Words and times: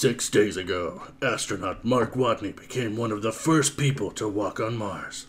Six 0.00 0.30
days 0.30 0.56
ago, 0.56 1.02
astronaut 1.20 1.84
Mark 1.84 2.14
Watney 2.14 2.56
became 2.56 2.96
one 2.96 3.12
of 3.12 3.20
the 3.20 3.32
first 3.32 3.76
people 3.76 4.10
to 4.12 4.26
walk 4.26 4.58
on 4.58 4.78
Mars. 4.78 5.26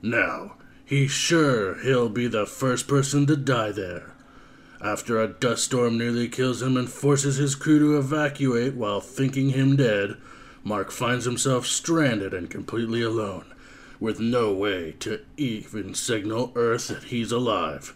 Now, 0.00 0.54
he's 0.82 1.10
sure 1.10 1.74
he'll 1.80 2.08
be 2.08 2.26
the 2.26 2.46
first 2.46 2.88
person 2.88 3.26
to 3.26 3.36
die 3.36 3.70
there. 3.70 4.14
After 4.80 5.20
a 5.20 5.28
dust 5.28 5.64
storm 5.64 5.98
nearly 5.98 6.26
kills 6.26 6.62
him 6.62 6.78
and 6.78 6.88
forces 6.88 7.36
his 7.36 7.54
crew 7.54 7.78
to 7.80 7.98
evacuate 7.98 8.72
while 8.72 9.02
thinking 9.02 9.50
him 9.50 9.76
dead, 9.76 10.16
Mark 10.62 10.90
finds 10.90 11.26
himself 11.26 11.66
stranded 11.66 12.32
and 12.32 12.48
completely 12.48 13.02
alone, 13.02 13.52
with 14.00 14.20
no 14.20 14.54
way 14.54 14.92
to 15.00 15.20
even 15.36 15.92
signal 15.92 16.50
Earth 16.54 16.88
that 16.88 17.04
he's 17.04 17.30
alive. 17.30 17.94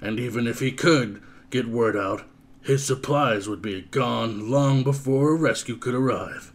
And 0.00 0.18
even 0.18 0.48
if 0.48 0.58
he 0.58 0.72
could 0.72 1.22
get 1.50 1.68
word 1.68 1.96
out, 1.96 2.24
his 2.62 2.84
supplies 2.84 3.48
would 3.48 3.62
be 3.62 3.82
gone 3.82 4.50
long 4.50 4.82
before 4.82 5.30
a 5.30 5.38
rescue 5.38 5.76
could 5.76 5.94
arrive. 5.94 6.52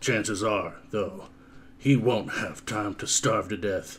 Chances 0.00 0.42
are, 0.42 0.74
though, 0.90 1.28
he 1.78 1.96
won't 1.96 2.32
have 2.34 2.64
time 2.64 2.94
to 2.94 3.06
starve 3.06 3.48
to 3.48 3.56
death. 3.56 3.98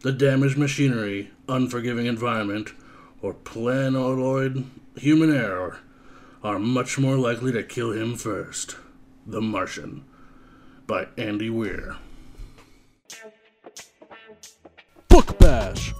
The 0.00 0.12
damaged 0.12 0.58
machinery, 0.58 1.30
unforgiving 1.48 2.06
environment, 2.06 2.72
or 3.20 3.34
planetoid 3.34 4.64
human 4.96 5.34
error 5.34 5.78
are 6.42 6.58
much 6.58 6.98
more 6.98 7.16
likely 7.16 7.52
to 7.52 7.62
kill 7.62 7.92
him 7.92 8.16
first. 8.16 8.76
The 9.26 9.40
Martian 9.40 10.04
by 10.86 11.06
Andy 11.16 11.48
Weir. 11.48 11.96
Book 15.08 15.38
Bash. 15.38 15.94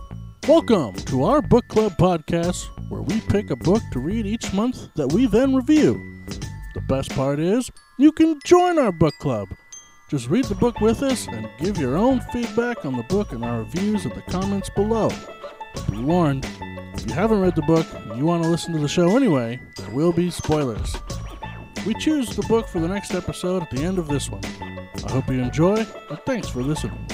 Welcome 0.48 0.94
to 0.94 1.22
our 1.22 1.40
book 1.40 1.68
club 1.68 1.96
podcast 1.96 2.68
where 2.92 3.00
we 3.00 3.22
pick 3.22 3.50
a 3.50 3.56
book 3.56 3.82
to 3.90 3.98
read 3.98 4.26
each 4.26 4.52
month 4.52 4.92
that 4.96 5.10
we 5.14 5.24
then 5.24 5.54
review. 5.54 6.22
The 6.74 6.82
best 6.82 7.08
part 7.14 7.40
is 7.40 7.70
you 7.98 8.12
can 8.12 8.38
join 8.44 8.78
our 8.78 8.92
book 8.92 9.14
club. 9.18 9.48
Just 10.10 10.28
read 10.28 10.44
the 10.44 10.54
book 10.54 10.82
with 10.82 11.02
us 11.02 11.26
and 11.26 11.48
give 11.58 11.78
your 11.78 11.96
own 11.96 12.20
feedback 12.32 12.84
on 12.84 12.94
the 12.94 13.02
book 13.04 13.32
in 13.32 13.42
our 13.42 13.60
reviews 13.60 14.04
in 14.04 14.10
the 14.10 14.20
comments 14.30 14.68
below. 14.68 15.08
Be 15.90 16.02
warned, 16.02 16.46
if 16.92 17.06
you 17.06 17.14
haven't 17.14 17.40
read 17.40 17.56
the 17.56 17.62
book 17.62 17.86
and 17.94 18.18
you 18.18 18.26
want 18.26 18.42
to 18.42 18.50
listen 18.50 18.74
to 18.74 18.78
the 18.78 18.88
show 18.88 19.16
anyway, 19.16 19.58
there 19.78 19.90
will 19.90 20.12
be 20.12 20.28
spoilers. 20.28 20.94
We 21.86 21.94
choose 21.94 22.36
the 22.36 22.42
book 22.42 22.68
for 22.68 22.78
the 22.78 22.88
next 22.88 23.14
episode 23.14 23.62
at 23.62 23.70
the 23.70 23.82
end 23.82 23.98
of 23.98 24.06
this 24.06 24.28
one. 24.28 24.44
I 25.06 25.10
hope 25.10 25.28
you 25.28 25.40
enjoy, 25.40 25.86
and 26.10 26.18
thanks 26.26 26.50
for 26.50 26.62
listening. 26.62 27.08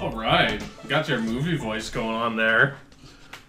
All 0.00 0.12
right, 0.14 0.62
got 0.88 1.08
your 1.08 1.20
movie 1.20 1.56
voice 1.56 1.88
going 1.90 2.14
on 2.14 2.36
there. 2.36 2.76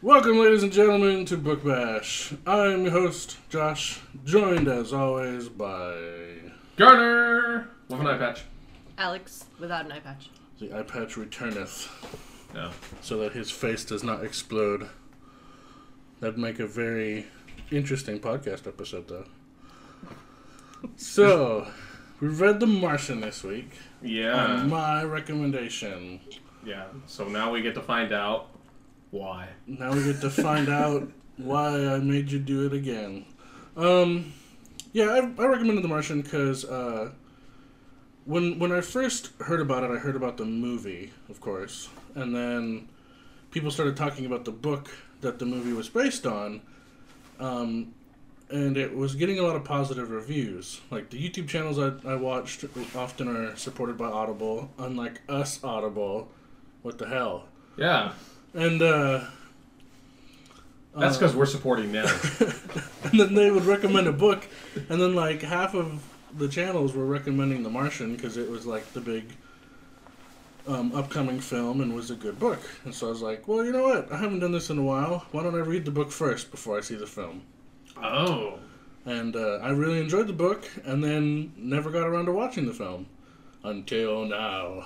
Welcome, 0.02 0.38
ladies 0.40 0.64
and 0.64 0.72
gentlemen, 0.72 1.26
to 1.26 1.38
Book 1.38 1.64
Bash. 1.64 2.34
I'm 2.46 2.84
your 2.84 2.92
host, 2.92 3.38
Josh, 3.50 4.00
joined 4.24 4.68
as 4.68 4.94
always 4.94 5.50
by 5.50 5.96
Garner 6.78 7.70
with 7.90 8.00
an 8.00 8.08
eye 8.08 8.18
patch. 8.18 8.44
Alex 8.98 9.46
without 9.60 9.86
an 9.86 9.92
eye 9.92 10.00
patch. 10.00 10.30
the 10.60 10.74
eye 10.78 10.84
patch 10.84 11.18
returneth, 11.18 11.90
No, 12.54 12.72
so 13.02 13.18
that 13.20 13.34
his 13.34 13.52
face 13.52 13.84
does 13.84 14.04
not 14.04 14.24
explode. 14.24 14.88
That'd 16.22 16.38
make 16.38 16.60
a 16.60 16.68
very 16.68 17.26
interesting 17.72 18.20
podcast 18.20 18.68
episode, 18.68 19.08
though. 19.08 19.26
So, 20.96 21.68
we 22.22 22.28
read 22.28 22.60
The 22.60 22.68
Martian 22.68 23.20
this 23.22 23.44
week. 23.44 23.72
Yeah, 24.02 24.64
my 24.64 25.04
recommendation. 25.04 26.20
yeah. 26.66 26.86
So 27.06 27.28
now 27.28 27.52
we 27.52 27.62
get 27.62 27.76
to 27.76 27.82
find 27.82 28.12
out 28.14 28.50
why. 29.12 29.50
Now 29.66 29.94
we 29.94 30.04
get 30.04 30.22
to 30.22 30.30
find 30.30 30.70
out 30.84 31.10
why 31.38 31.88
I 31.88 32.00
made 32.00 32.32
you 32.32 32.40
do 32.40 32.66
it 32.66 32.74
again. 32.74 33.26
Um, 33.76 34.34
yeah, 34.94 35.06
I, 35.06 35.18
I 35.42 35.46
recommended 35.46 35.84
The 35.84 35.88
Martian 35.88 36.22
because 36.22 36.66
uh, 36.66 37.12
when 38.26 38.60
when 38.60 38.72
I 38.72 38.82
first 38.82 39.32
heard 39.42 39.62
about 39.62 39.84
it, 39.84 39.92
I 39.92 39.98
heard 39.98 40.16
about 40.16 40.38
the 40.38 40.46
movie, 40.46 41.12
of 41.30 41.40
course, 41.40 41.90
and 42.16 42.36
then 42.36 42.90
people 43.52 43.72
started 43.72 43.96
talking 43.96 44.26
about 44.26 44.46
the 44.46 44.52
book 44.52 44.90
that 45.22 45.40
the 45.40 45.46
movie 45.46 45.74
was 45.74 45.90
based 45.90 46.26
on, 46.26 46.62
um, 47.40 47.94
and 48.50 48.78
it 48.78 48.96
was 48.96 49.16
getting 49.16 49.40
a 49.40 49.42
lot 49.42 49.56
of 49.56 49.64
positive 49.64 50.10
reviews. 50.10 50.82
Like 50.90 51.10
the 51.10 51.18
YouTube 51.18 51.48
channels 51.48 51.78
I, 51.80 51.92
I 52.10 52.16
watched 52.16 52.64
often 52.96 53.28
are 53.28 53.56
supported 53.56 53.98
by 53.98 54.06
Audible, 54.06 54.72
unlike 54.78 55.22
us, 55.28 55.64
Audible. 55.64 56.30
What 56.82 56.98
the 56.98 57.08
hell? 57.08 57.48
Yeah, 57.76 58.14
And 58.54 58.82
uh, 58.82 59.26
that's 60.96 61.16
uh, 61.16 61.20
because 61.20 61.36
we're 61.36 61.46
supporting 61.46 61.92
them. 61.92 62.08
and 63.04 63.20
then 63.20 63.34
they 63.36 63.52
would 63.52 63.66
recommend 63.66 64.08
a 64.08 64.14
book, 64.14 64.48
and 64.90 65.00
then 65.00 65.14
like 65.14 65.42
half 65.42 65.76
of 65.76 66.02
the 66.38 66.48
channels 66.48 66.94
were 66.94 67.06
recommending 67.06 67.64
The 67.64 67.70
Martian 67.70 68.16
because 68.16 68.38
it 68.38 68.50
was 68.50 68.66
like 68.66 68.94
the 68.94 69.02
big 69.02 69.26
um, 70.68 70.94
upcoming 70.94 71.40
film 71.40 71.82
and 71.82 71.94
was 71.96 72.12
a 72.12 72.16
good 72.16 72.40
book. 72.40 72.60
And 72.84 72.94
so 72.94 73.08
I 73.08 73.10
was 73.12 73.22
like, 73.22 73.48
well, 73.48 73.64
you 73.64 73.72
know 73.72 73.84
what? 73.84 74.12
I 74.12 74.18
haven't 74.18 74.40
done 74.40 74.52
this 74.52 74.70
in 74.70 74.78
a 74.78 74.84
while. 74.84 75.26
Why 75.32 75.44
don't 75.44 75.56
I 75.56 75.60
read 75.60 75.86
the 75.86 75.92
book 75.92 76.12
first 76.12 76.52
before 76.52 76.78
I 76.78 76.82
see 76.82 76.96
the 76.96 77.08
film? 77.08 77.44
Oh, 78.04 78.60
And 79.06 79.36
uh, 79.36 79.60
I 79.62 79.70
really 79.70 80.00
enjoyed 80.00 80.28
the 80.28 80.34
book, 80.34 80.70
and 80.86 81.04
then 81.04 81.54
never 81.58 81.90
got 81.92 82.08
around 82.08 82.26
to 82.26 82.32
watching 82.32 82.66
the 82.66 82.74
film 82.74 83.08
until 83.64 84.26
now. 84.26 84.86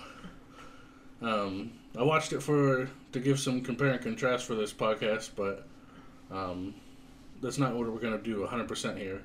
Um, 1.21 1.73
I 1.97 2.03
watched 2.03 2.33
it 2.33 2.41
for 2.41 2.89
to 3.11 3.19
give 3.19 3.39
some 3.39 3.61
compare 3.61 3.89
and 3.89 4.01
contrast 4.01 4.45
for 4.45 4.55
this 4.55 4.73
podcast, 4.73 5.31
but 5.35 5.67
um, 6.31 6.73
that's 7.41 7.57
not 7.57 7.75
what 7.75 7.91
we're 7.91 8.00
gonna 8.00 8.17
do 8.17 8.47
100% 8.47 8.97
here. 8.97 9.21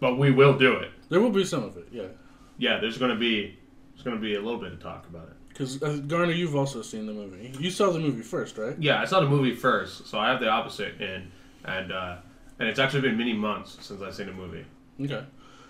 but 0.00 0.16
we 0.18 0.30
will 0.30 0.56
do 0.56 0.74
it. 0.76 0.90
There 1.08 1.20
will 1.20 1.30
be 1.30 1.44
some 1.44 1.64
of 1.64 1.76
it, 1.76 1.88
yeah. 1.90 2.08
Yeah, 2.58 2.78
there's 2.80 2.98
gonna 2.98 3.16
be 3.16 3.56
there's 3.94 4.02
gonna 4.04 4.16
be 4.20 4.34
a 4.34 4.40
little 4.40 4.60
bit 4.60 4.72
of 4.72 4.80
talk 4.82 5.06
about 5.08 5.28
it. 5.28 5.34
Because 5.48 5.82
uh, 5.82 5.96
Garner, 6.06 6.32
you've 6.32 6.54
also 6.56 6.82
seen 6.82 7.06
the 7.06 7.12
movie. 7.12 7.52
You 7.58 7.70
saw 7.70 7.90
the 7.90 7.98
movie 7.98 8.22
first, 8.22 8.58
right? 8.58 8.76
Yeah, 8.78 9.00
I 9.00 9.04
saw 9.06 9.20
the 9.20 9.28
movie 9.28 9.54
first, 9.54 10.06
so 10.06 10.18
I 10.18 10.28
have 10.30 10.40
the 10.40 10.48
opposite 10.48 11.00
in, 11.00 11.30
and 11.64 11.92
uh, 11.92 12.16
and 12.58 12.68
it's 12.68 12.78
actually 12.78 13.02
been 13.02 13.16
many 13.16 13.32
months 13.32 13.78
since 13.80 14.00
I've 14.02 14.14
seen 14.14 14.28
a 14.28 14.32
movie. 14.32 14.64
Okay, 15.00 15.24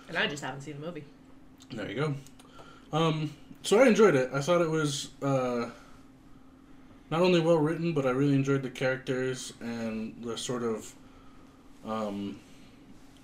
And 0.09 0.17
I 0.17 0.27
just 0.27 0.43
haven't 0.43 0.63
seen 0.63 0.81
the 0.81 0.87
movie. 0.87 1.05
there 1.73 1.89
you 1.91 1.95
go. 1.95 2.15
Um, 2.93 3.35
so 3.63 3.79
I 3.81 3.87
enjoyed 3.89 4.15
it. 4.15 4.31
I 4.33 4.41
thought 4.41 4.61
it 4.63 4.71
was 4.71 5.11
uh, 5.23 5.69
not 7.11 7.21
only 7.21 7.41
well 7.41 7.59
written, 7.59 7.93
but 7.93 8.07
I 8.07 8.11
really 8.11 8.35
enjoyed 8.35 8.63
the 8.63 8.71
characters 8.71 9.53
and 9.61 10.15
the 10.23 10.39
sort 10.39 10.63
of 10.63 10.95
um, 11.85 12.39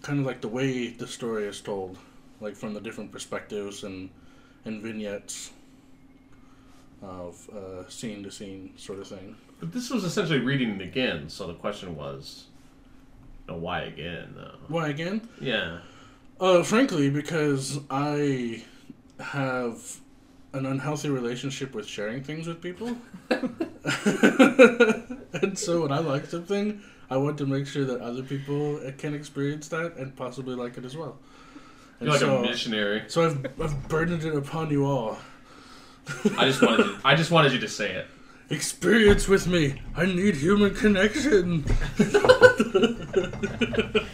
kind 0.03 0.21
of 0.21 0.27
like 0.27 0.41
the 0.43 0.49
way 0.49 0.89
the 0.89 1.07
story 1.07 1.45
is 1.47 1.61
told, 1.61 1.97
like 2.41 2.55
from 2.57 2.75
the 2.75 2.81
different 2.81 3.13
perspectives 3.13 3.85
and 3.85 4.11
and 4.67 4.83
vignettes 4.83 5.51
of 7.03 7.49
uh, 7.51 7.89
scene 7.89 8.23
to 8.23 8.31
scene 8.31 8.73
sort 8.77 8.99
of 8.99 9.07
thing. 9.07 9.37
But 9.61 9.73
this 9.73 9.91
was 9.91 10.05
essentially 10.05 10.39
reading 10.41 10.71
it 10.71 10.81
again, 10.83 11.29
so 11.29 11.47
the 11.47 11.55
question 11.55 11.97
was, 11.97 12.45
know, 13.49 13.57
why 13.57 13.83
again? 13.83 14.35
Though? 14.37 14.57
Why 14.69 14.89
again? 14.89 15.29
Yeah. 15.41 15.79
Uh, 16.41 16.63
frankly, 16.63 17.11
because 17.11 17.79
I 17.91 18.65
have 19.21 20.01
an 20.53 20.67
unhealthy 20.67 21.11
relationship 21.11 21.75
with 21.75 21.87
sharing 21.87 22.23
things 22.23 22.47
with 22.47 22.61
people. 22.61 22.97
and 23.31 23.59
so 25.59 25.83
when 25.83 25.93
I 25.93 25.99
like 25.99 26.27
something, 26.27 26.81
I 27.11 27.17
want 27.17 27.39
to 27.39 27.47
make 27.47 27.67
sure 27.67 27.85
that 27.85 28.01
other 28.01 28.23
people 28.23 28.81
can 28.99 29.15
experience 29.15 29.69
that 29.69 29.97
and 29.97 30.15
possibly 30.17 30.55
like 30.55 30.79
it 30.79 30.85
as 30.85 30.97
well. 30.97 31.19
And 32.01 32.09
You're 32.09 32.13
like 32.13 32.21
so, 32.21 32.39
a 32.39 32.43
missionary. 32.43 33.05
so 33.09 33.27
I've, 33.27 33.61
I've 33.61 33.89
burdened 33.89 34.25
it 34.25 34.35
upon 34.35 34.71
you 34.71 34.85
all. 34.85 35.19
I 36.37 36.47
just 36.47 36.63
wanted 36.63 36.87
you, 36.87 36.99
I 37.05 37.15
just 37.15 37.31
wanted 37.31 37.53
you 37.53 37.61
to 37.61 37.69
say 37.69 37.93
it. 37.93 38.07
Experience 38.51 39.27
with 39.27 39.47
me. 39.47 39.81
I 39.97 40.05
need 40.07 40.37
human 40.37 40.75
connection. 40.75 41.65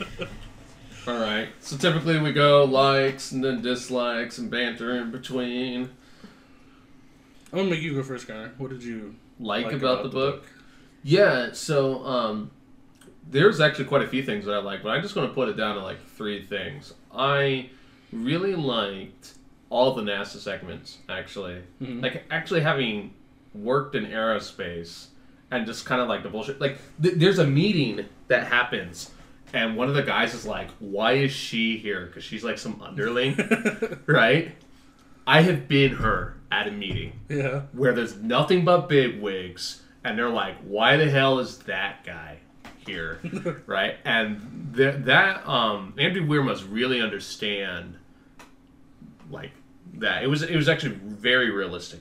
All 1.07 1.19
right. 1.19 1.49
So 1.61 1.77
typically 1.77 2.19
we 2.21 2.33
go 2.33 2.65
likes 2.65 3.33
and 3.33 3.43
then 3.43 3.63
dislikes 3.63 4.39
and 4.39 4.51
banter 4.51 4.97
in 4.97 5.11
between. 5.11 5.91
I'm 7.53 7.59
gonna 7.59 7.71
make 7.71 7.81
you 7.81 7.95
go 7.95 8.03
first, 8.03 8.27
Connor. 8.27 8.53
What 8.59 8.71
did 8.71 8.83
you 8.83 9.15
Like, 9.39 9.67
like 9.67 9.75
about, 9.75 10.03
the, 10.05 10.09
book. 10.11 10.45
Yeah. 11.03 11.53
So 11.53 12.05
um, 12.05 12.51
there's 13.29 13.61
actually 13.61 13.87
quite 13.87 14.03
a 14.03 14.09
few 14.09 14.23
things 14.23 14.45
that 14.45 14.53
I 14.55 14.59
like, 14.59 14.83
but 14.83 14.91
I'm 14.91 15.03
just 15.03 15.15
going 15.15 15.29
to 15.29 15.35
put 15.35 15.49
it 15.49 15.57
down 15.57 15.77
to 15.77 15.83
like 15.83 16.05
three 16.17 16.45
things. 16.45 16.93
I 17.15 17.71
really 18.13 18.55
liked 18.55 19.35
all 19.71 19.95
the 19.95 20.03
NASA 20.03 20.39
segments. 20.39 20.99
Actually, 21.09 21.63
Mhm. 21.83 22.03
like 22.03 22.25
actually 22.31 22.61
having 22.61 23.15
worked 23.55 23.95
in 23.97 24.07
aerospace 24.07 25.07
and 25.51 25.67
just 25.67 25.85
kind 25.87 26.01
of 26.01 26.09
like 26.09 26.23
the 26.23 26.29
bullshit. 26.29 26.61
Like 26.61 26.79
th- 27.03 27.15
there's 27.17 27.39
a 27.39 27.47
meeting 27.47 28.05
that 28.31 28.47
happens. 28.47 29.11
And 29.53 29.77
one 29.77 29.89
of 29.89 29.95
the 29.95 30.03
guys 30.03 30.33
is 30.33 30.47
like, 30.47 30.71
"Why 30.79 31.13
is 31.13 31.33
she 31.33 31.77
here? 31.77 32.07
Because 32.07 32.25
she's 32.25 32.43
like 32.45 32.57
some 32.59 32.81
underling, 32.81 33.37
right?" 34.07 34.53
I 35.27 35.43
have 35.43 35.69
been 35.69 35.93
her 35.97 36.37
at 36.51 36.67
a 36.67 36.71
meeting 36.73 37.21
Yeah. 37.29 37.63
where 37.73 37.93
there's 37.93 38.17
nothing 38.17 38.65
but 38.65 38.89
big 38.89 39.21
wigs, 39.21 39.83
and 40.05 40.17
they're 40.19 40.31
like, 40.31 40.57
"Why 40.63 40.97
the 40.97 41.11
hell 41.11 41.39
is 41.41 41.59
that 41.61 42.05
guy 42.05 42.39
here, 42.87 43.21
right? 43.67 43.97
And 44.05 44.73
th- 44.77 45.05
that 45.05 45.47
um, 45.49 45.95
Andrew 45.99 46.27
Weir 46.27 46.43
must 46.43 46.65
really 46.67 47.01
understand, 47.01 47.97
like 49.31 49.51
that. 49.95 50.23
It 50.23 50.29
was 50.29 50.43
it 50.43 50.57
was 50.57 50.69
actually 50.69 50.95
very 50.95 51.51
realistic. 51.51 52.01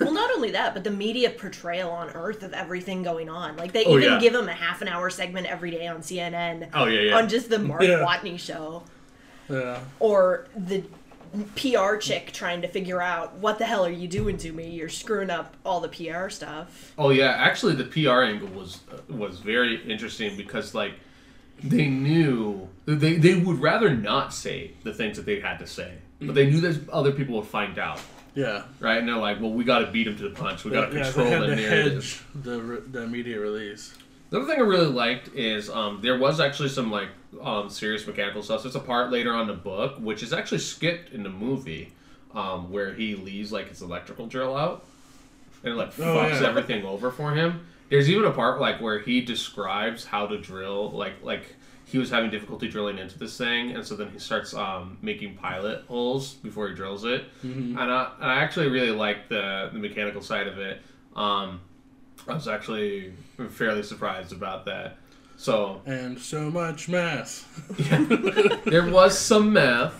Well, 0.00 0.12
not 0.12 0.30
only 0.30 0.52
that, 0.52 0.74
but 0.74 0.84
the 0.84 0.90
media 0.92 1.28
portrayal 1.30 1.90
on 1.90 2.10
Earth 2.10 2.42
of 2.44 2.52
everything 2.52 3.02
going 3.02 3.28
on. 3.28 3.56
Like 3.56 3.72
they 3.72 3.84
Oh, 3.84 3.98
even 3.98 4.12
yeah. 4.12 4.20
give 4.20 4.34
him 4.34 4.48
a 4.48 4.52
half 4.52 4.80
an 4.80 4.86
hour 4.88 5.10
segment 5.10 5.46
every 5.48 5.72
day 5.72 5.88
on 5.88 5.98
CNN. 6.02 6.68
Oh, 6.72 6.86
yeah, 6.86 7.00
yeah. 7.00 7.16
On 7.18 7.28
just 7.28 7.50
the 7.50 7.58
Mark 7.58 7.82
Yeah. 7.82 8.04
Watney 8.06 8.38
show, 8.38 8.84
Yeah. 9.50 9.80
or 9.98 10.46
the 10.56 10.84
PR 11.56 11.96
chick 11.96 12.32
trying 12.32 12.62
to 12.62 12.68
figure 12.68 13.02
out 13.02 13.34
what 13.34 13.58
the 13.58 13.66
hell 13.66 13.84
are 13.84 13.90
you 13.90 14.08
doing 14.08 14.36
to 14.38 14.52
me? 14.52 14.70
You're 14.70 14.88
screwing 14.88 15.30
up 15.30 15.56
all 15.64 15.80
the 15.80 15.88
PR 15.88 16.28
stuff. 16.30 16.92
Oh 16.96 17.10
yeah, 17.10 17.32
actually 17.32 17.74
the 17.74 17.84
PR 17.84 18.22
angle 18.22 18.48
was 18.48 18.80
uh, 18.92 19.12
was 19.12 19.40
very 19.40 19.82
interesting 19.90 20.36
because 20.36 20.74
like 20.74 20.94
they 21.62 21.86
knew 21.88 22.68
they 22.86 23.16
they 23.16 23.34
would 23.34 23.60
rather 23.60 23.92
not 23.94 24.32
say 24.32 24.70
the 24.84 24.94
things 24.94 25.16
that 25.18 25.26
they 25.26 25.40
had 25.40 25.58
to 25.58 25.66
say, 25.66 25.94
but 26.20 26.34
they 26.34 26.46
knew 26.48 26.60
that 26.60 26.88
other 26.88 27.12
people 27.12 27.36
would 27.36 27.46
find 27.48 27.78
out, 27.78 28.00
Yeah. 28.38 28.62
right? 28.80 28.98
And 28.98 29.08
they're 29.08 29.16
like, 29.16 29.40
well, 29.40 29.50
we 29.52 29.64
got 29.64 29.80
to 29.80 29.86
beat 29.90 30.04
them 30.04 30.16
to 30.16 30.28
the 30.28 30.34
punch. 30.34 30.64
We 30.64 30.70
got 30.70 30.90
to 30.90 30.96
yeah, 30.96 31.04
control 31.04 31.30
the 31.40 31.46
to 31.48 31.56
narrative. 31.56 31.94
hedge 31.94 32.42
the 32.44 32.62
re- 32.62 32.80
the 32.90 33.06
media 33.06 33.40
release. 33.40 33.94
The 34.30 34.38
other 34.38 34.46
thing 34.46 34.58
I 34.58 34.64
really 34.64 34.86
liked 34.86 35.34
is 35.34 35.70
um, 35.70 36.00
there 36.02 36.18
was 36.18 36.38
actually 36.38 36.68
some 36.68 36.90
like 36.90 37.08
um, 37.42 37.68
serious 37.70 38.06
mechanical 38.06 38.42
stuff. 38.42 38.62
There's 38.62 38.76
a 38.76 38.80
part 38.80 39.10
later 39.10 39.32
on 39.32 39.42
in 39.42 39.46
the 39.48 39.54
book, 39.54 39.96
which 39.98 40.22
is 40.22 40.32
actually 40.32 40.58
skipped 40.58 41.12
in 41.12 41.22
the 41.22 41.30
movie, 41.30 41.92
um, 42.34 42.70
where 42.70 42.92
he 42.94 43.14
leaves 43.16 43.50
like 43.52 43.68
his 43.70 43.80
electrical 43.82 44.26
drill 44.26 44.54
out, 44.56 44.84
and 45.64 45.72
it 45.72 45.76
like 45.76 45.98
Oh, 45.98 46.02
fucks 46.02 46.40
yeah. 46.42 46.46
everything 46.48 46.84
over 46.84 47.10
for 47.10 47.32
him. 47.34 47.66
There's 47.88 48.10
even 48.10 48.24
a 48.26 48.30
part 48.30 48.60
like 48.60 48.80
where 48.82 48.98
he 48.98 49.22
describes 49.22 50.04
how 50.04 50.26
to 50.26 50.36
drill, 50.38 50.90
like 50.92 51.14
like 51.22 51.54
he 51.90 51.96
was 51.96 52.10
having 52.10 52.30
difficulty 52.30 52.68
drilling 52.68 52.98
into 52.98 53.18
this 53.18 53.38
thing, 53.38 53.70
and 53.70 53.84
so 53.84 53.96
then 53.96 54.10
he 54.10 54.18
starts 54.18 54.52
um, 54.52 54.98
making 55.00 55.36
pilot 55.36 55.84
holes 55.88 56.34
before 56.34 56.68
he 56.68 56.74
drills 56.74 57.04
it. 57.04 57.24
Mm-hmm. 57.42 57.78
And 57.78 57.90
I, 57.90 58.12
I 58.20 58.34
actually 58.40 58.68
really 58.68 58.90
like 58.90 59.28
the 59.30 59.70
the 59.72 59.78
mechanical 59.78 60.20
side 60.20 60.46
of 60.46 60.58
it. 60.58 60.82
Um, 61.16 61.62
I 62.28 62.34
was 62.34 62.46
actually 62.46 63.14
fairly 63.48 63.82
surprised 63.82 64.32
about 64.32 64.66
that. 64.66 64.98
So 65.38 65.80
And 65.86 66.18
so 66.20 66.50
much 66.50 66.90
math. 66.90 67.46
there 68.66 68.86
was 68.90 69.18
some 69.18 69.54
math. 69.54 69.94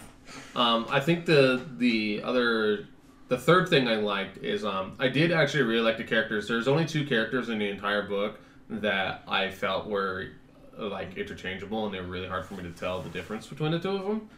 Um, 0.55 0.87
I 0.91 1.00
think 1.00 1.25
the 1.25 1.64
the 1.79 2.20
other 2.23 2.87
the 3.29 3.38
third 3.38 3.70
thing 3.70 3.88
I 3.88 3.96
liked 3.96 4.44
is 4.44 4.62
um, 4.62 4.94
I 4.99 5.08
did 5.08 5.32
actually 5.32 5.62
really 5.62 5.81
like 5.81 5.96
the 5.96 6.05
characters. 6.05 6.49
There's 6.49 6.69
only 6.69 6.84
two 6.84 7.06
characters 7.06 7.49
in 7.49 7.58
the 7.58 7.69
entire 7.70 8.02
book 8.02 8.41
that 8.69 9.23
I 9.26 9.50
felt 9.50 9.87
were 9.87 10.32
like 10.78 11.16
interchangeable, 11.16 11.84
and 11.86 11.94
they 11.94 12.00
were 12.00 12.06
really 12.06 12.28
hard 12.28 12.46
for 12.46 12.54
me 12.54 12.62
to 12.62 12.70
tell 12.70 13.02
the 13.02 13.10
difference 13.10 13.46
between 13.46 13.72
the 13.72 13.78
two 13.78 13.90
of 13.90 14.04
them. 14.06 14.28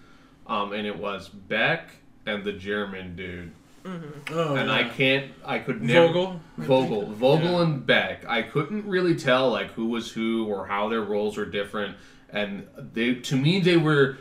Um, 0.46 0.72
and 0.72 0.86
it 0.86 0.98
was 0.98 1.28
Beck 1.28 1.90
and 2.26 2.42
the 2.44 2.52
German 2.52 3.14
dude. 3.16 3.52
Oh, 3.84 4.54
and 4.56 4.68
yeah. 4.68 4.74
I 4.74 4.84
can't. 4.84 5.32
I 5.44 5.58
could 5.58 5.80
never. 5.82 6.06
Vogel. 6.08 6.40
Vogel. 6.58 7.06
Vogel, 7.12 7.50
Yeah. 7.52 7.62
and 7.62 7.86
Beck. 7.86 8.28
I 8.28 8.42
couldn't 8.42 8.86
really 8.86 9.14
tell 9.16 9.50
like 9.50 9.70
who 9.72 9.88
was 9.88 10.10
who 10.12 10.46
or 10.46 10.66
how 10.66 10.88
their 10.88 11.02
roles 11.02 11.36
were 11.36 11.46
different, 11.46 11.96
and 12.30 12.66
they 12.92 13.14
to 13.14 13.36
me 13.36 13.60
they 13.60 13.76
were. 13.76 14.18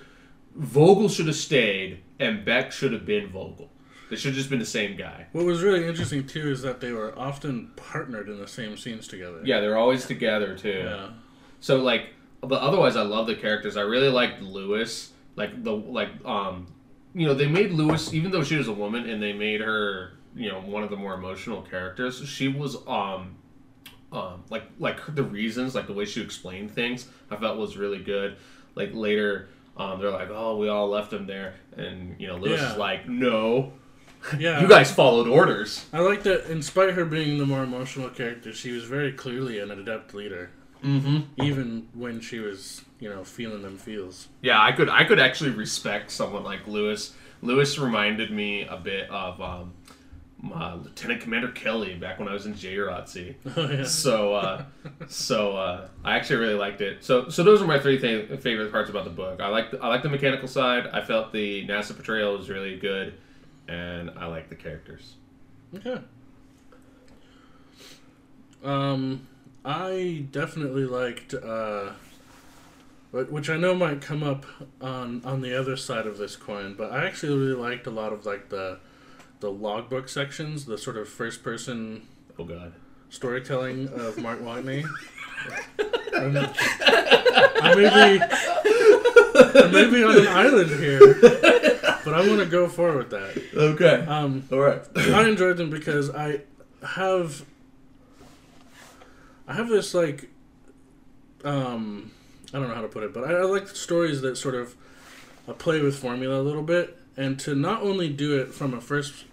Vogel 0.56 1.10
should 1.10 1.28
have 1.28 1.36
stayed, 1.36 2.00
and 2.20 2.44
Beck 2.46 2.72
should 2.72 2.92
have 2.94 3.06
been 3.06 3.28
Vogel. 3.28 3.70
They 4.10 4.16
should 4.16 4.30
have 4.30 4.36
just 4.38 4.50
been 4.50 4.60
the 4.60 4.66
same 4.66 4.96
guy. 4.98 5.28
What 5.34 5.46
was 5.46 5.62
really 5.62 5.86
interesting 5.86 6.26
too 6.26 6.50
is 6.50 6.62
that 6.64 6.80
they 6.82 6.92
were 6.92 7.18
often 7.18 7.72
partnered 7.76 8.28
in 8.30 8.40
the 8.40 8.48
same 8.48 8.76
scenes 8.78 9.08
together. 9.08 9.42
Yeah, 9.44 9.60
they're 9.60 9.78
always 9.78 10.06
together 10.06 10.58
too. 10.58 10.84
Yeah. 10.86 11.10
So 11.60 11.78
like, 11.78 12.08
but 12.42 12.62
otherwise, 12.62 12.96
I 12.96 13.02
love 13.04 13.28
the 13.28 13.36
characters. 13.36 13.76
I 13.78 13.82
really 13.82 14.10
liked 14.10 14.42
Lewis. 14.42 15.12
Like 15.36 15.64
the 15.64 15.72
like 15.72 16.10
um, 16.26 16.68
you 17.14 17.28
know, 17.28 17.34
they 17.34 17.48
made 17.48 17.72
Lewis 17.72 18.14
even 18.14 18.32
though 18.32 18.44
she 18.44 18.56
was 18.56 18.68
a 18.68 18.74
woman, 18.74 19.10
and 19.10 19.22
they 19.22 19.34
made 19.34 19.62
her 19.62 20.14
you 20.36 20.50
know 20.50 20.62
one 20.62 20.84
of 20.84 20.90
the 20.90 20.96
more 20.96 21.14
emotional 21.14 21.62
characters. 21.62 22.24
She 22.28 22.48
was 22.48 22.76
um, 22.88 23.36
um 24.12 24.44
like 24.50 24.64
like 24.80 25.00
the 25.16 25.24
reasons 25.24 25.76
like 25.76 25.88
the 25.88 25.94
way 25.94 26.06
she 26.06 26.22
explained 26.22 26.72
things 26.72 27.08
I 27.30 27.36
felt 27.36 27.58
was 27.58 27.78
really 27.78 28.00
good. 28.00 28.38
Like 28.76 28.92
later. 28.94 29.50
Um, 29.78 30.02
they're 30.02 30.12
like, 30.12 30.28
oh, 30.30 30.58
we 30.58 30.68
all 30.68 30.90
left 30.90 31.14
him 31.14 31.26
there, 31.26 31.54
and 31.78 32.14
you 32.20 32.28
know, 32.28 32.36
Lewis 32.36 32.60
Yeah. 32.60 32.72
is 32.74 32.78
like, 32.78 33.08
no, 33.08 33.72
Yeah. 34.38 34.60
you 34.60 34.68
guys 34.68 34.92
followed 34.92 35.26
orders. 35.30 35.86
I 35.94 36.00
like 36.00 36.24
that. 36.24 36.52
In 36.52 36.62
spite 36.62 36.90
of 36.90 36.96
her 36.96 37.06
being 37.06 37.38
the 37.38 37.46
more 37.46 37.64
emotional 37.64 38.10
character, 38.10 38.52
she 38.52 38.72
was 38.72 38.84
very 38.84 39.14
clearly 39.14 39.58
an 39.60 39.72
adept 39.72 40.14
leader, 40.14 40.52
Mm-hmm. 40.84 41.44
even 41.44 41.88
when 41.94 42.22
she 42.22 42.40
was, 42.40 42.84
you 43.00 43.10
know, 43.10 43.24
feeling 43.24 43.62
them 43.62 43.78
feels. 43.78 44.28
Yeah, 44.42 44.62
I 44.62 44.72
could 44.72 44.90
I 44.90 45.04
could 45.04 45.20
actually 45.20 45.52
respect 45.52 46.10
someone 46.12 46.44
like 46.44 46.68
Lewis. 46.68 47.14
Lewis 47.42 47.78
reminded 47.78 48.32
me 48.32 48.64
a 48.66 48.78
bit 48.78 49.10
of 49.10 49.42
um, 49.42 49.74
uh, 50.54 50.78
Lieutenant 50.82 51.20
Commander 51.22 51.50
Kelly 51.50 51.96
back 51.96 52.18
when 52.20 52.28
I 52.30 52.34
was 52.34 52.46
in 52.46 52.54
JROTC. 52.54 53.36
Oh 53.58 53.70
yeah. 53.70 53.84
So 53.84 54.34
uh, 54.36 54.64
so 55.08 55.56
uh, 55.58 55.88
I 56.06 56.16
actually 56.16 56.38
really 56.38 56.54
liked 56.56 56.80
it. 56.82 57.04
So 57.04 57.28
so 57.30 57.44
those 57.44 57.62
are 57.62 57.68
my 57.68 57.80
three 57.80 58.00
th- 58.00 58.40
favorite 58.40 58.72
parts 58.72 58.90
about 58.90 59.04
the 59.04 59.10
book. 59.10 59.42
I 59.42 59.48
like 59.50 59.72
the, 59.72 59.80
I 59.80 59.88
like 59.88 60.02
the 60.04 60.10
mechanical 60.10 60.48
side. 60.48 60.88
I 60.94 61.02
felt 61.02 61.34
the 61.34 61.68
NASA 61.68 61.94
portrayal 61.94 62.38
was 62.38 62.50
really 62.50 62.78
good, 62.78 63.16
and 63.68 64.12
I 64.12 64.28
like 64.28 64.48
the 64.50 64.56
characters. 64.56 65.16
Okay. 65.76 66.00
Um, 68.64 69.28
I 69.66 70.26
definitely 70.32 70.86
liked, 70.86 71.34
uh, 71.34 71.92
which 73.12 73.50
I 73.50 73.58
know 73.58 73.76
might 73.76 74.02
come 74.02 74.24
up 74.24 74.46
on 74.82 75.22
on 75.26 75.42
the 75.42 75.58
other 75.60 75.76
side 75.76 76.08
of 76.08 76.18
this 76.18 76.36
coin, 76.36 76.76
but 76.78 76.92
I 76.92 77.06
actually 77.06 77.38
really 77.38 77.54
liked 77.62 77.88
a 77.88 77.92
lot 77.92 78.14
of 78.14 78.26
like 78.26 78.50
the 78.50 78.80
the 79.40 79.52
logbook 79.52 80.10
sections, 80.10 80.66
the 80.66 80.78
sort 80.78 80.98
of 80.98 81.08
first 81.10 81.44
person 81.44 82.08
Oh 82.38 82.44
God. 82.46 82.74
storytelling 83.10 83.88
of 83.90 84.18
Mark 84.18 84.40
Watney. 84.42 84.84
I'm, 86.14 86.36
I 86.82 87.74
may 87.76 87.90
be 87.90 88.24
I 89.56 89.70
may 89.72 89.90
be 89.90 90.04
on 90.04 90.18
an 90.20 90.28
island 90.28 90.70
here, 90.80 91.16
but 91.22 92.14
I 92.14 92.28
want 92.28 92.40
to 92.40 92.46
go 92.46 92.68
forward 92.68 92.98
with 92.98 93.10
that. 93.12 93.44
Okay. 93.56 94.06
Um, 94.06 94.44
All 94.52 94.60
right. 94.60 94.82
I 94.96 95.28
enjoyed 95.28 95.58
them 95.58 95.70
because 95.70 96.10
I 96.10 96.42
have 96.86 97.44
I 99.50 99.54
have 99.54 99.68
this 99.68 99.96
like 99.96 100.30
um 101.44 102.12
I 102.54 102.60
don't 102.60 102.68
know 102.70 102.76
how 102.76 102.82
to 102.82 102.88
put 102.88 103.04
it, 103.04 103.14
but 103.14 103.24
I, 103.24 103.34
I 103.34 103.44
like 103.44 103.68
stories 103.68 104.22
that 104.22 104.38
sort 104.38 104.56
of 104.56 104.76
uh, 105.48 105.54
play 105.54 105.82
with 105.82 105.98
formula 105.98 106.40
a 106.40 106.44
little 106.44 106.64
bit, 106.64 106.98
and 107.18 107.40
to 107.42 107.56
not 107.56 107.82
only 107.82 108.10
do 108.10 108.40
it 108.40 108.54
from 108.54 108.74
a 108.74 108.82
first 108.82 109.26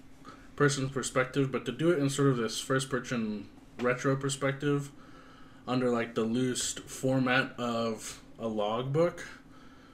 person 0.54 0.88
perspective, 0.88 1.52
but 1.52 1.66
to 1.66 1.72
do 1.72 1.90
it 1.90 1.98
in 1.98 2.08
sort 2.08 2.28
of 2.28 2.38
this 2.38 2.58
first 2.58 2.88
person 2.90 3.48
retro 3.78 4.16
perspective 4.16 4.90
under 5.68 5.90
like 5.90 6.14
the 6.14 6.22
loose 6.22 6.72
format 6.72 7.52
of 7.58 8.20
a 8.38 8.48
logbook, 8.48 9.26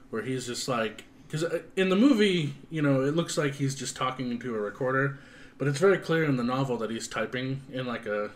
where 0.09 0.21
he's 0.21 0.47
just 0.47 0.69
like 0.69 1.03
because 1.27 1.45
in 1.75 1.89
the 1.89 1.95
movie, 1.97 2.53
you 2.69 2.81
know, 2.81 3.01
it 3.01 3.15
looks 3.15 3.37
like 3.37 3.55
he's 3.55 3.75
just 3.75 3.95
talking 3.97 4.31
into 4.31 4.55
a 4.55 4.59
recorder, 4.59 5.19
but 5.57 5.67
it's 5.67 5.79
very 5.79 5.97
clear 5.97 6.23
in 6.23 6.37
the 6.37 6.43
novel 6.43 6.77
that 6.77 6.89
he's 6.91 7.09
typing 7.09 7.61
in 7.73 7.85
like 7.85 8.05
a, 8.05 8.31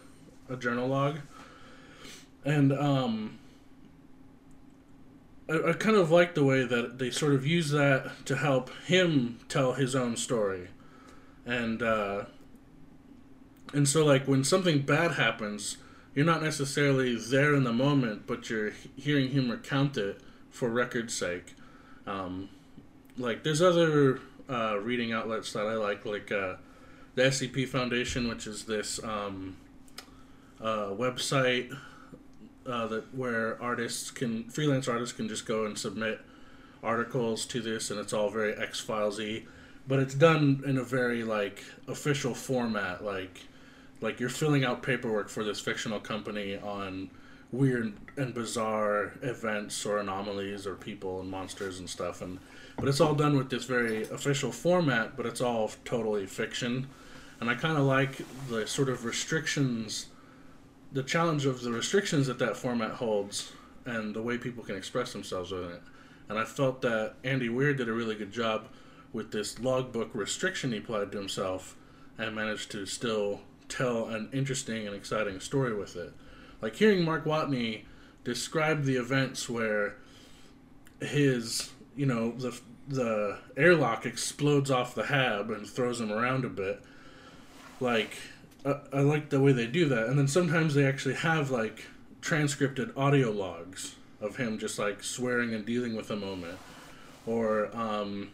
a 0.50 0.58
journal 0.58 0.90
log. 0.90 1.20
And 2.48 2.72
um, 2.72 3.40
I, 5.50 5.72
I 5.72 5.74
kind 5.74 5.98
of 5.98 6.10
like 6.10 6.34
the 6.34 6.46
way 6.46 6.64
that 6.66 6.98
they 6.98 7.12
sort 7.12 7.34
of 7.34 7.46
use 7.46 7.72
that 7.72 8.26
to 8.26 8.38
help 8.38 8.72
him 8.86 9.40
tell 9.50 9.74
his 9.74 9.98
own 9.98 10.16
story. 10.16 10.70
And 11.46 11.84
uh, 11.84 12.24
and 13.74 13.86
so 13.88 14.06
like 14.06 14.30
when 14.30 14.46
something 14.46 14.84
bad 14.84 15.12
happens, 15.12 15.76
you're 16.16 16.26
not 16.26 16.42
necessarily 16.42 17.16
there 17.16 17.54
in 17.54 17.66
the 17.66 17.74
moment, 17.74 18.26
but 18.26 18.50
you're 18.50 18.72
hearing 18.96 19.32
him 19.32 19.52
recount 19.52 19.98
it 19.98 20.22
for 20.50 20.70
record's 20.70 21.14
sake. 21.14 21.54
Um, 22.06 22.48
like 23.18 23.44
there's 23.44 23.62
other 23.62 24.22
uh, 24.50 24.78
reading 24.80 25.12
outlets 25.12 25.52
that 25.52 25.68
I 25.68 25.74
like, 25.74 26.06
like 26.06 26.32
uh, 26.32 26.56
the 27.16 27.24
SCP 27.24 27.68
Foundation, 27.68 28.30
which 28.30 28.48
is 28.48 28.64
this 28.64 29.04
um, 29.04 29.58
uh, 30.62 30.92
website 30.92 31.78
uh, 32.68 32.88
that 32.88 33.16
where 33.16 33.62
artists 33.62 34.12
can 34.12 34.44
freelance 34.50 34.88
artists 34.88 35.16
can 35.16 35.28
just 35.28 35.46
go 35.46 35.66
and 35.66 35.78
submit 35.78 36.20
articles 36.84 37.46
to 37.46 37.62
this, 37.62 37.90
and 37.90 38.00
it's 38.00 38.14
all 38.14 38.30
very 38.30 38.54
X 38.54 38.84
Filesy, 38.86 39.46
but 39.88 40.00
it's 40.00 40.14
done 40.14 40.64
in 40.66 40.78
a 40.78 40.84
very 40.84 41.24
like 41.24 41.64
official 41.88 42.34
format, 42.34 43.04
like 43.04 43.42
like 44.02 44.20
you're 44.20 44.30
filling 44.30 44.64
out 44.64 44.84
paperwork 44.84 45.30
for 45.30 45.44
this 45.44 45.60
fictional 45.60 46.00
company 46.00 46.58
on 46.58 47.10
weird 47.52 47.94
and 48.18 48.34
bizarre 48.34 49.14
events 49.22 49.86
or 49.86 50.00
anomalies 50.00 50.68
or 50.68 50.76
people 50.76 51.22
and 51.22 51.30
monsters 51.30 51.80
and 51.80 51.90
stuff. 51.90 52.22
And 52.22 52.40
but 52.78 52.88
it's 52.88 53.02
all 53.02 53.16
done 53.16 53.38
with 53.38 53.50
this 53.50 53.64
very 53.64 54.04
official 54.04 54.52
format 54.52 55.16
but 55.16 55.26
it's 55.26 55.42
all 55.42 55.72
totally 55.86 56.26
fiction. 56.26 56.88
And 57.40 57.50
i 57.50 57.56
kind 57.56 57.78
of 57.78 57.86
like 57.86 58.22
the 58.50 58.68
sort 58.68 58.90
of 58.90 59.06
restrictions 59.06 60.08
the 60.92 61.04
challenge 61.04 61.46
of 61.46 61.62
the 61.62 61.72
restrictions 61.72 62.28
that 62.28 62.40
that 62.40 62.58
format 62.58 62.92
holds 62.92 63.52
and 63.86 64.14
the 64.14 64.22
way 64.22 64.38
people 64.38 64.64
can 64.64 64.76
express 64.76 65.14
themselves 65.14 65.52
in 65.52 65.64
it. 65.64 65.82
And 66.30 66.38
I 66.38 66.46
felt 66.46 66.82
that 66.82 67.16
Andy 67.24 67.50
Weir 67.50 67.74
did 67.74 67.88
a 67.88 67.94
really 67.94 68.16
good 68.16 68.32
job 68.32 68.68
with 69.14 69.32
this 69.32 69.60
logbook 69.60 70.14
restriction 70.14 70.72
he 70.72 70.78
applied 70.78 71.12
to 71.12 71.18
himself 71.18 71.76
and 72.18 72.36
managed 72.36 72.72
to 72.72 72.86
still 72.86 73.42
tell 73.70 74.08
an 74.08 74.30
interesting 74.34 74.86
and 74.88 74.96
exciting 74.96 75.40
story 75.40 75.74
with 75.74 75.96
it. 75.96 76.14
Like 76.62 76.76
hearing 76.76 77.04
Mark 77.04 77.26
Watney 77.26 77.84
describe 78.24 78.84
the 78.84 78.96
events 78.96 79.50
where 79.50 79.96
his, 81.00 81.72
you 81.96 82.06
know, 82.06 82.32
the 82.32 82.60
the 82.88 83.38
airlock 83.58 84.06
explodes 84.06 84.72
off 84.72 84.96
the 84.96 85.08
hab 85.08 85.50
and 85.50 85.68
throws 85.68 86.00
him 86.00 86.12
around 86.12 86.46
a 86.46 86.50
bit. 86.50 86.82
Like 87.80 88.18
I, 88.66 88.80
I 88.94 89.00
like 89.02 89.30
the 89.30 89.40
way 89.40 89.52
they 89.52 89.68
do 89.68 89.88
that, 89.90 90.08
and 90.08 90.18
then 90.18 90.28
sometimes 90.28 90.74
they 90.74 90.86
actually 90.86 91.16
have 91.16 91.52
like 91.52 91.86
transcripted 92.22 92.92
audio 92.98 93.32
logs 93.32 93.96
of 94.20 94.38
him 94.38 94.58
just 94.58 94.80
like 94.80 95.04
swearing 95.04 95.54
and 95.54 95.66
dealing 95.66 95.96
with 95.96 96.10
a 96.10 96.16
moment, 96.16 96.58
or 97.26 97.76
um, 97.76 98.32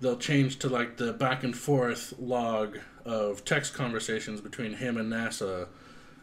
they'll 0.00 0.16
change 0.16 0.58
to 0.60 0.68
like 0.68 0.96
the 0.96 1.12
back 1.12 1.44
and 1.44 1.56
forth 1.56 2.14
log 2.18 2.78
of 3.04 3.44
text 3.44 3.74
conversations 3.74 4.40
between 4.40 4.74
him 4.74 4.96
and 4.96 5.12
NASA 5.12 5.66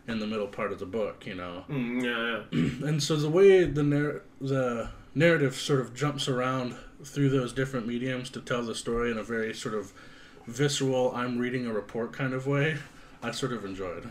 in 0.08 0.20
the 0.20 0.28
middle 0.28 0.48
part 0.48 0.72
of 0.72 0.80
the 0.80 0.86
book, 0.86 1.26
you 1.26 1.36
know. 1.36 1.64
Mm, 1.70 2.04
yeah, 2.04 2.44
yeah. 2.52 2.88
And 2.88 3.04
so 3.04 3.16
the 3.16 3.30
way 3.30 3.64
the 3.66 3.84
narr- 3.84 4.22
the 4.40 4.90
narrative 5.14 5.56
sort 5.56 5.82
of 5.82 5.94
jumps 5.94 6.28
around 6.28 6.76
through 7.04 7.30
those 7.30 7.54
different 7.54 7.88
mediums 7.88 8.30
to 8.32 8.42
tell 8.42 8.64
the 8.64 8.76
story 8.76 9.12
in 9.12 9.18
a 9.18 9.24
very 9.24 9.54
sort 9.54 9.76
of 9.76 9.92
visceral, 10.48 11.14
I'm 11.16 11.38
reading 11.38 11.66
a 11.68 11.74
report 11.74 12.14
kind 12.14 12.34
of 12.34 12.48
way, 12.48 12.78
I 13.24 13.32
sort 13.32 13.54
of 13.54 13.66
enjoyed. 13.66 14.10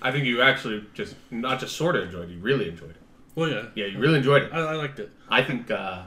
I 0.00 0.10
think 0.10 0.24
you 0.24 0.42
actually 0.42 0.84
just 0.94 1.14
not 1.30 1.60
just 1.60 1.76
sort 1.76 1.96
of 1.96 2.04
enjoyed. 2.04 2.30
You 2.30 2.38
really 2.40 2.68
enjoyed 2.68 2.90
it. 2.90 2.96
Well, 3.34 3.48
yeah, 3.48 3.66
Yeah, 3.74 3.86
you 3.86 3.98
really 3.98 4.18
enjoyed 4.18 4.42
it. 4.44 4.52
I, 4.52 4.58
I 4.58 4.74
liked 4.74 4.98
it. 4.98 5.10
I 5.28 5.42
think 5.42 5.70
uh, 5.70 6.02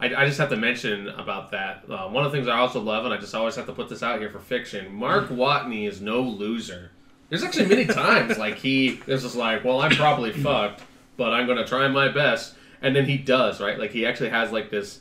I, 0.00 0.14
I 0.14 0.26
just 0.26 0.38
have 0.38 0.50
to 0.50 0.56
mention 0.56 1.08
about 1.08 1.50
that. 1.50 1.84
Uh, 1.88 2.08
one 2.08 2.24
of 2.24 2.32
the 2.32 2.36
things 2.36 2.48
I 2.48 2.58
also 2.58 2.80
love, 2.80 3.04
and 3.04 3.12
I 3.12 3.18
just 3.18 3.34
always 3.34 3.56
have 3.56 3.66
to 3.66 3.72
put 3.72 3.88
this 3.88 4.02
out 4.02 4.20
here 4.20 4.30
for 4.30 4.38
fiction. 4.38 4.94
Mark 4.94 5.28
Watney 5.28 5.88
is 5.88 6.00
no 6.00 6.20
loser. 6.20 6.90
There's 7.28 7.42
actually 7.42 7.66
many 7.66 7.86
times 7.86 8.38
like 8.38 8.56
he 8.58 9.00
is 9.06 9.22
just 9.22 9.36
like, 9.36 9.64
well, 9.64 9.80
I'm 9.80 9.92
probably 9.92 10.32
fucked, 10.42 10.82
but 11.16 11.32
I'm 11.32 11.46
gonna 11.46 11.66
try 11.66 11.88
my 11.88 12.08
best, 12.08 12.54
and 12.80 12.94
then 12.94 13.06
he 13.06 13.16
does 13.16 13.60
right. 13.60 13.78
Like 13.78 13.90
he 13.90 14.06
actually 14.06 14.30
has 14.30 14.52
like 14.52 14.70
this, 14.70 15.00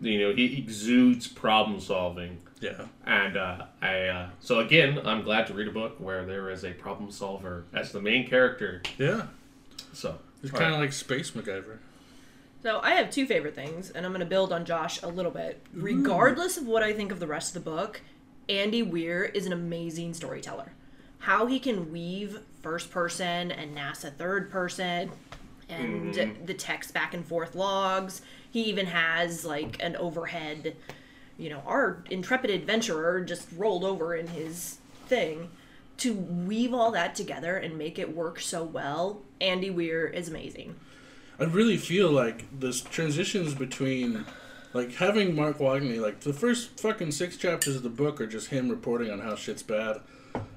you 0.00 0.18
know, 0.18 0.34
he 0.34 0.58
exudes 0.58 1.28
problem 1.28 1.80
solving. 1.80 2.38
Yeah, 2.60 2.86
And 3.04 3.36
uh, 3.36 3.66
I 3.82 4.06
uh, 4.06 4.28
so 4.40 4.60
again, 4.60 5.00
I'm 5.04 5.22
glad 5.22 5.46
to 5.48 5.54
read 5.54 5.68
a 5.68 5.72
book 5.72 5.96
where 5.98 6.24
there 6.24 6.50
is 6.50 6.64
a 6.64 6.72
problem 6.72 7.10
solver 7.10 7.64
as 7.74 7.92
the 7.92 8.00
main 8.00 8.26
character. 8.28 8.82
yeah. 8.98 9.26
So 9.92 10.18
It's 10.42 10.50
kind 10.52 10.66
of 10.66 10.72
right. 10.72 10.80
like 10.86 10.92
Space 10.92 11.30
MacGyver. 11.32 11.78
So 12.62 12.80
I 12.82 12.90
have 12.92 13.10
two 13.10 13.26
favorite 13.26 13.54
things, 13.54 13.90
and 13.90 14.04
I'm 14.04 14.12
going 14.12 14.20
to 14.20 14.26
build 14.26 14.52
on 14.52 14.64
Josh 14.64 15.00
a 15.02 15.06
little 15.08 15.30
bit. 15.30 15.62
Regardless 15.72 16.56
of 16.56 16.66
what 16.66 16.82
I 16.82 16.92
think 16.92 17.12
of 17.12 17.20
the 17.20 17.26
rest 17.26 17.54
of 17.54 17.62
the 17.64 17.70
book, 17.70 18.00
Andy 18.48 18.82
Weir 18.82 19.24
is 19.24 19.46
an 19.46 19.52
amazing 19.52 20.14
storyteller. 20.14 20.72
How 21.18 21.46
he 21.46 21.58
can 21.58 21.92
weave 21.92 22.40
first 22.62 22.90
person 22.90 23.50
and 23.52 23.76
NASA 23.76 24.12
third 24.12 24.50
person 24.50 25.10
and 25.68 26.14
the 26.46 26.54
text 26.54 26.94
back 26.94 27.12
and 27.14 27.24
forth 27.24 27.54
logs. 27.54 28.22
He 28.50 28.62
even 28.64 28.86
has 28.86 29.44
like 29.44 29.76
an 29.82 29.96
overhead, 29.96 30.76
you 31.38 31.50
know, 31.50 31.62
our 31.66 32.04
intrepid 32.10 32.50
adventurer 32.50 33.20
just 33.20 33.48
rolled 33.56 33.84
over 33.84 34.14
in 34.14 34.28
his 34.28 34.78
thing. 35.06 35.50
To 35.98 36.12
weave 36.12 36.74
all 36.74 36.90
that 36.90 37.14
together 37.14 37.56
and 37.56 37.78
make 37.78 37.98
it 37.98 38.14
work 38.14 38.38
so 38.38 38.62
well, 38.62 39.22
Andy 39.40 39.70
Weir 39.70 40.06
is 40.06 40.28
amazing. 40.28 40.76
I 41.38 41.44
really 41.44 41.78
feel 41.78 42.10
like 42.10 42.44
this 42.60 42.82
transitions 42.82 43.54
between 43.54 44.26
like 44.72 44.94
having 44.94 45.34
Mark 45.34 45.58
Watney 45.58 46.00
like 46.00 46.20
the 46.20 46.34
first 46.34 46.78
fucking 46.80 47.12
six 47.12 47.36
chapters 47.36 47.76
of 47.76 47.82
the 47.82 47.88
book 47.88 48.20
are 48.20 48.26
just 48.26 48.48
him 48.48 48.68
reporting 48.68 49.10
on 49.10 49.20
how 49.20 49.36
shit's 49.36 49.62
bad, 49.62 50.00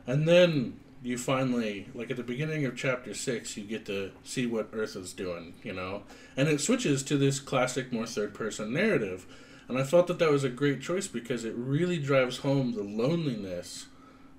and 0.05 0.27
then 0.27 0.79
you 1.01 1.17
finally 1.17 1.87
like 1.93 2.11
at 2.11 2.17
the 2.17 2.23
beginning 2.23 2.65
of 2.65 2.75
chapter 2.75 3.13
six 3.13 3.55
you 3.55 3.63
get 3.63 3.85
to 3.85 4.11
see 4.23 4.45
what 4.45 4.69
Earth 4.73 4.95
is 4.97 5.13
doing, 5.13 5.53
you 5.63 5.71
know, 5.71 6.03
and 6.35 6.49
it 6.49 6.59
switches 6.59 7.01
to 7.03 7.17
this 7.17 7.39
classic 7.39 7.93
more 7.93 8.05
third 8.05 8.33
person 8.33 8.73
narrative, 8.73 9.25
and 9.69 9.77
I 9.77 9.83
thought 9.83 10.07
that 10.07 10.19
that 10.19 10.31
was 10.31 10.43
a 10.43 10.49
great 10.49 10.81
choice 10.81 11.07
because 11.07 11.45
it 11.45 11.53
really 11.55 11.99
drives 11.99 12.37
home 12.37 12.73
the 12.73 12.83
loneliness 12.83 13.85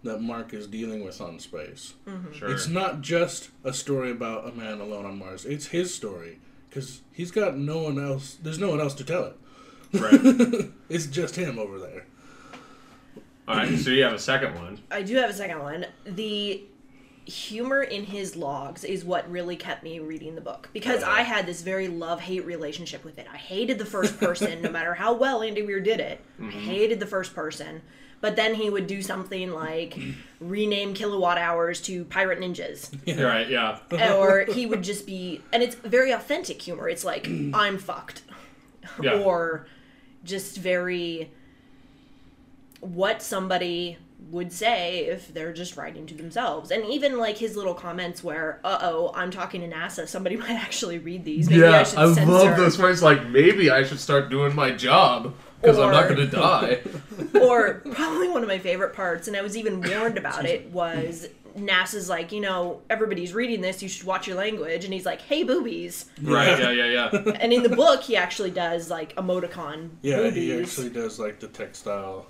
that 0.02 0.20
Mark 0.20 0.52
is 0.52 0.66
dealing 0.66 1.04
with 1.04 1.20
on 1.20 1.38
space. 1.38 1.94
Mm-hmm. 2.06 2.32
sure. 2.32 2.50
It's 2.50 2.68
not 2.68 3.00
just 3.00 3.50
a 3.64 3.72
story 3.72 4.10
about 4.10 4.48
a 4.48 4.52
man 4.52 4.80
alone 4.80 5.06
on 5.06 5.18
Mars. 5.18 5.44
It's 5.44 5.66
his 5.68 5.94
story 5.94 6.40
because 6.68 7.02
he's 7.12 7.30
got 7.30 7.56
no 7.56 7.78
one 7.78 7.98
else. 7.98 8.36
There's 8.42 8.58
no 8.58 8.70
one 8.70 8.80
else 8.80 8.94
to 8.94 9.04
tell 9.04 9.24
it. 9.24 9.36
right. 9.92 10.70
It's 10.88 11.06
just 11.06 11.36
him 11.36 11.58
over 11.58 11.78
there. 11.78 12.06
All 13.46 13.56
right. 13.56 13.78
So 13.78 13.90
you 13.90 14.02
have 14.02 14.12
a 14.12 14.18
second 14.18 14.54
one. 14.56 14.80
I 14.90 15.02
do 15.02 15.14
have 15.16 15.30
a 15.30 15.34
second 15.34 15.60
one. 15.60 15.86
The 16.04 16.64
humor 17.26 17.82
in 17.82 18.04
his 18.04 18.36
logs 18.36 18.82
is 18.84 19.04
what 19.04 19.30
really 19.30 19.56
kept 19.56 19.82
me 19.82 19.98
reading 20.00 20.34
the 20.34 20.40
book 20.40 20.68
because 20.72 21.02
I 21.02 21.22
had 21.22 21.46
this 21.46 21.62
very 21.62 21.88
love 21.88 22.20
hate 22.20 22.44
relationship 22.44 23.04
with 23.04 23.18
it. 23.18 23.26
I 23.32 23.36
hated 23.36 23.78
the 23.78 23.84
first 23.84 24.18
person, 24.18 24.62
no 24.62 24.70
matter 24.70 24.94
how 24.94 25.12
well 25.12 25.42
Andy 25.42 25.62
Weir 25.62 25.80
did 25.80 26.00
it. 26.00 26.20
I 26.38 26.42
mm-hmm. 26.42 26.60
hated 26.60 27.00
the 27.00 27.06
first 27.06 27.34
person. 27.34 27.82
But 28.20 28.36
then 28.36 28.54
he 28.54 28.68
would 28.68 28.86
do 28.86 29.00
something 29.00 29.50
like 29.50 29.98
rename 30.40 30.92
kilowatt 30.92 31.38
hours 31.38 31.80
to 31.82 32.04
pirate 32.04 32.38
ninjas. 32.38 32.90
Right. 33.20 33.48
Yeah. 33.48 33.78
or 34.14 34.44
he 34.52 34.66
would 34.66 34.82
just 34.82 35.06
be, 35.06 35.40
and 35.52 35.62
it's 35.62 35.74
very 35.74 36.10
authentic 36.10 36.60
humor. 36.60 36.88
It's 36.88 37.04
like, 37.04 37.26
I'm 37.54 37.78
fucked. 37.78 38.22
Yeah. 39.02 39.14
Or 39.24 39.66
just 40.24 40.58
very 40.58 41.30
what 42.80 43.22
somebody 43.22 43.96
would 44.30 44.52
say 44.52 45.06
if 45.06 45.32
they're 45.34 45.52
just 45.52 45.76
writing 45.76 46.06
to 46.06 46.14
themselves. 46.14 46.70
And 46.70 46.84
even 46.86 47.18
like 47.18 47.36
his 47.38 47.56
little 47.56 47.74
comments 47.74 48.22
where, 48.22 48.60
uh 48.64 48.78
oh, 48.82 49.12
I'm 49.14 49.30
talking 49.30 49.60
to 49.62 49.68
NASA, 49.68 50.06
somebody 50.08 50.36
might 50.44 50.50
actually 50.50 50.98
read 50.98 51.24
these. 51.24 51.50
Maybe 51.50 51.64
I 51.64 51.82
should 51.82 52.14
censor. 52.14 52.82
where 52.82 52.90
it's 52.90 53.02
like 53.02 53.28
maybe 53.28 53.70
I 53.70 53.82
should 53.82 54.00
start 54.00 54.30
doing 54.30 54.54
my 54.54 54.70
job 54.70 55.34
because 55.60 55.78
I'm 55.78 55.90
not 55.90 56.08
going 56.08 56.16
to 56.16 56.26
die. 56.26 56.80
or 57.40 57.82
probably 57.92 58.28
one 58.28 58.42
of 58.42 58.48
my 58.48 58.58
favorite 58.58 58.94
parts, 58.94 59.28
and 59.28 59.36
I 59.36 59.42
was 59.42 59.56
even 59.56 59.82
warned 59.82 60.16
about 60.16 60.46
it, 60.46 60.66
was 60.72 61.28
NASA's 61.56 62.08
like, 62.08 62.32
you 62.32 62.40
know, 62.40 62.80
everybody's 62.88 63.34
reading 63.34 63.60
this, 63.60 63.82
you 63.82 63.88
should 63.88 64.06
watch 64.06 64.26
your 64.26 64.36
language. 64.36 64.84
And 64.84 64.94
he's 64.94 65.04
like, 65.04 65.20
hey, 65.20 65.42
boobies. 65.42 66.06
right. 66.22 66.58
Yeah. 66.58 66.70
Yeah. 66.70 67.10
Yeah. 67.12 67.32
And 67.40 67.52
in 67.52 67.62
the 67.62 67.68
book, 67.68 68.02
he 68.02 68.16
actually 68.16 68.50
does 68.50 68.90
like 68.90 69.14
emoticon 69.16 69.90
Yeah, 70.02 70.16
boobies, 70.18 70.34
he 70.34 70.60
actually 70.60 70.90
does 70.90 71.18
like 71.18 71.40
the 71.40 71.48
textile. 71.48 72.26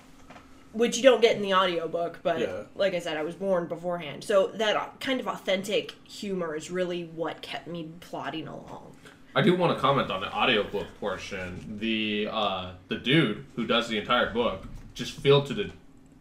Which 0.72 0.96
you 0.96 1.02
don't 1.02 1.20
get 1.20 1.36
in 1.36 1.42
the 1.42 1.54
audiobook, 1.54 2.20
but 2.22 2.40
Yeah. 2.40 2.62
like 2.74 2.94
I 2.94 2.98
said, 3.00 3.16
I 3.16 3.22
was 3.22 3.34
born 3.34 3.66
beforehand. 3.66 4.22
So 4.24 4.48
that 4.54 5.00
kind 5.00 5.20
of 5.20 5.26
authentic 5.26 5.92
humor 6.06 6.54
is 6.54 6.70
really 6.70 7.04
what 7.04 7.42
kept 7.42 7.66
me 7.66 7.90
plodding 8.00 8.46
along. 8.48 8.94
I 9.34 9.42
do 9.42 9.54
want 9.56 9.74
to 9.76 9.80
comment 9.80 10.10
on 10.10 10.20
the 10.20 10.32
audiobook 10.34 10.86
portion. 10.98 11.78
The 11.80 12.28
uh, 12.30 12.72
the 12.88 12.96
dude 12.96 13.44
who 13.56 13.66
does 13.66 13.88
the 13.88 13.96
entire 13.98 14.32
book 14.32 14.64
just 14.94 15.12
filled 15.12 15.46
to 15.46 15.54
the 15.54 15.70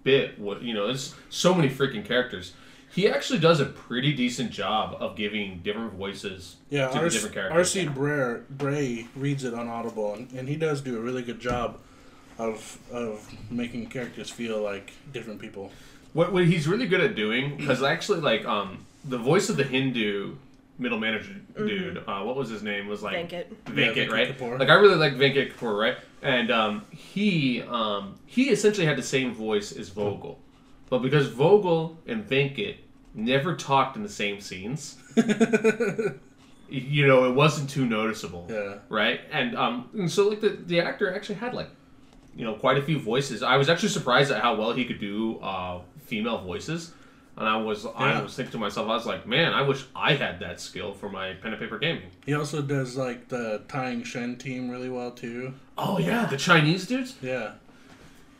bit. 0.03 0.37
What 0.39 0.61
you 0.61 0.73
know, 0.75 0.85
there's 0.87 1.15
so 1.29 1.53
many 1.55 1.69
freaking 1.69 2.05
characters. 2.05 2.53
He 2.91 3.07
actually 3.07 3.37
does 3.39 3.59
a 3.59 3.65
pretty 3.65 4.13
decent 4.13 4.51
job 4.51 4.95
of 4.99 5.15
giving 5.15 5.59
different 5.63 5.93
voices 5.93 6.55
Yeah, 6.71 6.87
to 6.87 6.93
the 6.95 6.99
R- 7.01 7.09
different 7.09 7.35
characters. 7.35 7.57
R.C. 7.75 7.87
Bray, 7.89 8.39
Bray 8.49 9.07
reads 9.15 9.43
it 9.43 9.53
on 9.53 9.67
Audible, 9.67 10.15
and, 10.15 10.31
and 10.31 10.49
he 10.49 10.55
does 10.55 10.81
do 10.81 10.97
a 10.97 10.99
really 10.99 11.21
good 11.21 11.39
job 11.39 11.79
of 12.39 12.79
of 12.91 13.27
making 13.51 13.87
characters 13.87 14.29
feel 14.31 14.61
like 14.61 14.91
different 15.13 15.39
people. 15.39 15.71
What, 16.13 16.33
what 16.33 16.45
he's 16.45 16.67
really 16.67 16.87
good 16.87 17.01
at 17.01 17.13
doing, 17.15 17.55
because 17.57 17.83
actually, 17.83 18.21
like, 18.21 18.43
um, 18.45 18.83
the 19.05 19.19
voice 19.19 19.49
of 19.49 19.57
the 19.57 19.63
Hindu 19.63 20.35
middle 20.79 20.97
manager 20.97 21.35
dude, 21.57 21.97
uh, 22.07 22.21
what 22.23 22.35
was 22.35 22.49
his 22.49 22.63
name? 22.63 22.87
Was 22.87 23.03
like 23.03 23.29
Venkit. 23.29 23.45
Venkit, 23.65 23.95
Yeah, 23.95 24.05
Venkat 24.05 24.11
right? 24.11 24.37
Kapoor. 24.39 24.57
Like, 24.57 24.69
I 24.69 24.73
really 24.75 24.95
like 24.95 25.13
Venkit 25.13 25.53
Kapoor, 25.53 25.77
right? 25.79 25.97
And 26.23 26.49
um, 26.51 26.85
he 26.91 27.61
um, 27.63 28.17
he 28.25 28.49
essentially 28.49 28.87
had 28.87 28.97
the 28.97 29.03
same 29.03 29.33
voice 29.35 29.71
as 29.71 29.89
Vogel, 29.89 30.39
but 30.89 30.99
because 30.99 31.27
Vogel 31.27 31.97
and 32.07 32.27
Venkit 32.27 32.77
never 33.13 33.55
talked 33.55 33.95
in 33.95 34.01
the 34.03 34.09
same 34.09 34.39
scenes, 34.41 34.97
you 36.69 37.07
know, 37.07 37.25
it 37.25 37.33
wasn't 37.35 37.69
too 37.69 37.85
noticeable 37.85 38.47
Yeah. 38.49 38.75
right? 38.89 39.21
And 39.31 39.55
um, 39.55 39.89
and 39.93 40.09
so 40.11 40.27
like 40.29 40.41
the 40.41 40.49
the 40.65 40.81
actor 40.81 41.13
actually 41.13 41.35
had 41.35 41.53
like, 41.53 41.69
you 42.35 42.45
know, 42.45 42.53
quite 42.53 42.77
a 42.77 42.81
few 42.81 42.99
voices. 42.99 43.43
I 43.43 43.57
was 43.57 43.69
actually 43.69 43.89
surprised 43.89 44.31
at 44.31 44.41
how 44.41 44.55
well 44.55 44.73
he 44.73 44.85
could 44.85 44.99
do 44.99 45.39
uh, 45.39 45.81
female 46.05 46.41
voices, 46.41 46.93
and 47.37 47.47
I 47.47 47.57
was 47.57 47.85
I 47.85 48.21
was 48.21 48.35
thinking 48.35 48.51
to 48.53 48.57
myself, 48.57 48.89
I 48.89 48.95
was 48.95 49.05
like, 49.05 49.27
man, 49.27 49.53
I 49.53 49.61
wish 49.61 49.85
I 49.95 50.13
had 50.13 50.39
that 50.39 50.59
skill 50.59 50.93
for 50.93 51.09
my 51.09 51.33
pen 51.33 51.51
and 51.51 51.59
paper 51.61 51.79
gaming. 51.79 52.11
He 52.25 52.33
also 52.33 52.61
does 52.61 52.97
like 52.97 53.29
the 53.29 53.63
Taiyang 53.67 54.05
Shen 54.05 54.37
team 54.37 54.69
really 54.69 54.89
well 54.89 55.11
too. 55.11 55.53
Oh 55.77 55.97
yeah, 55.99 56.25
the 56.25 56.37
Chinese 56.37 56.85
dudes. 56.87 57.15
Yeah, 57.21 57.53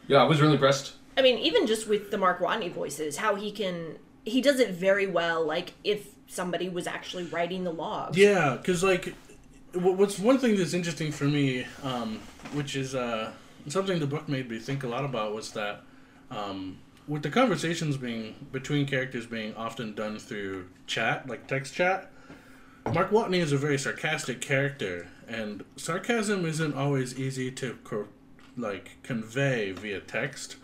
Yeah, 0.07 0.17
I 0.17 0.23
was 0.23 0.41
really 0.41 0.53
impressed. 0.53 0.93
I 1.17 1.21
mean, 1.21 1.37
even 1.39 1.67
just 1.67 1.87
with 1.87 2.11
the 2.11 2.17
Mark 2.17 2.39
Watney 2.39 2.71
voices, 2.71 3.17
how 3.17 3.35
he 3.35 3.51
can 3.51 3.97
he 4.25 4.41
does 4.41 4.59
it 4.59 4.71
very 4.71 5.07
well. 5.07 5.45
Like 5.45 5.73
if 5.83 6.07
somebody 6.29 6.69
was 6.69 6.87
actually 6.87 7.25
writing 7.25 7.63
the 7.63 7.73
logs. 7.73 8.17
Yeah, 8.17 8.55
because 8.55 8.83
like, 8.83 9.13
what's 9.73 10.19
one 10.19 10.37
thing 10.37 10.55
that's 10.55 10.73
interesting 10.73 11.11
for 11.11 11.25
me, 11.25 11.65
um, 11.83 12.19
which 12.53 12.75
is 12.75 12.95
uh, 12.95 13.31
something 13.67 13.99
the 13.99 14.07
book 14.07 14.27
made 14.29 14.49
me 14.49 14.59
think 14.59 14.83
a 14.83 14.87
lot 14.87 15.05
about, 15.05 15.33
was 15.33 15.51
that 15.51 15.81
um, 16.31 16.77
with 17.07 17.23
the 17.23 17.29
conversations 17.29 17.97
being 17.97 18.35
between 18.51 18.85
characters 18.85 19.25
being 19.25 19.55
often 19.55 19.93
done 19.95 20.19
through 20.19 20.67
chat, 20.87 21.27
like 21.27 21.47
text 21.47 21.73
chat. 21.73 22.11
Mark 22.93 23.11
Watney 23.11 23.37
is 23.39 23.51
a 23.51 23.57
very 23.57 23.77
sarcastic 23.77 24.41
character, 24.41 25.07
and 25.27 25.63
sarcasm 25.75 26.45
isn't 26.45 26.73
always 26.75 27.19
easy 27.19 27.51
to 27.51 27.77
co- 27.83 28.07
like 28.57 28.97
convey 29.03 29.71
via 29.71 29.99
text, 29.99 30.55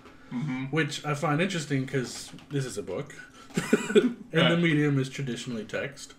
which 0.71 1.05
I 1.05 1.13
find 1.13 1.41
interesting 1.41 1.85
because 1.85 2.31
this 2.49 2.65
is 2.65 2.77
a 2.77 2.83
book, 2.83 3.13
and 3.95 4.17
the 4.31 4.57
medium 4.57 4.99
is 4.99 5.09
traditionally 5.09 5.65
text, 5.65 6.13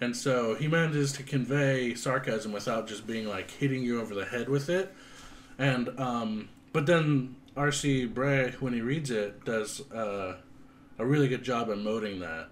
and 0.00 0.16
so 0.16 0.54
he 0.56 0.66
manages 0.68 1.12
to 1.12 1.22
convey 1.22 1.94
sarcasm 1.94 2.52
without 2.52 2.88
just 2.88 3.06
being 3.06 3.28
like 3.28 3.50
hitting 3.50 3.82
you 3.82 4.00
over 4.00 4.14
the 4.14 4.24
head 4.24 4.48
with 4.48 4.68
it, 4.68 4.92
and 5.62 6.00
um, 6.00 6.48
but 6.72 6.86
then 6.86 7.36
R.C. 7.56 8.06
Bray 8.06 8.52
when 8.58 8.72
he 8.72 8.80
reads 8.80 9.10
it 9.10 9.44
does 9.44 9.80
uh, 9.92 10.36
a 10.98 11.06
really 11.06 11.28
good 11.28 11.44
job 11.44 11.68
emoting 11.68 12.20
that. 12.20 12.48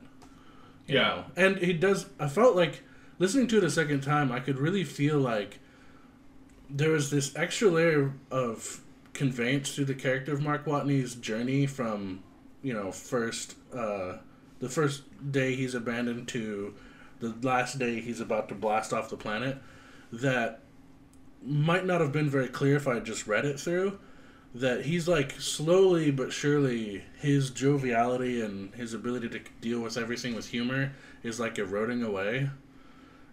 Yeah. 0.87 1.03
know. 1.03 1.25
And 1.37 1.57
he 1.59 1.73
does. 1.73 2.07
I 2.21 2.29
felt 2.29 2.55
like 2.55 2.83
listening 3.19 3.49
to 3.49 3.59
it 3.59 3.65
a 3.65 3.71
second 3.71 4.03
time, 4.03 4.31
I 4.31 4.39
could 4.39 4.59
really 4.59 4.85
feel 4.85 5.19
like 5.19 5.59
there 6.69 6.91
was 6.91 7.11
this 7.11 7.35
extra 7.35 7.69
layer 7.69 8.13
of 8.31 8.81
conveyance 9.13 9.75
through 9.75 9.87
the 9.87 9.95
character 9.95 10.33
of 10.33 10.41
Mark 10.41 10.65
Watney's 10.65 11.17
journey 11.17 11.67
from, 11.67 12.23
you 12.63 12.73
know, 12.73 12.93
first 12.93 13.57
uh, 13.75 14.19
the 14.61 14.69
first 14.69 15.03
day 15.33 15.57
he's 15.57 15.75
abandoned 15.75 16.29
to 16.29 16.75
the 17.19 17.35
last 17.43 17.79
day 17.79 18.01
he's 18.01 18.21
about 18.21 18.49
to 18.51 18.55
blast 18.55 18.93
off 18.93 19.11
the 19.11 19.17
planet. 19.17 19.59
That 20.13 20.61
might 21.43 21.87
not 21.87 22.01
have 22.01 22.13
been 22.13 22.29
very 22.29 22.49
clear 22.49 22.77
if 22.77 22.87
I 22.87 22.95
had 22.95 23.05
just 23.05 23.27
read 23.27 23.45
it 23.45 23.59
through. 23.59 23.99
That 24.53 24.87
he's 24.87 25.07
like 25.07 25.41
slowly 25.41 26.11
but 26.11 26.33
surely 26.33 27.05
his 27.21 27.51
joviality 27.51 28.43
and 28.43 28.75
his 28.75 28.95
ability 28.95 29.29
to 29.29 29.41
deal 29.61 29.81
with 29.81 29.97
everything 29.97 30.35
with 30.35 30.49
humor 30.49 30.93
is 31.23 31.39
like 31.39 31.59
eroding 31.59 32.03
away 32.03 32.51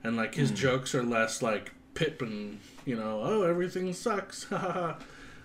and 0.04 0.16
like 0.16 0.36
his 0.36 0.50
hmm. 0.50 0.56
jokes 0.56 0.94
are 0.94 1.04
less 1.04 1.42
like 1.42 1.74
pip 1.94 2.22
and 2.22 2.60
you 2.86 2.96
know 2.96 3.22
oh 3.24 3.44
everything 3.44 3.94
sucks 3.94 4.44
ha 4.50 4.58
ha 4.58 4.72
ha 4.72 4.98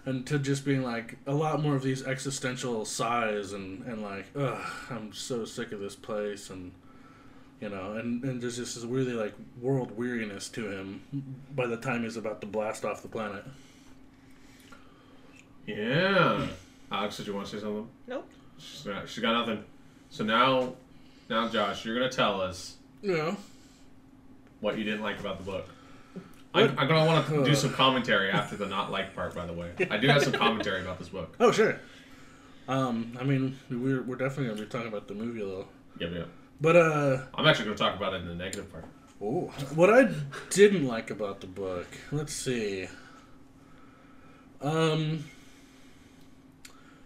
and 0.05 0.27
to 0.27 0.39
just 0.39 0.65
being 0.65 0.83
like 0.83 1.17
a 1.27 1.33
lot 1.33 1.63
more 1.63 1.75
of 1.77 1.83
these 1.83 2.03
existential 2.05 2.85
sighs 2.85 3.53
and 3.53 3.83
and 3.87 4.03
like 4.03 4.27
ugh 4.37 4.61
i'm 4.91 5.13
so 5.13 5.45
sick 5.45 5.73
of 5.73 5.81
this 5.81 5.97
place 5.97 6.51
and 6.51 6.73
you 7.63 7.69
know 7.71 7.93
and 7.95 8.23
and 8.25 8.43
there's 8.43 8.57
just 8.57 8.75
this 8.75 8.85
really 8.85 9.13
like 9.13 9.33
world 9.61 9.97
weariness 9.97 10.49
to 10.51 10.69
him 10.71 11.01
by 11.55 11.67
the 11.67 11.77
time 11.77 12.03
he's 12.03 12.17
about 12.17 12.41
to 12.41 12.47
blast 12.47 12.85
off 12.85 13.01
the 13.03 13.09
planet 13.09 13.45
Yeah. 15.67 16.47
Alex, 16.91 17.17
did 17.17 17.27
you 17.27 17.35
want 17.35 17.47
to 17.47 17.57
say 17.57 17.63
something? 17.63 17.89
Nope. 18.07 18.29
She's 18.59 18.83
got, 18.83 19.09
she's 19.09 19.23
got 19.23 19.33
nothing. 19.47 19.65
So 20.11 20.25
now, 20.25 20.75
now, 21.31 21.49
Josh, 21.49 21.85
you're 21.85 21.95
gonna 21.95 22.11
tell 22.11 22.41
us 22.41 22.77
Yeah. 23.01 23.35
what 24.61 24.77
you 24.77 24.85
didn't 24.85 25.03
like 25.03 25.19
about 25.21 25.39
the 25.39 25.45
book. 25.45 25.69
I'm, 26.55 26.79
I'm 26.79 26.87
gonna 26.89 27.07
want 27.07 27.27
to 27.29 27.45
do 27.45 27.55
some 27.55 27.73
commentary 27.73 28.31
after 28.31 28.57
the 28.57 28.67
not 28.67 28.91
like 28.91 29.15
part. 29.15 29.35
By 29.35 29.47
the 29.47 29.55
way, 29.55 29.71
I 29.91 29.97
do 29.97 30.09
have 30.09 30.23
some 30.23 30.35
commentary 30.35 30.83
about 30.83 30.99
this 30.99 31.09
book. 31.09 31.35
oh 31.41 31.51
sure 31.53 31.79
um 32.69 33.17
i 33.21 33.25
mean 33.25 33.59
we're, 33.71 34.03
we're 34.03 34.15
definitely 34.15 34.47
gonna 34.47 34.61
be 34.61 34.67
talking 34.69 34.87
about 34.87 35.09
the 35.09 35.15
movie 35.15 35.41
though 35.41 35.67
Yeah, 35.99 36.09
yeah. 36.09 36.25
But 36.63 36.77
uh 36.77 37.19
I'm 37.35 37.47
actually 37.47 37.67
gonna 37.67 37.77
talk 37.77 37.97
about 37.97 38.15
it 38.15 38.23
in 38.23 38.29
the 38.29 38.35
negative 38.35 38.73
part. 38.73 38.87
Ooh. 39.21 39.51
What 39.75 39.91
I 39.91 40.11
didn't 40.51 40.87
like 40.87 41.11
about 41.11 41.41
the 41.41 41.47
book, 41.47 41.87
let's 42.11 42.33
see. 42.33 42.89
Um, 44.61 45.25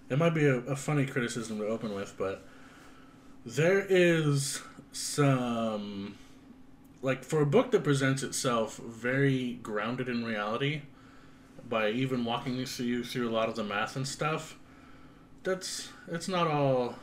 it 0.09 0.19
might 0.19 0.35
be 0.35 0.47
a, 0.47 0.57
a 0.59 0.77
funny 0.77 1.05
criticism 1.07 1.59
to 1.59 1.67
open 1.67 1.95
with, 1.95 2.15
but 2.17 2.47
there 3.45 3.85
is 3.89 4.63
some, 4.93 6.17
like, 7.03 7.25
for 7.25 7.43
a 7.43 7.47
book 7.47 7.71
that 7.73 7.85
presents 7.85 8.23
itself 8.23 8.79
very 8.79 9.59
grounded 9.63 10.09
in 10.09 10.25
reality, 10.25 10.83
by 11.69 11.91
even 11.91 12.25
walking 12.25 12.57
you 12.57 12.67
through 12.67 13.05
through 13.05 13.29
a 13.29 13.35
lot 13.39 13.49
of 13.49 13.57
the 13.57 13.65
math 13.65 13.97
and 13.97 14.07
stuff. 14.07 14.57
That's 15.43 15.89
it's 16.09 16.29
not 16.29 16.47
all 16.47 16.97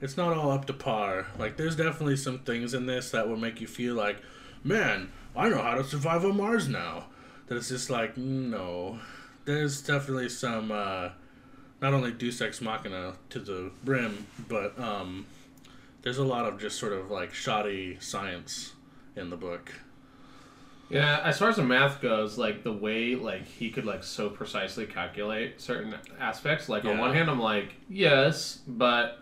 it's 0.00 0.16
not 0.16 0.36
all 0.36 0.50
up 0.50 0.66
to 0.66 0.72
par. 0.72 1.26
Like, 1.38 1.56
there's 1.56 1.76
definitely 1.76 2.16
some 2.16 2.40
things 2.40 2.74
in 2.74 2.86
this 2.86 3.10
that 3.10 3.28
will 3.28 3.36
make 3.36 3.60
you 3.60 3.66
feel 3.66 3.94
like, 3.94 4.22
man, 4.62 5.12
I 5.34 5.48
know 5.48 5.62
how 5.62 5.74
to 5.74 5.84
survive 5.84 6.24
on 6.24 6.36
Mars 6.36 6.68
now. 6.68 7.06
That 7.46 7.56
it's 7.56 7.68
just 7.68 7.90
like, 7.90 8.16
no. 8.16 8.98
There's 9.44 9.80
definitely 9.80 10.28
some, 10.28 10.72
uh, 10.72 11.10
not 11.80 11.94
only 11.94 12.12
Deus 12.12 12.40
Ex 12.40 12.60
Machina 12.60 13.14
to 13.30 13.38
the 13.38 13.70
brim, 13.84 14.26
but 14.48 14.78
um, 14.78 15.26
there's 16.02 16.18
a 16.18 16.24
lot 16.24 16.46
of 16.46 16.58
just 16.58 16.78
sort 16.78 16.92
of 16.92 17.10
like 17.10 17.32
shoddy 17.32 17.98
science 18.00 18.74
in 19.14 19.30
the 19.30 19.36
book. 19.36 19.72
Yeah, 20.88 21.20
as 21.24 21.38
far 21.38 21.48
as 21.48 21.56
the 21.56 21.64
math 21.64 22.00
goes, 22.00 22.38
like 22.38 22.62
the 22.62 22.72
way 22.72 23.16
like 23.16 23.46
he 23.46 23.70
could 23.70 23.84
like 23.84 24.04
so 24.04 24.30
precisely 24.30 24.86
calculate 24.86 25.60
certain 25.60 25.96
aspects. 26.20 26.68
Like 26.68 26.84
on 26.84 26.98
one 26.98 27.12
hand, 27.12 27.28
I'm 27.28 27.40
like, 27.40 27.74
yes, 27.88 28.60
but 28.68 29.18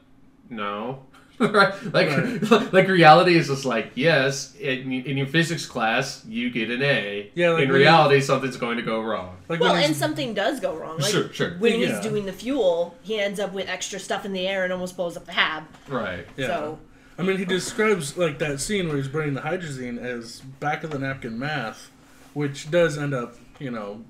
no. 0.51 1.05
right? 1.41 1.75
Like, 1.93 2.09
Right. 2.49 2.73
like 2.73 2.87
reality 2.89 3.35
is 3.37 3.49
just 3.49 3.65
like 3.65 3.91
yes. 3.97 4.55
In, 4.55 4.93
in 4.93 5.17
your 5.17 5.27
physics 5.27 5.67
class, 5.67 6.25
you 6.27 6.49
get 6.51 6.71
an 6.71 6.81
A. 6.83 7.31
Yeah, 7.35 7.51
like 7.51 7.65
in 7.65 7.71
when 7.71 7.79
reality, 7.81 8.21
something's 8.21 8.57
going 8.57 8.77
to 8.77 8.85
go 8.85 9.01
wrong. 9.03 9.37
Like 9.49 9.59
Well, 9.59 9.75
and 9.75 9.97
something 9.97 10.33
does 10.33 10.61
go 10.61 10.77
wrong. 10.77 10.99
Like 10.99 11.11
Sure, 11.11 11.33
sure. 11.33 11.57
when 11.59 11.81
Yeah. 11.81 11.89
he's 11.89 12.01
doing 12.01 12.25
the 12.27 12.33
fuel, 12.33 12.95
he 13.03 13.19
ends 13.19 13.41
up 13.41 13.53
with 13.53 13.69
extra 13.69 13.99
stuff 13.99 14.25
in 14.25 14.33
the 14.33 14.47
air 14.47 14.63
and 14.63 14.73
almost 14.73 14.97
blows 14.97 15.17
up 15.17 15.25
the 15.27 15.33
hab. 15.33 15.65
Right. 15.89 16.25
Yeah. 16.37 16.47
So 16.47 16.79
I 17.19 17.23
mean, 17.23 17.39
he 17.39 17.45
describes 17.45 18.17
like 18.17 18.39
that 18.39 18.61
scene 18.61 18.87
where 18.87 18.97
he's 18.97 19.09
burning 19.09 19.35
the 19.35 19.41
hydrazine 19.41 19.99
as 20.01 20.41
back 20.41 20.85
of 20.85 20.91
the 20.93 21.01
napkin 21.01 21.37
math, 21.37 21.91
which 22.33 22.71
does 22.71 22.97
end 22.97 23.13
up, 23.13 23.35
you 23.59 23.73
know, 23.73 24.05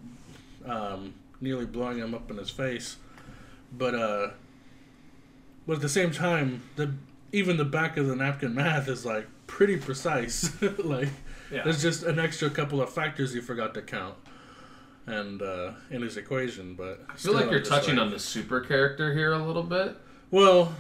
um, 0.67 1.15
nearly 1.41 1.65
blowing 1.65 1.97
him 1.99 2.15
up 2.15 2.31
in 2.31 2.37
his 2.37 2.51
face. 2.51 2.97
But 3.73 3.95
uh, 3.95 4.31
but 5.67 5.75
at 5.77 5.83
the 5.83 5.89
same 5.89 6.11
time, 6.11 6.63
the 6.77 6.93
even 7.33 7.57
the 7.57 7.65
back 7.65 7.97
of 7.97 8.07
the 8.07 8.15
napkin 8.17 8.55
math 8.55 8.89
is 8.89 9.05
like 9.05 9.27
pretty 9.47 9.77
precise. 9.77 10.51
like 10.79 11.09
Yeah. 11.51 11.63
there's 11.65 11.83
just 11.83 12.03
an 12.05 12.19
extra 12.19 12.49
couple 12.51 12.81
of 12.81 12.93
factors 12.93 13.35
you 13.35 13.43
forgot 13.43 13.75
to 13.75 13.83
count, 13.83 14.15
and 15.07 15.43
uh, 15.43 15.73
in 15.91 16.03
his 16.03 16.17
equation. 16.17 16.75
But 16.75 17.05
I 17.11 17.15
feel 17.17 17.35
like 17.35 17.51
you're 17.51 17.61
touching 17.61 17.97
like, 17.97 18.05
on 18.07 18.11
the 18.11 18.19
super 18.19 18.61
character 18.61 19.13
here 19.15 19.33
a 19.33 19.45
little 19.45 19.63
bit. 19.63 19.97
Well, 20.31 20.75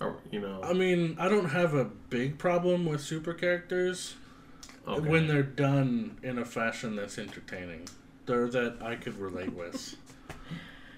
Or, 0.00 0.16
you 0.30 0.40
know, 0.40 0.60
I 0.62 0.72
mean, 0.72 1.16
I 1.18 1.28
don't 1.28 1.50
have 1.50 1.74
a 1.74 1.84
big 1.84 2.38
problem 2.38 2.84
with 2.86 3.00
super 3.00 3.34
characters 3.34 4.14
okay. 4.86 5.00
when 5.08 5.26
they're 5.26 5.42
done 5.42 6.16
in 6.22 6.38
a 6.38 6.44
fashion 6.44 6.96
that's 6.96 7.18
entertaining, 7.18 7.88
or 8.28 8.48
that 8.48 8.76
I 8.82 8.96
could 8.96 9.18
relate 9.18 9.52
with. 9.52 9.96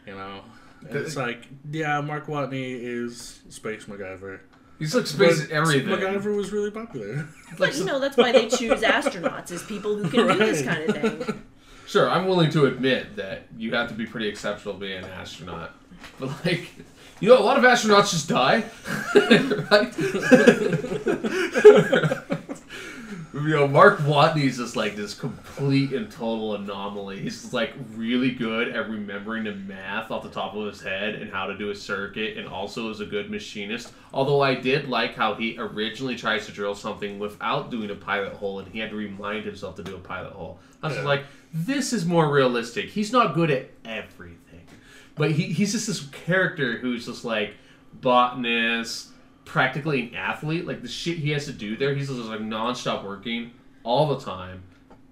You 0.07 0.15
know, 0.15 0.41
it's 0.91 1.17
like, 1.17 1.47
yeah, 1.71 2.01
Mark 2.01 2.27
Watney 2.27 2.79
is 2.81 3.41
Space 3.49 3.85
MacGyver. 3.87 4.41
he's 4.79 4.95
like 4.95 5.07
space 5.07 5.43
But 5.43 5.51
everything. 5.51 5.89
MacGyver 5.89 6.37
was 6.37 6.53
really 6.53 6.71
popular. 6.71 7.27
But 7.59 7.75
you 7.77 7.85
know, 7.85 7.99
that's 7.99 8.17
why 8.17 8.33
they 8.33 8.49
choose 8.49 8.81
astronauts 8.83 9.51
as 9.51 9.63
people 9.63 9.97
who 9.97 10.09
can 10.09 10.27
do 10.27 10.39
this 10.39 10.63
kind 10.63 10.83
of 10.91 10.97
thing. 11.27 11.43
Sure, 11.87 12.11
I'm 12.11 12.27
willing 12.27 12.51
to 12.51 12.67
admit 12.67 13.17
that 13.17 13.47
you 13.57 13.73
have 13.75 13.89
to 13.89 13.95
be 13.95 14.07
pretty 14.07 14.27
exceptional 14.29 14.75
to 14.75 14.81
be 14.81 14.93
an 14.93 15.05
astronaut. 15.05 15.71
But 16.19 16.45
like, 16.45 16.69
you 17.21 17.29
know, 17.29 17.39
a 17.39 17.45
lot 17.45 17.57
of 17.57 17.65
astronauts 17.65 18.11
just 18.11 18.29
die, 18.29 18.65
right? 19.71 19.93
you 23.43 23.51
know, 23.51 23.69
Mark 23.69 23.99
Watney's 24.01 24.57
just 24.57 24.77
like 24.77 24.97
this 24.97 25.15
complete 25.15 25.93
and 25.93 26.11
total 26.11 26.55
anomaly. 26.55 27.21
He's 27.21 27.41
just, 27.43 27.53
like 27.53 27.75
really 27.95 28.31
good 28.31 28.69
at 28.69 28.89
remembering 28.89 29.45
the 29.45 29.55
math 29.55 30.11
off 30.11 30.23
the 30.23 30.29
top 30.31 30.55
of 30.55 30.67
his 30.67 30.81
head 30.81 31.15
and 31.17 31.31
how 31.31 31.47
to 31.47 31.57
do 31.57 31.71
a 31.71 31.75
circuit, 31.75 32.37
and 32.39 32.49
also 32.49 32.91
is 32.91 33.01
a 33.01 33.07
good 33.07 33.31
machinist. 33.31 33.93
Although 34.13 34.41
I 34.41 34.55
did 34.55 34.89
like 34.89 35.15
how 35.15 35.35
he 35.35 35.57
originally 35.59 36.17
tries 36.17 36.47
to 36.47 36.53
drill 36.53 36.75
something 36.75 37.19
without 37.19 37.71
doing 37.71 37.91
a 37.91 37.95
pilot 37.95 38.33
hole, 38.33 38.59
and 38.61 38.69
he 38.69 38.79
had 38.79 38.91
to 38.91 38.97
remind 38.97 39.45
himself 39.45 39.77
to 39.77 39.85
do 39.85 39.95
a 39.97 40.01
pilot 40.01 40.33
hole. 40.33 40.59
I 40.83 40.89
was 40.89 40.97
Yeah. 40.97 41.05
like, 41.05 41.25
this 41.53 41.93
is 41.93 42.05
more 42.05 42.31
realistic. 42.31 42.87
He's 42.91 43.13
not 43.13 43.35
good 43.35 43.51
at 43.51 43.71
everything, 43.85 44.67
but 45.15 45.31
he, 45.33 45.45
he's 45.45 45.73
just 45.73 45.87
this 45.87 46.07
character 46.07 46.79
who's 46.79 47.07
just 47.07 47.25
like 47.25 47.55
botanist, 48.01 49.09
practically 49.47 50.09
an 50.09 50.15
athlete. 50.15 50.67
Like 50.67 50.83
the 50.83 50.89
shit 50.89 51.17
he 51.17 51.31
has 51.31 51.47
to 51.47 51.53
do 51.53 51.79
there, 51.79 51.95
he's 51.95 52.09
just 52.09 52.21
like 52.21 52.41
nonstop 52.41 53.03
working 53.05 53.53
all 53.83 54.07
the 54.09 54.23
time 54.23 54.65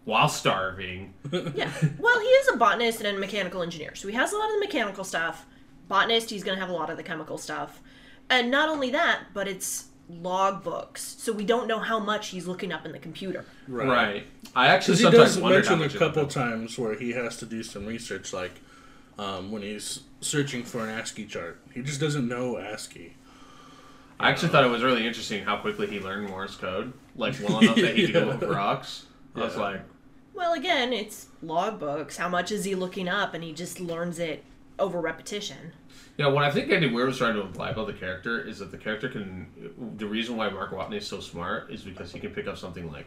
while 0.05 0.29
starving. 0.29 1.15
Yeah. 1.55 1.73
Well, 1.99 2.21
he 2.21 2.27
is 2.27 2.49
a 2.53 2.57
botanist 2.59 3.01
and 3.01 3.17
a 3.17 3.19
mechanical 3.19 3.63
engineer, 3.63 3.95
so 3.95 4.09
he 4.09 4.15
has 4.15 4.33
a 4.33 4.37
lot 4.37 4.49
of 4.49 4.55
the 4.57 4.61
mechanical 4.61 5.05
stuff. 5.05 5.47
Botanist, 5.89 6.29
he's 6.29 6.45
going 6.45 6.57
to 6.57 6.61
have 6.61 6.71
a 6.71 6.75
lot 6.75 6.91
of 6.91 6.97
the 6.97 7.03
chemical 7.03 7.39
stuff. 7.39 7.81
And 8.29 8.51
not 8.51 8.69
only 8.69 8.91
that, 8.91 9.21
but 9.33 9.49
it's 9.49 9.89
log 10.09 10.63
books, 10.63 11.17
so 11.19 11.33
we 11.33 11.45
don't 11.45 11.67
know 11.67 11.79
how 11.79 11.99
much 11.99 12.29
he's 12.29 12.47
looking 12.47 12.73
up 12.73 12.85
in 12.85 12.93
the 12.93 12.99
computer. 12.99 13.45
Right. 13.69 13.89
right. 13.89 14.27
I 14.55 14.69
actually 14.69 14.99
Because 14.99 15.37
he 15.37 15.41
does 15.41 15.69
mention 15.69 15.83
a 15.83 15.89
couple 15.89 16.27
times 16.27 16.79
where 16.79 16.95
he 16.95 17.13
has 17.13 17.37
to 17.39 17.47
do 17.47 17.63
some 17.63 17.87
research, 17.87 18.33
like 18.33 18.61
um, 19.19 19.51
when 19.51 19.63
he's 19.63 20.01
searching 20.21 20.65
for 20.65 20.87
an 20.87 20.91
ASCII 20.91 21.27
chart. 21.27 21.61
He 21.73 21.83
just 21.83 22.01
doesn't 22.01 22.27
know 22.29 22.59
ASCII. 22.59 23.15
I 24.21 24.31
actually 24.31 24.49
thought 24.51 24.65
it 24.65 24.69
was 24.71 24.83
really 24.83 25.07
interesting 25.07 25.45
how 25.45 25.57
quickly 25.59 25.87
he 25.87 26.01
learned 26.01 26.29
Morse 26.29 26.57
code, 26.57 26.93
like 27.17 27.35
well 27.43 27.59
enough 27.61 27.77
that 27.77 27.97
he 27.97 28.07
could 28.07 28.13
go 28.15 28.27
Yeah. 28.29 28.33
over 28.35 28.47
rocks. 28.49 29.07
I 29.35 29.41
was 29.41 29.55
Yeah. 29.55 29.61
like, 29.63 29.81
Well, 30.35 30.53
again, 30.55 30.93
it's 30.93 31.27
log 31.43 31.79
books. 31.81 32.17
How 32.17 32.29
much 32.29 32.51
is 32.53 32.65
he 32.65 32.75
looking 32.75 33.09
up, 33.09 33.35
and 33.35 33.43
he 33.45 33.53
just 33.53 33.81
learns 33.81 34.19
it 34.19 34.45
over 34.79 35.01
repetition. 35.01 35.73
Yeah, 36.17 36.29
what 36.29 36.45
I 36.45 36.51
think 36.51 36.71
Andy 36.71 36.93
Weir 36.93 37.07
was 37.07 37.19
trying 37.19 37.35
to 37.35 37.41
imply 37.41 37.71
about 37.71 37.87
the 37.89 37.93
character 37.93 38.41
is 38.41 38.61
that 38.61 38.71
the 38.71 38.79
character 38.79 39.09
can. 39.09 39.47
The 39.97 40.07
reason 40.07 40.37
why 40.37 40.49
Mark 40.49 40.71
Watney 40.73 40.97
is 40.99 41.07
so 41.07 41.19
smart 41.21 41.71
is 41.71 41.83
because 41.83 42.13
he 42.13 42.21
can 42.21 42.31
pick 42.31 42.47
up 42.47 42.57
something 42.57 42.91
like 42.91 43.07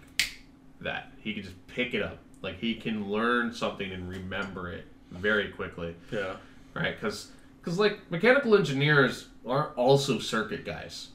that. 0.81 1.11
He 1.19 1.33
can 1.33 1.43
just 1.43 1.55
pick 1.67 1.93
it 1.93 2.01
up. 2.01 2.17
Like 2.41 2.59
he 2.59 2.75
can 2.75 3.09
learn 3.09 3.53
something 3.53 3.91
and 3.91 4.09
remember 4.09 4.71
it 4.71 4.85
very 5.11 5.49
quickly. 5.49 5.95
Yeah. 6.11 6.35
right? 6.73 6.95
Because 6.99 7.31
like 7.79 7.99
mechanical 8.09 8.55
engineers 8.55 9.27
are 9.45 9.71
also 9.75 10.19
circuit 10.19 10.65
guys, 10.65 11.09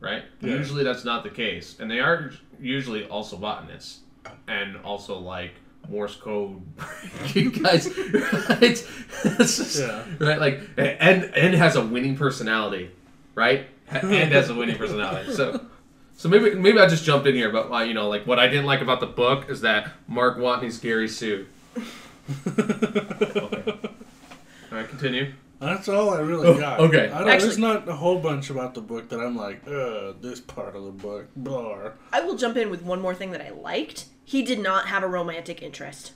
right? 0.00 0.22
Yeah. 0.40 0.54
Usually 0.56 0.84
that's 0.84 1.04
not 1.04 1.22
the 1.24 1.30
case, 1.30 1.76
and 1.80 1.90
they 1.90 2.00
are 2.00 2.30
usually 2.60 3.04
also 3.06 3.36
botanists 3.36 4.00
and 4.46 4.76
also 4.78 5.18
like 5.18 5.52
Morse 5.88 6.16
code 6.16 6.60
guys, 7.62 7.88
right? 8.50 8.86
Just- 9.38 9.80
Yeah. 9.80 10.04
right? 10.18 10.38
Like 10.40 10.60
and 10.76 11.24
and 11.34 11.54
has 11.54 11.76
a 11.76 11.84
winning 11.84 12.16
personality, 12.16 12.90
right? 13.34 13.66
And 13.88 14.32
has 14.32 14.50
a 14.50 14.54
winning 14.54 14.76
personality, 14.84 15.32
so. 15.34 15.60
So 16.16 16.28
maybe 16.28 16.54
maybe 16.56 16.80
I 16.80 16.88
just 16.88 17.04
jumped 17.04 17.28
in 17.28 17.36
here, 17.36 17.50
but 17.52 17.70
uh, 17.72 17.78
you 17.84 17.94
know, 17.94 18.08
like 18.08 18.26
what 18.26 18.40
I 18.40 18.48
didn't 18.48 18.66
like 18.66 18.80
about 18.80 18.98
the 18.98 19.06
book 19.06 19.48
is 19.48 19.60
that 19.60 19.92
Mark 20.08 20.36
Watney's 20.38 20.76
Gary 20.78 21.06
Sue. 21.08 21.46
okay. 22.48 23.88
All 24.70 24.78
right, 24.78 24.88
continue. 24.88 25.32
That's 25.60 25.88
all 25.88 26.10
I 26.10 26.20
really 26.20 26.46
Oh, 26.46 26.58
got. 26.58 26.78
okay. 26.80 27.10
I 27.10 27.18
don't, 27.18 27.28
Actually- 27.28 27.46
there's 27.48 27.58
not 27.58 27.88
a 27.88 27.94
whole 27.96 28.18
bunch 28.20 28.48
about 28.50 28.74
the 28.74 28.80
book 28.80 29.08
that 29.08 29.18
I'm 29.20 29.36
like, 29.36 29.66
uh, 29.66 30.12
this 30.20 30.40
part 30.40 30.76
of 30.76 30.84
the 30.84 30.90
book, 30.92 31.26
blah. 31.34 31.90
I 32.12 32.20
will 32.20 32.36
jump 32.36 32.56
in 32.56 32.70
with 32.70 32.82
one 32.82 33.00
more 33.00 33.14
thing 33.14 33.32
that 33.32 33.40
I 33.42 33.50
liked. 33.50 34.06
He 34.24 34.42
did 34.42 34.60
not 34.60 34.86
have 34.88 35.02
a 35.02 35.08
romantic 35.08 35.60
interest. 35.62 36.12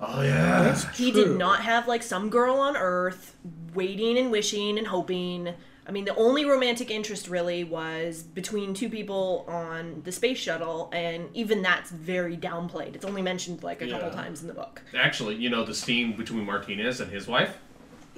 Oh 0.00 0.22
yeah. 0.22 0.62
That's 0.62 0.96
He 0.96 1.12
true. 1.12 1.24
did 1.24 1.36
not 1.38 1.60
have 1.60 1.86
like 1.86 2.02
some 2.02 2.30
girl 2.30 2.56
on 2.56 2.76
Earth 2.76 3.36
waiting 3.74 4.16
and 4.18 4.30
wishing 4.30 4.78
and 4.78 4.86
hoping. 4.88 5.54
I 5.86 5.90
mean, 5.90 6.04
the 6.04 6.14
only 6.16 6.44
romantic 6.44 6.90
interest 6.90 7.28
really 7.28 7.64
was 7.64 8.22
between 8.22 8.74
two 8.74 8.88
people 8.90 9.44
on 9.48 10.02
the 10.04 10.12
space 10.12 10.36
shuttle, 10.38 10.90
and 10.92 11.28
even 11.34 11.62
that's 11.62 11.90
very 11.90 12.36
downplayed. 12.36 12.94
It's 12.94 13.04
only 13.06 13.22
mentioned 13.22 13.62
like 13.62 13.80
a 13.82 13.88
couple 13.88 14.10
times 14.10 14.42
in 14.42 14.48
the 14.48 14.54
book. 14.54 14.82
Actually, 14.96 15.36
you 15.36 15.48
know 15.48 15.64
the 15.64 15.74
scene 15.74 16.14
between 16.14 16.44
Martinez 16.44 17.00
and 17.00 17.10
his 17.10 17.26
wife. 17.26 17.56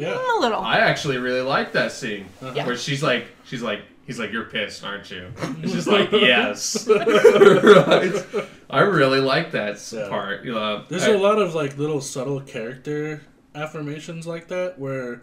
Yeah. 0.01 0.15
A 0.15 0.41
little. 0.41 0.61
I 0.61 0.79
actually 0.79 1.19
really 1.19 1.43
like 1.43 1.73
that 1.73 1.93
scene 1.93 2.27
Yeah. 2.43 2.67
where 2.67 2.77
she's 2.77 3.03
like, 3.03 3.27
she's 3.45 3.63
like, 3.63 3.83
he's 4.07 4.19
like, 4.19 4.33
"You're 4.33 4.45
pissed, 4.45 4.83
aren't 4.85 5.11
you?" 5.11 5.31
And 5.41 5.71
she's 5.71 5.87
like, 5.87 6.11
"Yes." 6.13 6.87
right. 6.89 8.25
I 8.71 8.81
really 8.81 9.21
like 9.21 9.53
that 9.53 9.79
Yeah. 9.93 10.09
part. 10.09 10.45
You 10.45 10.53
know, 10.55 10.85
There's 10.89 11.05
I- 11.05 11.11
a 11.13 11.19
lot 11.19 11.39
of 11.39 11.55
like 11.55 11.77
little 11.79 12.01
subtle 12.01 12.41
character 12.41 13.23
affirmations 13.55 14.27
like 14.27 14.49
that 14.49 14.79
where 14.79 15.23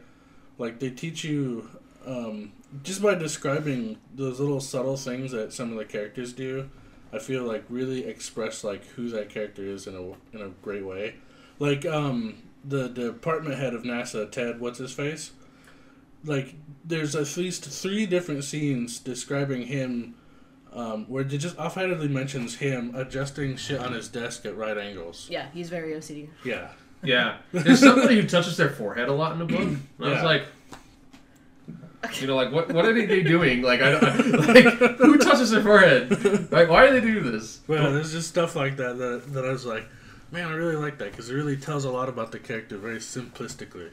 like 0.57 0.79
they 0.79 0.89
teach 0.89 1.23
you 1.23 1.69
um, 2.05 2.51
just 2.83 3.01
by 3.01 3.15
describing 3.15 3.97
those 4.15 4.39
little 4.39 4.59
subtle 4.59 4.97
things 4.97 5.31
that 5.31 5.53
some 5.53 5.71
of 5.71 5.77
the 5.77 5.85
characters 5.85 6.33
do. 6.33 6.69
I 7.13 7.19
feel 7.19 7.43
like 7.43 7.63
really 7.69 8.05
express 8.05 8.63
like 8.65 8.85
who 8.87 9.09
that 9.11 9.29
character 9.29 9.63
is 9.63 9.87
in 9.87 9.95
a 9.95 10.35
in 10.35 10.41
a 10.45 10.49
great 10.61 10.85
way. 10.85 11.15
Like 11.59 11.85
um, 11.85 12.35
the 12.67 12.89
department 12.89 13.57
head 13.57 13.73
of 13.73 13.83
NASA, 13.83 14.29
Ted, 14.29 14.59
what's 14.59 14.79
his 14.79 14.91
face? 14.91 15.31
Like 16.25 16.55
there's 16.83 17.15
at 17.15 17.35
least 17.37 17.65
three 17.65 18.05
different 18.05 18.43
scenes 18.43 18.99
describing 18.99 19.67
him 19.67 20.15
um, 20.73 21.05
where 21.05 21.23
it 21.23 21.29
just 21.29 21.57
offhandedly 21.57 22.07
mentions 22.07 22.55
him 22.55 22.93
adjusting 22.95 23.55
shit 23.55 23.79
on 23.79 23.93
his 23.93 24.07
desk 24.09 24.45
at 24.45 24.57
right 24.57 24.77
angles. 24.77 25.27
yeah, 25.29 25.47
he's 25.53 25.69
very 25.69 25.93
OCD. 25.93 26.29
Yeah. 26.43 26.69
Yeah, 27.03 27.37
there's 27.51 27.79
somebody 27.79 28.19
who 28.19 28.27
touches 28.27 28.57
their 28.57 28.71
forehead 28.71 29.07
a 29.07 29.13
lot 29.13 29.31
in 29.33 29.39
the 29.39 29.45
book. 29.45 29.59
And 29.59 29.87
I 30.01 30.09
was 30.09 30.23
like, 30.23 30.45
you 32.19 32.25
know, 32.25 32.35
like 32.35 32.51
what 32.51 32.71
what 32.73 32.85
are 32.85 32.93
they 32.93 33.21
doing? 33.21 33.61
Like, 33.61 33.81
I 33.81 33.91
don't, 33.91 34.55
like 34.55 34.97
who 34.97 35.17
touches 35.19 35.51
their 35.51 35.61
forehead? 35.61 36.51
Like, 36.51 36.69
why 36.69 36.87
do 36.87 36.99
they 36.99 37.01
do 37.01 37.19
this? 37.19 37.61
Well, 37.67 37.93
there's 37.93 38.11
just 38.11 38.29
stuff 38.29 38.55
like 38.55 38.77
that 38.77 38.97
that, 38.97 39.31
that 39.33 39.45
I 39.45 39.51
was 39.51 39.63
like, 39.65 39.87
man, 40.31 40.47
I 40.47 40.53
really 40.53 40.75
like 40.75 40.97
that 40.99 41.11
because 41.11 41.29
it 41.29 41.33
really 41.35 41.57
tells 41.57 41.85
a 41.85 41.89
lot 41.91 42.09
about 42.09 42.31
the 42.31 42.39
character 42.39 42.77
very 42.77 42.97
simplistically. 42.97 43.89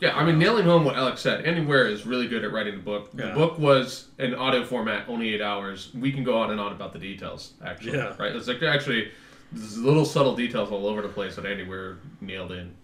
Yeah, 0.00 0.16
I 0.16 0.24
mean, 0.24 0.38
nailing 0.38 0.64
home 0.64 0.84
what 0.84 0.94
Alex 0.94 1.20
said. 1.22 1.44
Andy 1.44 1.64
Weir 1.64 1.88
is 1.88 2.06
really 2.06 2.28
good 2.28 2.44
at 2.44 2.52
writing 2.52 2.74
a 2.74 2.78
book. 2.78 3.10
The 3.12 3.26
Yeah. 3.28 3.34
book 3.34 3.58
was 3.58 4.06
in 4.18 4.32
audio 4.34 4.64
format, 4.64 5.08
only 5.08 5.34
eight 5.34 5.42
hours. 5.42 5.90
We 5.92 6.12
can 6.12 6.22
go 6.22 6.38
on 6.38 6.50
and 6.52 6.60
on 6.60 6.70
about 6.70 6.92
the 6.92 7.00
details, 7.00 7.54
actually. 7.64 7.96
Yeah. 7.98 8.14
Right? 8.16 8.34
It's 8.34 8.46
like 8.46 8.62
actually 8.62 9.10
there's 9.50 9.76
little 9.78 10.04
subtle 10.04 10.36
details 10.36 10.70
all 10.70 10.86
over 10.86 11.02
the 11.02 11.08
place 11.08 11.34
that 11.36 11.46
Andy 11.46 11.64
Weir 11.64 11.98
nailed 12.20 12.52
in. 12.52 12.74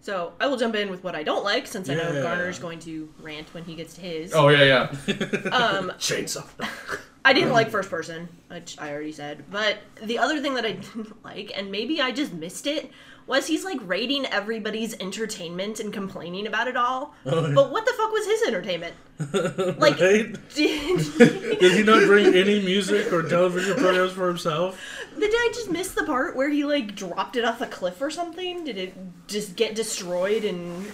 So 0.00 0.32
I 0.40 0.46
will 0.48 0.56
jump 0.58 0.74
in 0.74 0.90
with 0.90 1.02
what 1.02 1.14
I 1.14 1.22
don't 1.22 1.44
like, 1.44 1.66
since 1.66 1.88
I 1.88 1.94
know 1.94 2.12
Yeah. 2.12 2.22
Garner's 2.22 2.58
going 2.58 2.78
to 2.80 3.08
rant 3.20 3.52
when 3.54 3.64
he 3.64 3.74
gets 3.74 3.94
to 3.94 4.00
his. 4.02 4.32
Oh 4.34 4.48
yeah, 4.48 4.64
yeah. 4.64 4.88
Um, 5.52 5.92
Chainsaw. 5.98 6.46
I 7.28 7.34
didn't 7.34 7.50
um, 7.50 7.54
like 7.56 7.70
first 7.70 7.90
person, 7.90 8.26
which 8.48 8.78
I 8.78 8.90
already 8.90 9.12
said. 9.12 9.44
But 9.50 9.76
the 10.02 10.18
other 10.18 10.40
thing 10.40 10.54
that 10.54 10.64
I 10.64 10.72
didn't 10.94 11.22
like, 11.22 11.52
and 11.54 11.70
maybe 11.70 12.00
I 12.00 12.10
just 12.10 12.32
missed 12.32 12.66
it, 12.66 12.90
was 13.26 13.46
he's 13.46 13.64
like 13.66 13.78
rating 13.82 14.24
everybody's 14.24 14.94
entertainment 14.98 15.78
and 15.78 15.92
complaining 15.92 16.46
about 16.46 16.68
it 16.68 16.76
all. 16.76 17.14
Oh, 17.26 17.46
yeah. 17.46 17.54
But 17.54 17.70
what 17.70 17.84
the 17.84 17.92
fuck 17.92 18.10
was 18.10 18.24
his 18.26 18.42
entertainment? 18.48 18.94
Like, 19.78 19.98
did, 19.98 20.40
Did 20.54 21.72
he 21.72 21.82
not 21.82 22.04
bring 22.06 22.34
any 22.34 22.62
music 22.62 23.12
or 23.12 23.22
television 23.22 23.76
programs 23.76 24.12
for 24.12 24.28
himself? 24.28 24.80
Did 25.20 25.30
I 25.32 25.50
just 25.54 25.70
miss 25.70 25.92
the 25.92 26.04
part 26.04 26.36
where 26.36 26.48
he 26.48 26.64
like 26.64 26.94
dropped 26.94 27.36
it 27.36 27.44
off 27.44 27.60
a 27.60 27.66
cliff 27.66 28.00
or 28.00 28.10
something? 28.10 28.64
Did 28.64 28.78
it 28.78 28.94
just 29.26 29.56
get 29.56 29.74
destroyed 29.74 30.44
in 30.44 30.86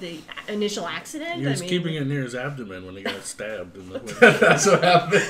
the 0.00 0.20
initial 0.48 0.86
accident? 0.86 1.40
He 1.40 1.46
was 1.46 1.60
I 1.60 1.64
mean, 1.64 1.70
keeping 1.70 1.94
it 1.94 2.06
near 2.06 2.22
his 2.22 2.34
abdomen 2.34 2.86
when 2.86 2.96
he 2.96 3.02
got 3.02 3.24
stabbed 3.24 3.76
in 3.76 3.88
the 3.90 3.98
That's 4.40 4.66
what 4.66 4.82
happened. 4.82 5.22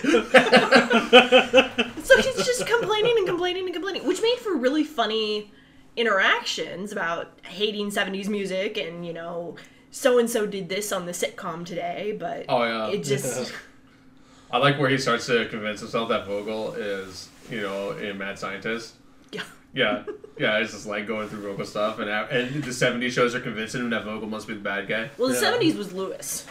So 2.05 2.16
he's 2.16 2.44
just 2.46 2.66
complaining 2.66 3.14
and 3.18 3.26
complaining 3.26 3.64
and 3.64 3.72
complaining, 3.74 4.07
which 4.07 4.20
made 4.22 4.38
for 4.38 4.55
really 4.57 4.85
funny 4.85 5.50
interactions 5.96 6.92
about 6.92 7.33
hating 7.44 7.90
70s 7.90 8.29
music 8.29 8.76
and, 8.76 9.07
you 9.07 9.12
know, 9.12 9.57
so 9.90 10.18
and 10.18 10.29
so 10.31 10.46
did 10.46 10.68
this 10.68 10.92
on 10.92 11.07
the 11.07 11.12
sitcom 11.12 11.64
today, 11.64 12.16
but 12.18 12.46
Oh 12.48 12.62
yeah. 12.62 12.88
it 12.88 13.03
just. 13.05 13.53
I 14.53 14.59
like 14.59 14.79
where 14.81 14.88
he 14.90 14.98
starts 14.98 15.26
to 15.26 15.46
convince 15.48 15.81
himself 15.81 16.09
that 16.09 16.26
Vogel 16.26 16.72
is, 16.74 17.29
you 17.51 17.63
know, 17.63 17.93
a 17.93 18.13
mad 18.15 18.39
scientist. 18.39 18.95
Yeah. 19.33 19.43
Yeah, 19.73 20.03
yeah, 20.37 20.59
it's 20.59 20.73
just 20.73 20.87
like 20.87 21.07
going 21.07 21.29
through 21.29 21.49
Vogel 21.49 21.65
stuff, 21.65 22.01
and 22.01 22.11
and 22.11 22.63
the 22.65 22.71
'70s 22.71 23.13
shows 23.13 23.37
are 23.37 23.41
convincing 23.41 23.83
him 23.83 23.91
that 23.91 24.05
Vogel 24.05 24.29
must 24.29 24.49
be 24.49 24.55
the 24.55 24.61
bad 24.61 24.89
guy. 24.89 25.11
Well, 25.17 25.29
the 25.29 25.35
Yeah. 25.35 25.53
70s 25.53 25.77
was 25.77 25.93
Lewis. 25.93 26.45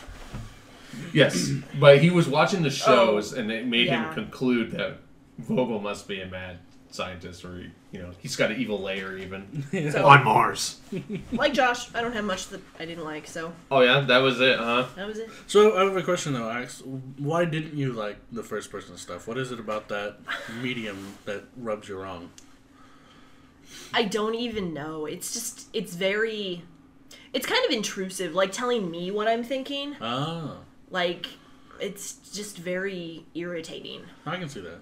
Yes, 1.11 1.49
but 1.79 2.01
he 2.01 2.09
was 2.09 2.27
watching 2.29 2.61
the 2.61 2.69
oh. 2.69 2.71
shows, 2.71 3.33
and 3.33 3.51
it 3.51 3.67
made 3.67 3.87
yeah. 3.87 4.07
him 4.07 4.13
conclude 4.13 4.71
that 4.71 4.99
Vogel 5.37 5.79
must 5.79 6.07
be 6.07 6.21
a 6.21 6.27
mad 6.27 6.59
scientist, 6.91 7.45
or 7.45 7.57
you 7.91 7.99
know, 8.01 8.11
he's 8.19 8.35
got 8.35 8.51
an 8.51 8.59
evil 8.59 8.81
layer 8.81 9.17
even 9.17 9.63
So, 9.91 10.05
on 10.05 10.23
Mars. 10.23 10.79
like 11.31 11.53
Josh, 11.53 11.93
I 11.95 12.01
don't 12.01 12.13
have 12.13 12.25
much 12.25 12.47
that 12.49 12.61
I 12.79 12.85
didn't 12.85 13.03
like, 13.03 13.27
so 13.27 13.53
Oh 13.71 13.81
yeah, 13.81 14.01
that 14.01 14.17
was 14.19 14.39
it, 14.41 14.57
huh? 14.57 14.87
that 14.95 15.07
was 15.07 15.17
it. 15.19 15.29
So 15.47 15.77
I 15.77 15.83
have 15.83 15.95
a 15.95 16.03
question 16.03 16.33
though, 16.33 16.49
Ax. 16.49 16.81
Why 17.17 17.45
didn't 17.45 17.75
you 17.77 17.93
like 17.93 18.17
the 18.31 18.43
first 18.43 18.71
person 18.71 18.97
stuff? 18.97 19.27
What 19.27 19.37
is 19.37 19.51
it 19.51 19.59
about 19.59 19.87
that 19.89 20.17
medium 20.61 21.15
that 21.25 21.43
rubs 21.57 21.87
you 21.89 21.97
wrong? 21.97 22.31
I 23.93 24.03
don't 24.03 24.35
even 24.35 24.73
know. 24.73 25.05
It's 25.05 25.33
just, 25.33 25.67
it's 25.73 25.95
very. 25.95 26.63
It's 27.33 27.45
kind 27.45 27.63
of 27.65 27.71
intrusive, 27.71 28.33
like 28.33 28.51
telling 28.51 28.89
me 28.89 29.11
what 29.11 29.27
I'm 29.27 29.43
thinking. 29.43 29.95
Ah, 30.01 30.57
Like, 30.89 31.27
it's 31.79 32.13
just 32.33 32.57
very 32.57 33.25
irritating. 33.35 34.01
I 34.25 34.37
can 34.37 34.49
see 34.49 34.61
that. 34.61 34.79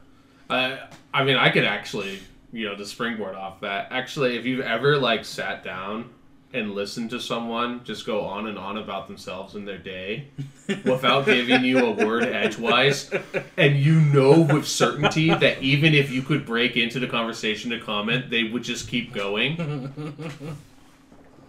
Uh, 0.50 0.78
I 1.14 1.24
mean, 1.24 1.36
I 1.36 1.50
could 1.50 1.66
actually, 1.66 2.20
you 2.52 2.68
know, 2.68 2.76
to 2.76 2.86
springboard 2.86 3.36
off 3.36 3.62
that. 3.62 3.88
Actually, 3.92 4.38
if 4.38 4.46
you've 4.46 4.62
ever 4.62 4.98
like 4.98 5.26
sat 5.26 5.64
down 5.64 6.10
and 6.54 6.74
listened 6.74 7.10
to 7.10 7.20
someone 7.20 7.84
just 7.84 8.06
go 8.06 8.22
on 8.22 8.48
and 8.48 8.58
on 8.58 8.78
about 8.78 9.08
themselves 9.08 9.56
and 9.56 9.68
their 9.68 9.78
day 9.78 10.30
without 10.86 11.26
giving 11.26 11.64
you 11.64 11.86
a 11.86 11.92
word 11.92 12.24
edgewise, 12.24 13.12
and 13.58 13.78
you 13.78 14.00
know 14.00 14.42
with 14.42 14.66
certainty 14.66 15.28
that 15.30 15.62
even 15.62 15.94
if 15.94 16.10
you 16.10 16.22
could 16.22 16.46
break 16.46 16.78
into 16.78 17.00
the 17.00 17.08
conversation 17.08 17.72
to 17.72 17.80
comment, 17.80 18.30
they 18.30 18.44
would 18.44 18.64
just 18.64 18.88
keep 18.88 19.14
going. 19.14 20.58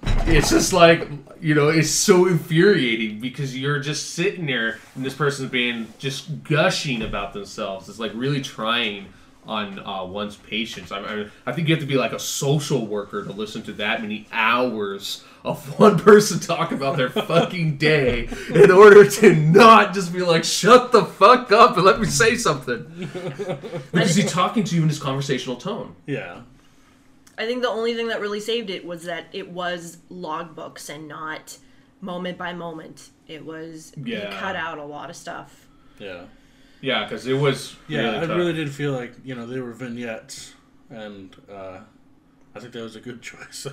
It's 0.02 0.50
just 0.50 0.72
like 0.72 1.08
you 1.40 1.54
know 1.54 1.68
it's 1.68 1.90
so 1.90 2.26
infuriating 2.26 3.20
because 3.20 3.56
you're 3.56 3.78
just 3.78 4.10
sitting 4.10 4.46
there 4.46 4.78
and 4.94 5.04
this 5.04 5.14
person's 5.14 5.50
being 5.50 5.92
just 5.98 6.44
gushing 6.44 7.02
about 7.02 7.32
themselves. 7.32 7.88
It's 7.88 7.98
like 7.98 8.12
really 8.14 8.40
trying 8.40 9.06
on 9.48 9.78
uh, 9.78 10.04
one's 10.04 10.36
patience. 10.36 10.92
I, 10.92 11.00
mean, 11.00 11.30
I 11.46 11.52
think 11.52 11.68
you 11.68 11.74
have 11.74 11.82
to 11.82 11.88
be 11.88 11.96
like 11.96 12.12
a 12.12 12.18
social 12.18 12.86
worker 12.86 13.24
to 13.24 13.32
listen 13.32 13.62
to 13.62 13.72
that 13.74 14.02
many 14.02 14.26
hours 14.30 15.24
of 15.42 15.78
one 15.78 15.98
person 15.98 16.38
talk 16.38 16.70
about 16.70 16.98
their 16.98 17.08
fucking 17.08 17.78
day 17.78 18.28
in 18.54 18.70
order 18.70 19.08
to 19.08 19.34
not 19.34 19.94
just 19.94 20.12
be 20.12 20.20
like 20.20 20.44
shut 20.44 20.92
the 20.92 21.04
fuck 21.04 21.50
up 21.50 21.76
and 21.76 21.86
let 21.86 21.98
me 21.98 22.06
say 22.06 22.36
something. 22.36 23.08
Because 23.90 24.14
he's 24.14 24.30
talking 24.30 24.64
to 24.64 24.76
you 24.76 24.82
in 24.82 24.88
his 24.88 24.98
conversational 24.98 25.56
tone. 25.56 25.96
Yeah. 26.06 26.42
I 27.38 27.46
think 27.46 27.62
the 27.62 27.68
only 27.68 27.94
thing 27.94 28.08
that 28.08 28.20
really 28.20 28.40
saved 28.40 28.68
it 28.70 28.84
was 28.84 29.04
that 29.04 29.26
it 29.32 29.50
was 29.50 29.98
logbooks 30.10 30.88
and 30.92 31.06
not 31.08 31.58
moment 32.00 32.36
by 32.38 32.52
moment. 32.52 33.10
It 33.26 33.44
was 33.44 33.92
Yeah. 34.02 34.30
you 34.32 34.36
cut 34.38 34.56
out 34.56 34.78
a 34.78 34.84
lot 34.84 35.10
of 35.10 35.16
stuff. 35.16 35.66
Yeah. 35.98 36.22
yeah 36.80 37.04
because 37.04 37.26
it 37.26 37.34
was 37.34 37.76
Yeah, 37.88 38.00
really 38.02 38.16
I 38.16 38.20
tough. 38.26 38.36
really 38.36 38.52
did 38.52 38.70
feel 38.72 38.92
like, 38.92 39.12
you 39.24 39.34
know, 39.34 39.46
they 39.46 39.60
were 39.60 39.72
vignettes 39.72 40.54
and 40.90 41.34
uh 41.50 41.80
I 42.54 42.60
think 42.60 42.72
that 42.72 42.82
was 42.82 42.96
a 42.96 43.00
good 43.00 43.22
choice. 43.30 43.66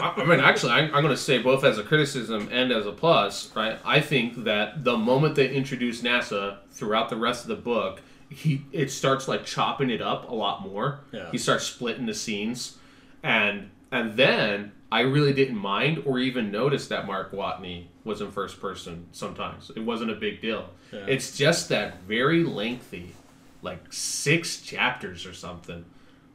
I, 0.00 0.08
I 0.16 0.24
mean, 0.24 0.40
actually, 0.40 0.72
I'm, 0.72 0.86
I'm 0.86 1.02
going 1.02 1.14
to 1.14 1.16
say 1.16 1.38
both 1.40 1.62
as 1.62 1.78
a 1.78 1.84
criticism 1.84 2.48
and 2.50 2.72
as 2.72 2.84
a 2.86 2.90
plus, 2.90 3.54
right? 3.54 3.78
I 3.84 4.00
think 4.00 4.42
that 4.44 4.82
the 4.82 4.96
moment 4.96 5.36
they 5.36 5.48
introduce 5.54 6.02
NASA 6.02 6.56
throughout 6.72 7.10
the 7.10 7.16
rest 7.16 7.42
of 7.42 7.48
the 7.48 7.54
book, 7.62 8.00
he 8.30 8.64
it 8.72 8.90
starts 8.90 9.28
like 9.28 9.44
chopping 9.44 9.88
it 9.90 10.02
up 10.02 10.28
a 10.28 10.34
lot 10.34 10.62
more. 10.62 11.00
Yeah. 11.12 11.30
He 11.30 11.38
starts 11.38 11.64
splitting 11.64 12.06
the 12.06 12.14
scenes, 12.14 12.78
and 13.24 13.70
and 13.90 14.16
then 14.16 14.72
I 14.92 15.00
really 15.00 15.32
didn't 15.32 15.58
mind 15.58 16.02
or 16.06 16.20
even 16.20 16.52
notice 16.52 16.86
that 16.88 17.06
Mark 17.06 17.32
Watney 17.32 17.86
was 18.04 18.20
in 18.20 18.30
first 18.30 18.60
person. 18.60 19.06
Sometimes 19.10 19.72
it 19.74 19.80
wasn't 19.80 20.12
a 20.12 20.14
big 20.14 20.40
deal. 20.40 20.68
Yeah. 20.92 21.06
It's 21.08 21.36
just 21.36 21.68
that 21.70 22.02
very 22.02 22.44
lengthy, 22.44 23.14
like 23.62 23.92
six 23.92 24.60
chapters 24.60 25.26
or 25.26 25.32
something 25.32 25.84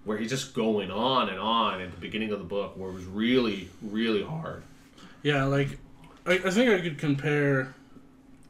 where 0.03 0.17
he's 0.17 0.29
just 0.31 0.53
going 0.53 0.89
on 0.91 1.29
and 1.29 1.39
on 1.39 1.81
at 1.81 1.91
the 1.91 1.97
beginning 1.97 2.31
of 2.31 2.39
the 2.39 2.45
book 2.45 2.75
where 2.77 2.89
it 2.89 2.93
was 2.93 3.05
really 3.05 3.69
really 3.81 4.23
hard 4.23 4.63
Yeah, 5.21 5.43
like 5.45 5.77
I, 6.25 6.35
I 6.35 6.49
think 6.49 6.71
I 6.71 6.81
could 6.81 6.97
compare 6.97 7.75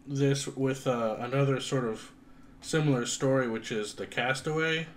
this 0.07 0.47
with 0.47 0.87
uh, 0.87 1.17
another 1.19 1.59
sort 1.59 1.85
of 1.85 2.11
similar 2.61 3.05
story, 3.05 3.47
which 3.47 3.71
is 3.71 3.95
the 3.95 4.05
Castaway. 4.05 4.87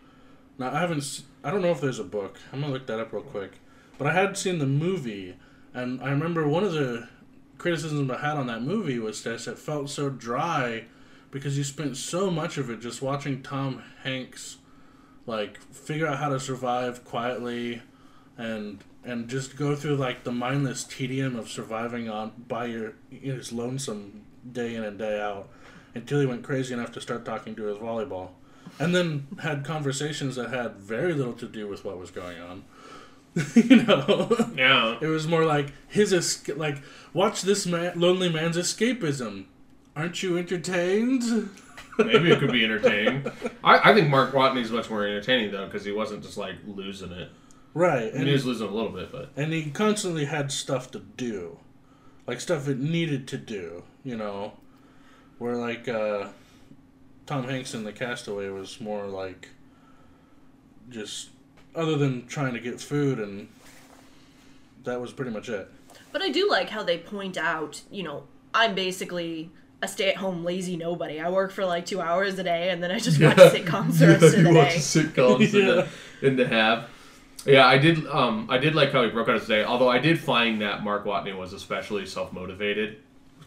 Now 0.63 0.73
I 0.73 0.79
haven't, 0.79 1.23
I 1.43 1.51
don't 1.51 1.61
know 1.61 1.73
if 1.73 1.81
there's 1.81 1.99
a 1.99 2.05
book. 2.05 2.39
I'm 2.53 2.61
gonna 2.61 2.73
look 2.73 2.87
that 2.87 3.01
up 3.01 3.13
real 3.13 3.25
quick. 3.25 3.59
But 3.99 4.07
I 4.07 4.13
had 4.13 4.39
seen 4.39 4.61
the 4.61 4.67
movie, 4.67 5.35
and 5.75 6.01
I 6.01 6.11
remember 6.11 6.47
one 6.47 6.63
of 6.63 6.73
the 6.73 7.09
criticisms 7.59 8.09
I 8.09 8.19
had 8.19 8.37
on 8.37 8.47
that 8.47 8.63
movie 8.63 9.01
was 9.01 9.21
that 9.25 9.45
it 9.49 9.59
felt 9.59 9.91
so 9.91 10.09
dry 10.09 10.85
because 11.33 11.59
you 11.59 11.65
spent 11.65 11.97
so 11.97 12.31
much 12.31 12.59
of 12.59 12.71
it 12.71 12.81
just 12.81 13.03
watching 13.03 13.43
Tom 13.43 13.83
Hanks 14.05 14.59
like 15.27 15.61
figure 15.73 16.07
out 16.07 16.19
how 16.19 16.29
to 16.29 16.39
survive 16.39 17.05
quietly 17.05 17.83
and 18.37 18.85
and 19.03 19.29
just 19.29 19.57
go 19.57 19.75
through 19.75 19.97
like 19.97 20.23
the 20.23 20.31
mindless 20.31 20.85
tedium 20.85 21.35
of 21.35 21.49
surviving 21.49 22.09
on 22.09 22.31
by 22.47 22.67
your 22.67 22.93
his 23.11 23.53
lonesome 23.53 24.23
day 24.53 24.77
in 24.77 24.85
and 24.85 24.97
day 24.97 25.21
out 25.21 25.49
until 25.97 26.21
he 26.21 26.27
went 26.27 26.45
crazy 26.45 26.73
enough 26.73 26.93
to 26.93 27.01
start 27.01 27.25
talking 27.25 27.57
to 27.57 27.65
his 27.65 27.79
volleyball 27.79 28.31
and 28.79 28.95
then 28.95 29.27
had 29.41 29.65
conversations 29.65 30.37
that 30.37 30.51
had 30.51 30.77
very 30.77 31.15
little 31.15 31.35
to 31.35 31.47
do 31.47 31.69
with 31.69 31.85
what 31.85 31.99
was 31.99 32.11
going 32.11 32.41
on. 32.41 32.65
You 33.55 33.83
know? 33.85 34.53
Yeah. 34.57 34.99
It 35.01 35.07
was 35.07 35.27
more 35.27 35.45
like 35.45 35.73
his 35.89 36.13
esca- 36.13 36.59
like 36.59 36.83
watch 37.15 37.43
this 37.43 37.67
man 37.67 37.99
lonely 37.99 38.29
man's 38.29 38.59
escapism. 38.59 39.47
Aren't 39.97 40.23
you 40.23 40.37
entertained? 40.37 41.23
Maybe 41.99 42.31
it 42.31 42.39
could 42.39 42.53
be 42.53 42.65
entertaining. 42.65 43.27
I, 43.65 43.91
I 43.91 43.95
think 43.95 44.09
mark 44.11 44.33
watney's 44.33 44.71
much 44.71 44.91
more 44.91 45.07
entertaining 45.07 45.51
though 45.51 45.65
because 45.67 45.85
he 45.85 45.93
wasn't 45.93 46.23
just 46.23 46.37
like 46.37 46.57
losing 46.67 47.13
it. 47.13 47.31
Right 47.75 48.13
and 48.13 48.27
he 48.27 48.33
was 48.33 48.45
losing 48.45 48.69
a 48.69 48.71
little 48.71 48.93
bit 48.93 49.11
but 49.11 49.31
and 49.37 49.53
he 49.53 49.71
constantly 49.71 50.27
had 50.27 50.53
stuff 50.53 50.91
to 50.91 50.99
do. 50.99 51.59
Like 52.27 52.41
stuff 52.41 52.69
it 52.69 52.79
needed 52.79 53.27
to 53.29 53.39
do 53.39 53.85
you 54.05 54.17
know? 54.17 54.53
Where 55.39 55.57
like 55.57 55.89
uh 55.89 56.29
tom 57.33 57.45
hanks 57.49 57.73
in 57.73 57.85
the 57.85 57.93
castaway 57.93 58.49
was 58.49 58.81
more 58.81 59.07
like 59.07 59.49
just 60.91 61.31
other 61.75 61.97
than 61.97 62.27
trying 62.27 62.53
to 62.53 62.61
get 62.61 62.79
food 62.79 63.19
and 63.19 63.49
that 64.85 65.01
was 65.01 65.13
pretty 65.13 65.31
much 65.31 65.49
it. 65.49 65.69
But 66.11 66.23
I 66.23 66.29
do 66.29 66.51
like 66.51 66.69
how 66.69 66.83
they 66.83 66.99
point 66.99 67.37
out, 67.39 67.81
you 67.91 68.03
know, 68.03 68.25
I'm 68.53 68.75
basically 68.75 69.51
a 69.81 69.89
stay-at-home 69.89 70.45
lazy 70.45 70.77
nobody. 70.77 71.21
I 71.21 71.31
work 71.31 71.53
for 71.53 71.65
like 71.65 71.87
two 71.87 72.01
hours 72.01 72.39
a 72.39 72.43
day, 72.43 72.71
and 72.71 72.83
then 72.83 72.91
I 72.91 72.99
just 72.99 73.21
watch 73.21 73.37
sitcoms 73.37 73.99
the 73.99 74.09
rest 74.09 74.23
of 74.23 74.33
the 74.33 74.51
you 74.51 74.55
watch 74.55 74.75
day. 74.75 74.77
sitcoms 74.77 75.55
in, 75.55 75.67
the, 75.67 75.89
in 76.21 76.37
the 76.37 76.47
have. 76.47 76.91
Yeah 77.47 77.67
i 77.67 77.77
did 77.79 78.07
um 78.07 78.47
i 78.51 78.59
did 78.59 78.77
like 78.77 78.93
how 78.93 79.03
he 79.03 79.11
broke 79.11 79.29
out 79.29 79.35
his 79.35 79.49
day 79.49 79.65
although 79.65 79.89
i 79.89 79.99
did 79.99 80.21
find 80.21 80.61
that 80.61 80.85
mark 80.85 81.05
watney 81.05 81.37
was 81.37 81.53
especially 81.53 82.07
self-motivated 82.07 82.99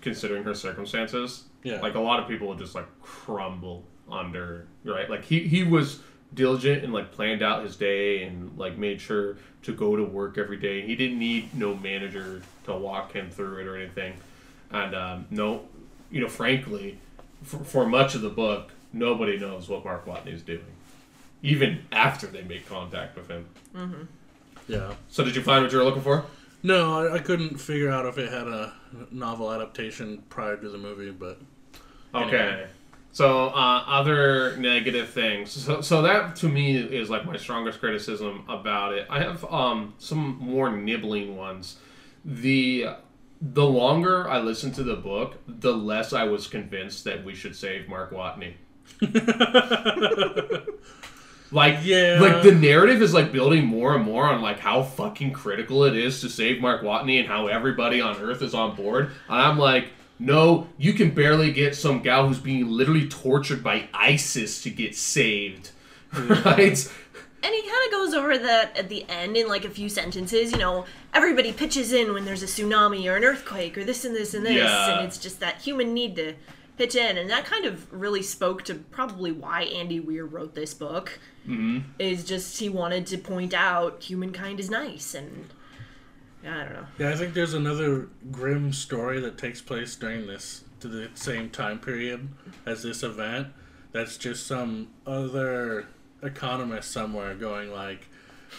considering 0.01 0.43
her 0.43 0.53
circumstances 0.53 1.45
Yeah. 1.65 1.82
like 1.82 1.95
a 1.95 1.99
lot 1.99 2.19
of 2.21 2.28
people 2.30 2.47
would 2.49 2.60
just 2.60 2.75
like 2.75 2.86
crumble 3.01 3.84
under 4.10 4.67
right? 4.84 5.10
Like 5.10 5.25
he 5.25 5.39
he 5.47 5.63
was 5.63 5.99
diligent 6.34 6.84
and 6.84 6.93
like 6.93 7.12
planned 7.12 7.41
out 7.41 7.63
his 7.63 7.75
day 7.75 8.23
and 8.23 8.58
like 8.58 8.78
made 8.78 9.01
sure 9.01 9.38
to 9.63 9.73
go 9.73 9.95
to 9.95 10.04
work 10.04 10.38
every 10.38 10.58
day. 10.58 10.82
He 10.86 10.95
didn't 10.95 11.17
need 11.17 11.54
no 11.56 11.73
manager 11.75 12.41
to 12.65 12.73
walk 12.75 13.13
him 13.13 13.30
through 13.32 13.62
it 13.62 13.67
or 13.67 13.75
anything. 13.78 14.13
And 14.71 14.93
um 14.95 15.25
no 15.32 15.63
you 16.12 16.21
know 16.21 16.28
frankly 16.30 16.99
for, 17.43 17.63
for 17.63 17.86
much 17.88 18.13
of 18.15 18.21
the 18.21 18.30
book 18.30 18.71
nobody 18.93 19.38
knows 19.39 19.67
what 19.67 19.84
mark 19.84 20.06
watney 20.06 20.34
is 20.34 20.41
doing 20.43 20.62
even 21.41 21.80
after 21.91 22.28
they 22.28 22.41
make 22.43 22.67
contact 22.69 23.15
with 23.15 23.28
him. 23.28 23.45
Yeah. 24.67 24.93
So 25.10 25.23
did 25.23 25.36
you 25.36 25.41
find 25.43 25.63
what 25.63 25.71
you 25.71 25.78
were 25.80 25.84
looking 25.84 26.01
for? 26.01 26.25
No 26.63 27.08
I, 27.08 27.15
I 27.15 27.19
couldn't 27.19 27.58
figure 27.58 27.89
out 27.89 28.06
if 28.06 28.17
it 28.19 28.32
had 28.32 28.47
a 28.47 28.73
novel 29.12 29.51
adaptation 29.51 30.23
prior 30.30 30.58
to 30.58 30.69
the 30.69 30.78
movie 30.78 31.12
but 31.12 31.39
Okay. 32.23 32.38
Anyway. 32.38 32.67
So 33.12 33.47
uh, 33.47 33.84
other 33.88 34.58
negative 34.58 35.10
things. 35.10 35.51
So, 35.51 35.80
so 35.82 36.01
that 36.01 36.36
to 36.38 36.49
me 36.49 36.75
is 36.75 37.10
like 37.10 37.25
my 37.25 37.38
strongest 37.38 37.80
criticism 37.80 38.43
about 38.49 38.93
it. 38.93 39.08
I 39.10 39.19
have 39.19 39.45
um, 39.45 39.93
some 39.99 40.38
more 40.39 40.69
nibbling 40.75 41.38
ones. 41.38 41.78
The 42.25 42.88
the 43.41 43.65
longer 43.65 44.28
I 44.30 44.39
listened 44.39 44.75
to 44.75 44.84
the 44.84 44.95
book, 44.95 45.38
the 45.47 45.73
less 45.73 46.12
I 46.13 46.23
was 46.23 46.47
convinced 46.47 47.04
that 47.06 47.23
we 47.23 47.36
should 47.36 47.56
save 47.56 47.88
Mark 47.88 48.12
Watney. 48.12 48.54
like 51.51 51.80
Yeah. 51.84 52.17
like 52.19 52.43
the 52.43 52.51
narrative 52.54 53.01
is 53.01 53.13
like 53.13 53.32
building 53.32 53.65
more 53.65 53.95
and 53.95 54.04
more 54.04 54.25
on 54.25 54.41
like 54.41 54.60
how 54.60 54.84
fucking 54.84 55.32
critical 55.34 55.84
it 55.86 55.95
is 55.95 56.21
to 56.21 56.30
save 56.30 56.60
Mark 56.62 56.82
Watney 56.82 57.19
and 57.19 57.28
how 57.28 57.47
everybody 57.47 58.01
on 58.01 58.17
Earth 58.17 58.41
is 58.41 58.54
on 58.54 58.75
board. 58.75 59.12
And 59.30 59.41
I'm 59.41 59.58
like, 59.58 59.89
no, 60.19 60.67
you 60.78 60.93
can 60.93 61.12
barely 61.12 61.51
get 61.51 61.75
some 61.75 62.01
gal 62.01 62.28
who's 62.28 62.39
being 62.39 62.69
literally 62.69 63.08
tortured 63.08 63.63
by 63.63 63.88
ISIS 63.93 64.62
to 64.63 64.69
get 64.69 64.95
saved. 64.95 65.71
Right? 66.13 66.91
And 67.43 67.54
he 67.54 67.62
kind 67.62 67.86
of 67.86 67.91
goes 67.91 68.13
over 68.15 68.38
that 68.39 68.75
at 68.75 68.89
the 68.89 69.06
end 69.08 69.38
in 69.38 69.47
like 69.47 69.65
a 69.65 69.69
few 69.69 69.88
sentences. 69.89 70.51
You 70.51 70.58
know, 70.58 70.86
everybody 71.13 71.51
pitches 71.51 71.91
in 71.93 72.13
when 72.13 72.25
there's 72.25 72.41
a 72.41 72.47
tsunami 72.47 73.06
or 73.12 73.17
an 73.17 73.23
earthquake 73.23 73.78
or 73.78 73.84
this 73.84 74.04
and 74.06 74.15
this 74.15 74.34
and 74.34 74.43
this, 74.45 74.56
Yeah. 74.56 74.97
and 74.97 75.06
it's 75.08 75.17
just 75.19 75.39
that 75.41 75.62
human 75.62 75.93
need 75.93 76.15
to 76.15 76.34
pitch 76.78 76.95
in, 76.95 77.17
and 77.17 77.30
that 77.30 77.45
kind 77.45 77.65
of 77.65 77.91
really 77.93 78.23
spoke 78.23 78.63
to 78.63 78.73
probably 78.75 79.32
why 79.32 79.63
Andy 79.63 79.99
Weir 79.99 80.25
wrote 80.25 80.56
this 80.56 80.73
book. 80.73 81.19
Mm-hmm. 81.47 81.80
Is 81.99 82.23
just 82.23 82.60
he 82.60 82.67
wanted 82.69 83.06
to 83.08 83.17
point 83.19 83.54
out 83.54 84.01
humankind 84.01 84.60
is 84.60 84.69
nice, 84.71 85.13
and 85.13 85.45
I 86.45 86.63
don't 86.63 86.73
know. 86.73 86.86
Yeah, 86.99 87.10
I 87.10 87.15
think 87.15 87.34
there's 87.34 87.53
another 87.53 88.08
grim 88.31 88.71
story 88.71 89.19
that 89.21 89.38
takes 89.38 89.62
place 89.62 89.95
during 89.95 90.27
this 90.27 90.63
to 90.79 90.88
the 90.88 91.10
same 91.15 91.49
time 91.49 91.79
period 91.79 92.29
as 92.65 92.84
this 92.84 93.01
event. 93.03 93.47
That's 93.91 94.17
just 94.17 94.45
some 94.45 94.89
other 95.08 95.88
economist 96.21 96.91
somewhere 96.91 97.34
going 97.34 97.71
like, 97.71 98.08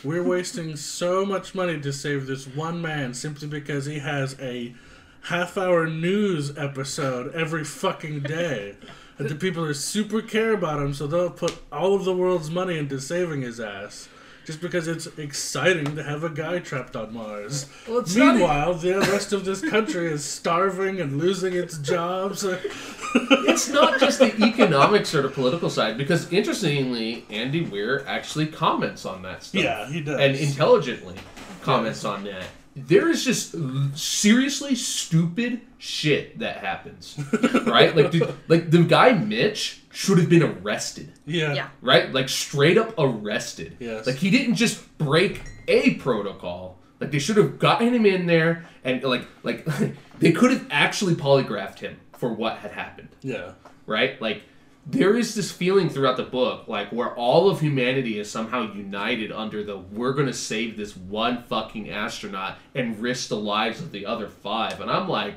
"We're 0.03 0.22
wasting 0.22 0.77
so 0.77 1.25
much 1.25 1.55
money 1.55 1.81
to 1.81 1.92
save 1.92 2.27
this 2.27 2.46
one 2.46 2.83
man 2.83 3.14
simply 3.14 3.46
because 3.46 3.87
he 3.87 4.01
has 4.01 4.37
a 4.40 4.75
half-hour 5.22 5.87
news 5.87 6.57
episode 6.57 7.35
every 7.35 7.64
fucking 7.64 8.20
day." 8.20 8.77
And 9.18 9.29
the 9.29 9.35
people 9.35 9.64
are 9.64 9.75
super 9.75 10.20
care 10.20 10.53
about 10.53 10.83
him, 10.83 10.92
so 10.92 11.07
they'll 11.07 11.31
put 11.31 11.62
all 11.72 11.94
of 11.94 12.05
the 12.05 12.14
world's 12.14 12.51
money 12.51 12.77
into 12.77 13.01
saving 13.01 13.42
his 13.42 13.59
ass. 13.61 14.09
Just 14.46 14.61
because 14.61 14.87
it's 14.87 15.09
exciting 15.18 15.96
to 15.96 16.04
have 16.04 16.22
a 16.22 16.30
guy 16.30 16.61
trapped 16.61 16.94
on 16.94 17.12
Mars. 17.12 17.66
Well, 17.88 17.98
it's 17.98 18.14
not 18.14 18.37
Meanwhile, 18.37 18.74
the 18.74 19.00
rest 19.00 19.32
of 19.32 19.44
this 19.44 19.61
country 19.61 20.06
is 20.06 20.24
starving 20.24 21.00
and 21.00 21.18
losing 21.18 21.52
its 21.52 21.78
jobs. 21.78 22.44
it's 23.14 23.68
not 23.68 23.98
just 23.98 24.20
the 24.20 24.32
economic 24.44 25.04
sort 25.04 25.24
of 25.24 25.35
political 25.35 25.68
side, 25.68 25.98
because 25.98 26.32
interestingly, 26.32 27.24
Andy 27.28 27.62
Weir 27.62 28.04
actually 28.06 28.46
comments 28.46 29.04
on 29.04 29.22
that 29.22 29.42
stuff. 29.42 29.62
Yeah, 29.62 29.88
he 29.88 30.00
does. 30.00 30.20
And 30.20 30.37
intelligently 30.37 31.16
comments 31.62 32.04
on 32.04 32.22
that. 32.24 32.46
There 32.76 33.08
is 33.08 33.24
just 33.24 33.54
seriously 33.98 34.74
stupid 34.74 35.62
shit 35.78 36.38
that 36.40 36.58
happens, 36.58 37.18
right? 37.66 37.96
Like, 37.96 38.10
dude, 38.10 38.34
like 38.48 38.70
the 38.70 38.82
guy 38.84 39.12
Mitch 39.14 39.80
should 39.90 40.18
have 40.18 40.28
been 40.28 40.42
arrested, 40.42 41.12
Yeah. 41.24 41.54
Yeah. 41.54 41.68
right? 41.80 42.12
Like 42.12 42.28
straight 42.28 42.76
up 42.76 42.94
arrested. 42.98 43.76
Yes. 43.80 44.06
Like 44.06 44.16
he 44.16 44.30
didn't 44.30 44.56
just 44.56 44.96
break 44.98 45.42
a 45.68 45.94
protocol. 45.94 46.78
Like 47.00 47.10
they 47.10 47.18
should 47.18 47.36
have 47.38 47.58
gotten 47.58 47.94
him 47.94 48.04
in 48.06 48.26
there 48.26 48.66
and 48.84 49.02
like 49.02 49.26
like 49.42 49.66
they 50.18 50.32
could 50.32 50.50
have 50.50 50.66
actually 50.70 51.14
polygraphed 51.14 51.78
him 51.78 51.98
for 52.12 52.32
what 52.32 52.58
had 52.58 52.72
happened 52.72 53.08
Yeah. 53.22 53.52
right? 53.86 54.20
Like 54.20 54.42
there 54.88 55.16
is 55.16 55.35
this 55.35 55.51
feeling 55.51 55.88
throughout 55.88 56.16
the 56.16 56.22
book, 56.22 56.68
like 56.68 56.92
where 56.92 57.12
all 57.14 57.51
of 57.51 57.61
humanity 57.61 58.20
is 58.20 58.31
somehow 58.31 58.72
united 58.72 59.33
under 59.33 59.64
the 59.64 59.77
we're 59.77 60.12
gonna 60.12 60.33
save 60.33 60.77
this 60.77 60.96
one 60.96 61.42
fucking 61.42 61.90
astronaut 61.90 62.59
and 62.75 63.01
risk 63.01 63.29
the 63.29 63.37
lives 63.37 63.81
of 63.81 63.90
the 63.90 64.07
other 64.07 64.29
five. 64.29 64.81
And 64.81 64.88
I'm 64.88 65.09
like, 65.09 65.35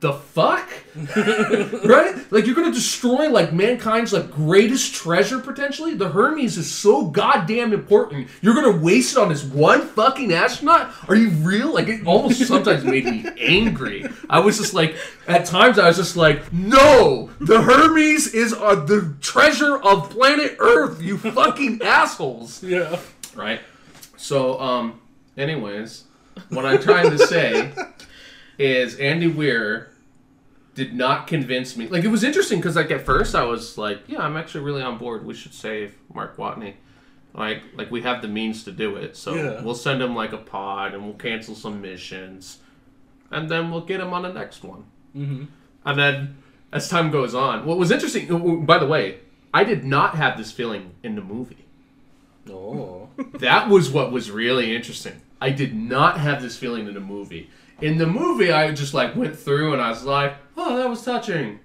the 0.00 0.12
fuck? 0.12 0.68
right? 1.16 2.14
Like 2.30 2.44
you're 2.46 2.54
gonna 2.54 2.72
destroy 2.72 3.30
like 3.30 3.52
mankind's 3.54 4.12
like 4.12 4.30
greatest 4.30 4.94
treasure 4.94 5.38
potentially? 5.38 5.94
The 5.94 6.10
Hermes 6.10 6.58
is 6.58 6.70
so 6.70 7.06
goddamn 7.06 7.72
important. 7.72 8.28
You're 8.42 8.54
gonna 8.54 8.76
waste 8.76 9.16
it 9.16 9.18
on 9.18 9.30
this 9.30 9.42
one 9.44 9.80
fucking 9.82 10.30
astronaut? 10.32 10.92
Are 11.08 11.14
you 11.14 11.30
real? 11.30 11.72
Like 11.72 11.88
it 11.88 12.06
almost 12.06 12.40
sometimes 12.46 12.84
made 12.84 13.06
me 13.06 13.24
angry. 13.40 14.04
I 14.28 14.40
was 14.40 14.58
just 14.58 14.74
like 14.74 14.96
at 15.26 15.46
times 15.46 15.78
I 15.78 15.88
was 15.88 15.96
just 15.96 16.16
like, 16.16 16.52
no! 16.52 17.30
The 17.40 17.62
Hermes 17.62 18.26
is 18.34 18.52
uh, 18.52 18.74
the 18.84 19.14
treasure 19.22 19.76
of 19.78 20.10
planet 20.10 20.56
Earth, 20.58 21.00
you 21.00 21.16
fucking 21.16 21.80
assholes 21.84 22.62
Yeah. 22.62 22.98
right? 23.34 23.60
So, 24.18 24.60
um, 24.60 25.00
anyways, 25.38 26.04
what 26.50 26.66
I'm 26.66 26.80
trying 26.82 27.10
to 27.10 27.18
say 27.18 27.72
is 28.58 28.96
Andy 28.96 29.26
Weir 29.28 29.90
did 30.74 30.94
not 30.94 31.26
convince 31.26 31.76
me. 31.76 31.86
Like, 31.88 32.04
it 32.04 32.08
was 32.08 32.24
interesting 32.24 32.58
because, 32.58 32.76
like, 32.76 32.90
at 32.90 33.04
first 33.04 33.34
I 33.34 33.44
was 33.44 33.78
like, 33.78 34.00
yeah, 34.08 34.20
I'm 34.20 34.36
actually 34.36 34.64
really 34.64 34.82
on 34.82 34.98
board. 34.98 35.24
We 35.24 35.34
should 35.34 35.54
save 35.54 35.94
Mark 36.12 36.36
Watney. 36.36 36.74
Like, 37.32 37.62
like 37.74 37.90
we 37.90 38.02
have 38.02 38.22
the 38.22 38.28
means 38.28 38.64
to 38.64 38.72
do 38.72 38.96
it. 38.96 39.16
So 39.16 39.34
Yeah. 39.34 39.62
we'll 39.62 39.74
send 39.74 40.00
him 40.02 40.14
like 40.14 40.32
a 40.32 40.38
pod 40.38 40.94
and 40.94 41.04
we'll 41.04 41.14
cancel 41.14 41.54
some 41.54 41.80
missions, 41.80 42.58
and 43.30 43.48
then 43.48 43.70
we'll 43.70 43.80
get 43.80 44.00
him 44.00 44.12
on 44.12 44.22
the 44.22 44.32
next 44.32 44.62
one. 44.62 44.84
Mm-hmm. 45.16 45.44
And 45.84 45.98
then 45.98 46.36
as 46.72 46.88
time 46.88 47.10
goes 47.10 47.34
on, 47.34 47.66
what 47.66 47.76
was 47.78 47.90
interesting, 47.90 48.64
by 48.66 48.78
the 48.78 48.86
way, 48.86 49.18
I 49.52 49.64
did 49.64 49.84
not 49.84 50.14
have 50.16 50.36
this 50.38 50.50
feeling 50.52 50.92
in 51.02 51.14
the 51.16 51.22
movie. 51.22 51.64
Oh. 52.50 53.08
That 53.34 53.68
was 53.68 53.90
what 53.90 54.12
was 54.12 54.30
really 54.30 54.74
interesting. 54.74 55.20
I 55.40 55.50
did 55.50 55.74
not 55.74 56.18
have 56.18 56.42
this 56.42 56.56
feeling 56.56 56.86
in 56.86 56.94
the 56.94 57.00
movie. 57.00 57.50
In 57.80 57.98
the 57.98 58.06
movie, 58.06 58.52
I 58.52 58.70
just 58.72 58.94
like 58.94 59.16
went 59.16 59.38
through 59.38 59.72
and 59.72 59.82
I 59.82 59.90
was 59.90 60.04
like, 60.04 60.36
"Oh, 60.56 60.76
that 60.76 60.88
was 60.88 61.02
touching," 61.02 61.60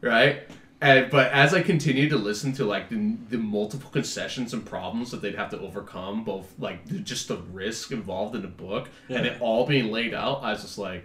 right? 0.00 0.42
And 0.80 1.10
but 1.10 1.32
as 1.32 1.54
I 1.54 1.62
continued 1.62 2.10
to 2.10 2.16
listen 2.16 2.52
to 2.54 2.64
like 2.64 2.88
the, 2.88 3.16
the 3.28 3.38
multiple 3.38 3.90
concessions 3.90 4.52
and 4.52 4.64
problems 4.64 5.10
that 5.10 5.22
they'd 5.22 5.34
have 5.34 5.50
to 5.50 5.60
overcome, 5.60 6.24
both 6.24 6.52
like 6.58 6.86
the, 6.86 6.98
just 6.98 7.28
the 7.28 7.36
risk 7.36 7.92
involved 7.92 8.34
in 8.34 8.42
the 8.42 8.48
book 8.48 8.88
and 9.08 9.26
it 9.26 9.40
all 9.40 9.66
being 9.66 9.90
laid 9.92 10.14
out, 10.14 10.42
I 10.42 10.52
was 10.52 10.62
just 10.62 10.78
like, 10.78 11.04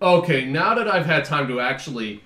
"Okay, 0.00 0.44
now 0.46 0.74
that 0.74 0.88
I've 0.88 1.06
had 1.06 1.24
time 1.24 1.48
to 1.48 1.60
actually." 1.60 2.22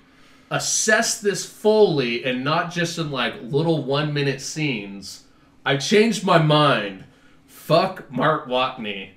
assess 0.49 1.19
this 1.19 1.45
fully 1.45 2.23
and 2.23 2.43
not 2.43 2.71
just 2.71 2.97
in 2.97 3.11
like 3.11 3.33
little 3.41 3.83
one 3.83 4.13
minute 4.13 4.41
scenes, 4.41 5.25
I 5.65 5.75
changed 5.77 6.23
my 6.23 6.37
mind. 6.37 7.03
Fuck 7.67 8.09
Mark 8.09 8.47
Watney. 8.47 9.11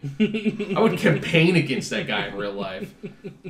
I 0.77 0.81
would 0.81 0.99
campaign 0.99 1.55
against 1.55 1.89
that 1.91 2.09
guy 2.09 2.27
in 2.27 2.35
real 2.35 2.53
life. 2.53 2.93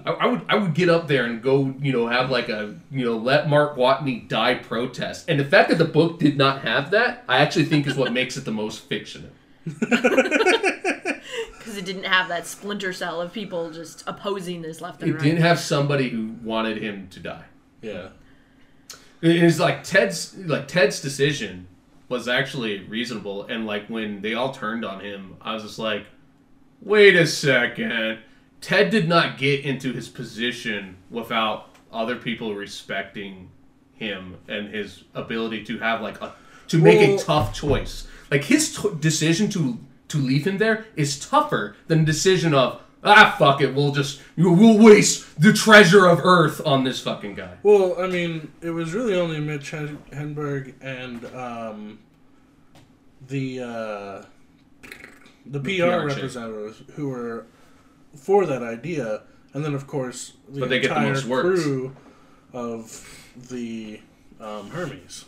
I, 0.04 0.10
I 0.10 0.26
would 0.26 0.42
I 0.46 0.56
would 0.56 0.74
get 0.74 0.90
up 0.90 1.08
there 1.08 1.24
and 1.24 1.42
go, 1.42 1.74
you 1.80 1.90
know, 1.90 2.06
have 2.06 2.30
like 2.30 2.50
a 2.50 2.74
you 2.90 3.06
know, 3.06 3.16
let 3.16 3.48
Mark 3.48 3.78
Watney 3.78 4.28
die 4.28 4.56
protest. 4.56 5.24
And 5.26 5.40
the 5.40 5.46
fact 5.46 5.70
that 5.70 5.78
the 5.78 5.86
book 5.86 6.18
did 6.18 6.36
not 6.36 6.60
have 6.60 6.90
that, 6.90 7.24
I 7.30 7.38
actually 7.38 7.64
think 7.64 7.86
is 7.86 7.96
what 7.96 8.12
makes 8.12 8.36
it 8.36 8.44
the 8.44 8.52
most 8.52 8.80
fictional. 8.80 9.30
Because 11.58 11.76
it 11.76 11.84
didn't 11.84 12.04
have 12.04 12.28
that 12.28 12.46
splinter 12.46 12.92
cell 12.92 13.20
of 13.20 13.32
people 13.32 13.70
just 13.70 14.02
opposing 14.06 14.62
this 14.62 14.80
left 14.80 15.02
and 15.02 15.10
It 15.10 15.14
right. 15.14 15.22
didn't 15.22 15.42
have 15.42 15.60
somebody 15.60 16.08
who 16.08 16.34
wanted 16.42 16.78
him 16.82 17.06
to 17.08 17.20
die. 17.20 17.44
Yeah. 17.82 18.08
It 19.20 19.36
is 19.36 19.60
like 19.60 19.84
Ted's 19.84 20.36
like 20.36 20.66
Ted's 20.66 21.00
decision 21.00 21.68
was 22.10 22.28
actually 22.28 22.80
reasonable, 22.80 23.44
and 23.44 23.66
like 23.66 23.86
when 23.86 24.20
they 24.20 24.34
all 24.34 24.52
turned 24.52 24.84
on 24.84 25.00
him, 25.00 25.36
I 25.40 25.54
was 25.54 25.62
just 25.62 25.78
like, 25.78 26.04
wait 26.82 27.14
a 27.16 27.26
second. 27.26 28.18
Ted 28.60 28.90
did 28.90 29.08
not 29.08 29.38
get 29.38 29.64
into 29.64 29.92
his 29.92 30.08
position 30.08 30.96
without 31.08 31.68
other 31.92 32.16
people 32.16 32.54
respecting 32.54 33.48
him 33.94 34.36
and 34.48 34.68
his 34.74 35.04
ability 35.14 35.64
to 35.64 35.78
have 35.78 36.02
like 36.02 36.20
a 36.20 36.34
to 36.68 36.78
make 36.78 36.98
Well- 37.00 37.14
a 37.14 37.18
tough 37.22 37.54
choice. 37.54 38.06
Like 38.30 38.44
his 38.44 38.76
t- 38.76 38.88
decision 39.00 39.48
to 39.50 39.78
to 40.08 40.18
leave 40.18 40.46
him 40.46 40.58
there 40.58 40.86
is 40.96 41.18
tougher 41.20 41.76
than 41.86 42.00
the 42.00 42.04
decision 42.06 42.52
of 42.52 42.80
ah 43.04 43.34
fuck 43.38 43.60
it, 43.60 43.74
we'll 43.74 43.92
just 43.92 44.20
we'll 44.36 44.78
waste 44.78 45.40
the 45.40 45.52
treasure 45.52 46.06
of 46.06 46.20
Earth 46.24 46.60
on 46.66 46.84
this 46.84 47.00
fucking 47.00 47.34
guy. 47.34 47.54
Well, 47.62 48.00
I 48.00 48.06
mean, 48.06 48.52
it 48.60 48.70
was 48.70 48.92
really 48.92 49.14
only 49.14 49.40
Mitch 49.40 49.70
Henderson 49.70 50.74
and 50.80 51.24
um, 51.34 51.98
the 53.26 53.60
uh, 53.60 54.22
the 55.46 55.60
PR, 55.60 55.84
PR 56.00 56.06
representatives 56.06 56.82
who 56.94 57.08
were 57.08 57.46
for 58.16 58.46
that 58.46 58.62
idea, 58.62 59.22
and 59.54 59.64
then 59.64 59.74
of 59.74 59.86
course 59.86 60.34
the 60.48 60.60
But 60.60 60.68
they 60.68 60.80
get 60.80 60.88
the 60.88 60.96
entire 60.96 61.12
most 61.12 61.24
works. 61.26 61.62
crew 61.62 61.96
of 62.52 63.32
the 63.48 64.00
um, 64.40 64.70
Hermes. 64.70 65.24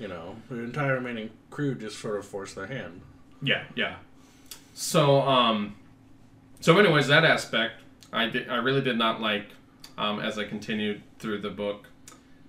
You 0.00 0.06
know, 0.06 0.36
the 0.48 0.60
entire 0.60 0.94
remaining 0.94 1.30
crew 1.50 1.74
just 1.74 1.98
sort 1.98 2.18
of 2.18 2.24
forced 2.24 2.54
their 2.54 2.66
hand. 2.66 3.00
Yeah, 3.42 3.64
yeah. 3.74 3.96
So, 4.74 5.22
um, 5.22 5.74
so 6.60 6.78
anyways, 6.78 7.06
that 7.08 7.24
aspect 7.24 7.74
I 8.12 8.26
did, 8.26 8.48
I 8.48 8.56
really 8.56 8.80
did 8.80 8.98
not 8.98 9.20
like 9.20 9.46
um, 9.96 10.20
as 10.20 10.38
I 10.38 10.44
continued 10.44 11.02
through 11.18 11.40
the 11.40 11.50
book, 11.50 11.86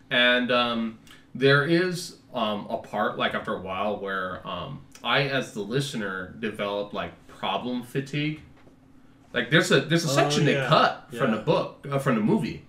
and 0.10 0.52
um, 0.52 1.00
there 1.36 1.66
is 1.66 2.18
um, 2.34 2.68
a 2.70 2.78
part 2.78 3.18
like 3.18 3.34
after 3.34 3.56
a 3.56 3.62
while 3.62 4.00
where 4.00 4.46
um, 4.48 4.82
I, 5.04 5.24
as 5.24 5.54
the 5.54 5.62
listener, 5.62 6.36
developed 6.40 6.94
like 6.94 7.12
problem 7.28 7.84
fatigue. 7.84 8.42
Like 9.34 9.50
there's 9.52 9.72
a 9.72 9.82
there's 9.82 10.06
a 10.06 10.10
Oh, 10.10 10.12
section 10.14 10.46
they 10.46 10.54
yeah. 10.56 10.68
cut 10.68 11.08
from 11.14 11.32
the 11.32 11.38
book 11.38 11.88
uh, 11.92 12.00
from 12.00 12.16
the 12.16 12.22
movie, 12.22 12.66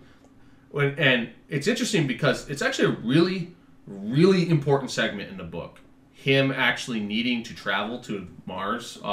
when, 0.70 0.98
and 0.98 1.30
it's 1.48 1.66
interesting 1.66 2.06
because 2.06 2.48
it's 2.50 2.60
actually 2.62 2.88
a 2.94 2.96
really 3.02 3.54
really 3.86 4.48
important 4.48 4.90
segment 4.90 5.30
in 5.30 5.36
the 5.38 5.44
book. 5.44 5.80
Him 6.12 6.50
actually 6.52 7.00
needing 7.00 7.42
to 7.44 7.54
travel 7.54 7.98
to 8.00 8.28
Mars, 8.46 8.98
uh, 9.02 9.06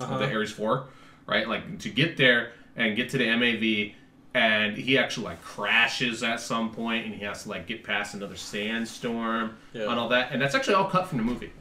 Uh-huh. 0.00 0.18
the 0.18 0.32
Ares 0.32 0.52
Four, 0.52 0.86
right? 1.28 1.46
Like 1.48 1.78
to 1.80 1.88
get 1.90 2.16
there 2.16 2.50
and 2.74 2.96
get 2.96 3.10
to 3.10 3.18
the 3.18 3.26
MAV, 3.36 3.92
and 4.34 4.76
he 4.76 4.98
actually 4.98 5.26
like 5.26 5.40
crashes 5.42 6.22
at 6.24 6.40
some 6.40 6.70
point, 6.72 7.06
and 7.06 7.14
he 7.14 7.24
has 7.24 7.44
to 7.44 7.50
like 7.50 7.66
get 7.68 7.84
past 7.84 8.14
another 8.14 8.36
sandstorm 8.36 9.56
Yeah. 9.72 9.82
and 9.90 10.00
all 10.00 10.08
that, 10.08 10.32
and 10.32 10.42
that's 10.42 10.56
actually 10.56 10.74
all 10.74 10.86
cut 10.90 11.06
from 11.06 11.18
the 11.18 11.24
movie. 11.24 11.52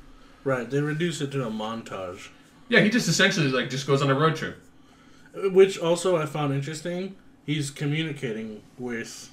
Right, 0.44 0.68
they 0.70 0.80
reduce 0.82 1.20
it 1.22 1.32
to 1.34 1.46
a 1.46 1.52
montage. 1.52 2.30
Yeah, 2.70 2.80
he 2.80 2.90
just 2.90 3.08
essentially 3.08 3.50
like 3.50 3.70
just 3.70 3.86
goes 3.86 4.02
on 4.02 4.10
a 4.10 4.16
road 4.16 4.36
trip. 4.36 4.58
Which 5.36 5.78
also 5.78 6.18
I 6.18 6.26
found 6.26 6.54
interesting. 6.54 7.16
He's 7.46 7.70
communicating 7.70 8.64
with 8.78 9.32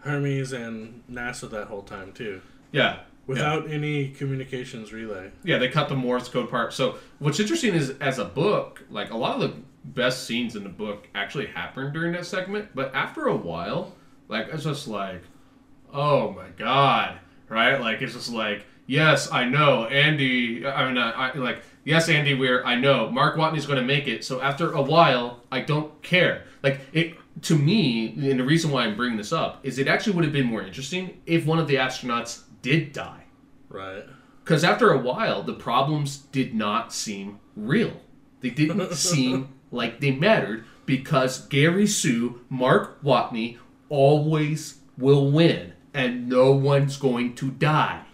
Hermes 0.00 0.52
and 0.52 1.02
NASA 1.10 1.48
that 1.50 1.68
whole 1.68 1.82
time 1.82 2.12
too, 2.12 2.42
Yeah. 2.72 3.00
Without 3.26 3.70
any 3.70 4.08
communications 4.08 4.92
relay. 4.92 5.30
Yeah, 5.44 5.58
they 5.58 5.68
cut 5.68 5.88
the 5.88 5.96
Morse 5.96 6.28
code 6.28 6.50
part. 6.50 6.72
So 6.72 6.96
what's 7.18 7.40
interesting 7.40 7.74
is, 7.74 7.90
as 8.00 8.18
a 8.18 8.24
book, 8.24 8.84
like 8.90 9.10
a 9.10 9.16
lot 9.16 9.36
of 9.36 9.40
the 9.40 9.56
best 9.84 10.24
scenes 10.26 10.56
in 10.56 10.62
the 10.62 10.68
book 10.68 11.08
actually 11.14 11.46
happen 11.46 11.92
during 11.92 12.12
that 12.12 12.26
segment. 12.26 12.68
But 12.74 12.94
after 12.94 13.26
a 13.26 13.36
while, 13.36 13.94
like 14.28 14.48
it's 14.52 14.64
just 14.64 14.88
like, 14.88 15.22
oh 15.92 16.32
my 16.32 16.48
god, 16.56 17.18
right? 17.48 17.80
Like 17.80 18.02
it's 18.02 18.14
just 18.14 18.30
like, 18.30 18.64
yes, 18.86 19.30
I 19.30 19.44
know, 19.44 19.86
Andy. 19.86 20.66
I 20.66 20.86
mean, 20.86 20.98
I, 20.98 21.30
I 21.30 21.34
like, 21.34 21.62
yes, 21.84 22.08
Andy 22.08 22.34
Weir, 22.34 22.64
I 22.64 22.74
know, 22.76 23.10
Mark 23.10 23.36
Watney's 23.36 23.66
going 23.66 23.78
to 23.78 23.84
make 23.84 24.08
it. 24.08 24.24
So 24.24 24.40
after 24.40 24.72
a 24.72 24.82
while, 24.82 25.40
I 25.52 25.60
don't 25.60 26.02
care. 26.02 26.44
Like 26.62 26.80
it 26.92 27.16
to 27.42 27.58
me, 27.58 28.14
and 28.30 28.38
the 28.38 28.44
reason 28.44 28.70
why 28.70 28.84
I'm 28.84 28.96
bringing 28.96 29.18
this 29.18 29.32
up 29.32 29.60
is 29.64 29.78
it 29.78 29.88
actually 29.88 30.14
would 30.14 30.24
have 30.24 30.32
been 30.32 30.46
more 30.46 30.62
interesting 30.62 31.20
if 31.26 31.44
one 31.44 31.58
of 31.58 31.66
the 31.66 31.74
astronauts 31.74 32.43
did 32.64 32.94
die. 32.94 33.24
Right. 33.68 34.04
Because 34.42 34.64
after 34.64 34.90
a 34.90 34.98
while, 34.98 35.42
the 35.42 35.52
problems 35.52 36.16
did 36.16 36.54
not 36.54 36.94
seem 36.94 37.38
real. 37.54 38.00
They 38.40 38.48
didn't 38.48 38.94
seem 38.94 39.50
like 39.70 40.00
they 40.00 40.10
mattered 40.10 40.64
because 40.86 41.46
Gary 41.46 41.86
Sue, 41.86 42.40
Mark 42.48 43.02
Watney, 43.02 43.58
always 43.90 44.78
will 44.96 45.30
win, 45.30 45.74
and 45.92 46.26
no 46.26 46.52
one's 46.52 46.96
going 46.96 47.34
to 47.36 47.50
die. 47.50 48.04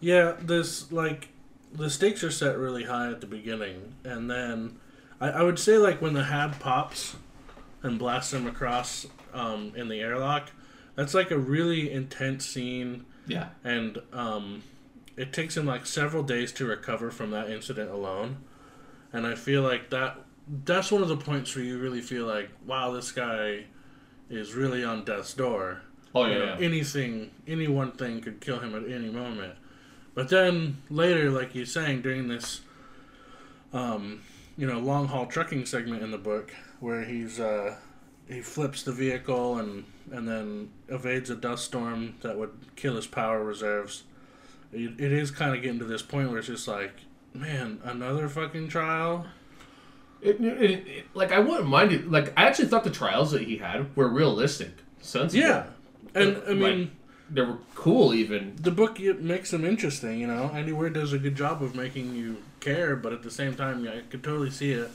Yeah, 0.00 0.36
this 0.40 0.90
like 0.92 1.28
the 1.72 1.90
stakes 1.90 2.22
are 2.22 2.30
set 2.30 2.56
really 2.56 2.84
high 2.84 3.10
at 3.10 3.20
the 3.20 3.26
beginning, 3.26 3.94
and 4.04 4.30
then 4.30 4.78
I, 5.20 5.30
I 5.30 5.42
would 5.42 5.58
say 5.58 5.78
like 5.78 6.00
when 6.00 6.14
the 6.14 6.24
hab 6.24 6.60
pops 6.60 7.16
and 7.82 7.98
blasts 7.98 8.32
him 8.32 8.46
across 8.46 9.06
um, 9.32 9.72
in 9.74 9.88
the 9.88 10.00
airlock, 10.00 10.50
that's 10.94 11.14
like 11.14 11.30
a 11.30 11.38
really 11.38 11.90
intense 11.90 12.46
scene, 12.46 13.04
Yeah. 13.26 13.48
and 13.64 13.98
um, 14.12 14.62
it 15.16 15.32
takes 15.32 15.56
him 15.56 15.66
like 15.66 15.86
several 15.86 16.22
days 16.22 16.52
to 16.52 16.66
recover 16.66 17.10
from 17.10 17.30
that 17.30 17.48
incident 17.50 17.90
alone. 17.90 18.38
And 19.12 19.26
I 19.26 19.34
feel 19.34 19.62
like 19.62 19.90
that 19.90 20.18
that's 20.64 20.90
one 20.90 21.02
of 21.02 21.08
the 21.08 21.16
points 21.16 21.54
where 21.54 21.64
you 21.64 21.78
really 21.78 22.00
feel 22.00 22.26
like, 22.26 22.50
wow, 22.66 22.90
this 22.92 23.12
guy 23.12 23.64
is 24.28 24.54
really 24.54 24.82
on 24.84 25.04
death's 25.04 25.34
door. 25.34 25.82
Oh 26.14 26.24
You 26.26 26.32
yeah. 26.32 26.38
know, 26.38 26.44
yeah. 26.44 26.56
anything, 26.66 27.30
any 27.46 27.68
one 27.68 27.92
thing 27.92 28.20
could 28.20 28.40
kill 28.40 28.58
him 28.58 28.74
at 28.74 28.90
any 28.90 29.10
moment. 29.10 29.54
But 30.14 30.28
then 30.28 30.78
later, 30.90 31.30
like 31.30 31.54
you're 31.54 31.66
saying, 31.66 32.02
during 32.02 32.26
this, 32.28 32.62
um, 33.72 34.22
you 34.56 34.66
know, 34.66 34.78
long 34.78 35.06
haul 35.08 35.26
trucking 35.26 35.66
segment 35.66 36.02
in 36.02 36.10
the 36.10 36.18
book, 36.18 36.52
where 36.80 37.04
he's 37.04 37.38
uh, 37.38 37.76
he 38.30 38.40
flips 38.40 38.82
the 38.82 38.92
vehicle 38.92 39.58
and 39.58 39.84
and 40.12 40.26
then 40.28 40.70
evades 40.88 41.30
a 41.30 41.36
dust 41.36 41.64
storm 41.66 42.14
that 42.22 42.36
would 42.38 42.50
kill 42.76 42.96
his 42.96 43.06
power 43.06 43.42
reserves. 43.44 44.04
It, 44.72 44.98
it 45.00 45.12
is 45.12 45.30
kind 45.30 45.54
of 45.54 45.62
getting 45.62 45.78
to 45.80 45.84
this 45.84 46.02
point 46.02 46.28
where 46.30 46.38
it's 46.38 46.46
just 46.48 46.66
like, 46.68 46.92
man, 47.34 47.80
another 47.84 48.28
fucking 48.28 48.68
trial. 48.68 49.26
It, 50.20 50.40
it, 50.40 50.86
it- 50.86 51.06
like 51.14 51.32
I 51.32 51.38
wouldn't 51.38 51.68
mind 51.68 51.92
it. 51.92 52.10
Like 52.10 52.32
I 52.36 52.44
actually 52.46 52.68
thought 52.68 52.84
the 52.84 52.90
trials 52.90 53.30
that 53.32 53.42
he 53.42 53.58
had 53.58 53.94
were 53.96 54.08
realistic, 54.08 54.70
sensible. 55.00 55.42
Yeah, 55.44 55.66
and 56.14 56.36
I 56.46 56.50
Like, 56.50 56.56
mean. 56.76 56.90
they 57.30 57.42
were 57.42 57.58
cool. 57.74 58.12
Even 58.14 58.56
the 58.60 58.70
book 58.72 58.98
it 59.00 59.22
makes 59.22 59.50
them 59.52 59.64
interesting. 59.64 60.18
You 60.20 60.26
know, 60.26 60.50
Andy 60.52 60.72
Weir 60.72 60.90
does 60.90 61.12
a 61.12 61.18
good 61.18 61.36
job 61.36 61.62
of 61.62 61.74
making 61.74 62.14
you 62.14 62.38
care, 62.60 62.96
but 62.96 63.12
at 63.12 63.22
the 63.22 63.30
same 63.30 63.54
time, 63.54 63.86
I 63.88 64.00
could 64.10 64.22
totally 64.22 64.50
see 64.50 64.72
it 64.72 64.90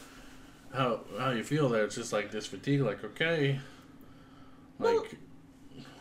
how 0.75 1.01
how 1.17 1.31
you 1.31 1.43
feel 1.43 1.69
there. 1.69 1.83
It's 1.83 1.95
just 1.95 2.13
like 2.13 2.31
this 2.31 2.45
fatigue. 2.45 2.81
Like, 2.81 3.03
okay, 3.03 3.59
like 4.79 5.17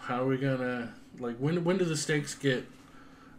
how 0.01 0.23
are 0.23 0.27
we 0.27 0.37
gonna 0.37 0.93
like 1.19 1.37
when 1.39 1.65
when 1.65 1.79
do 1.79 1.85
the 1.85 1.97
stakes 1.97 2.35
get 2.35 2.67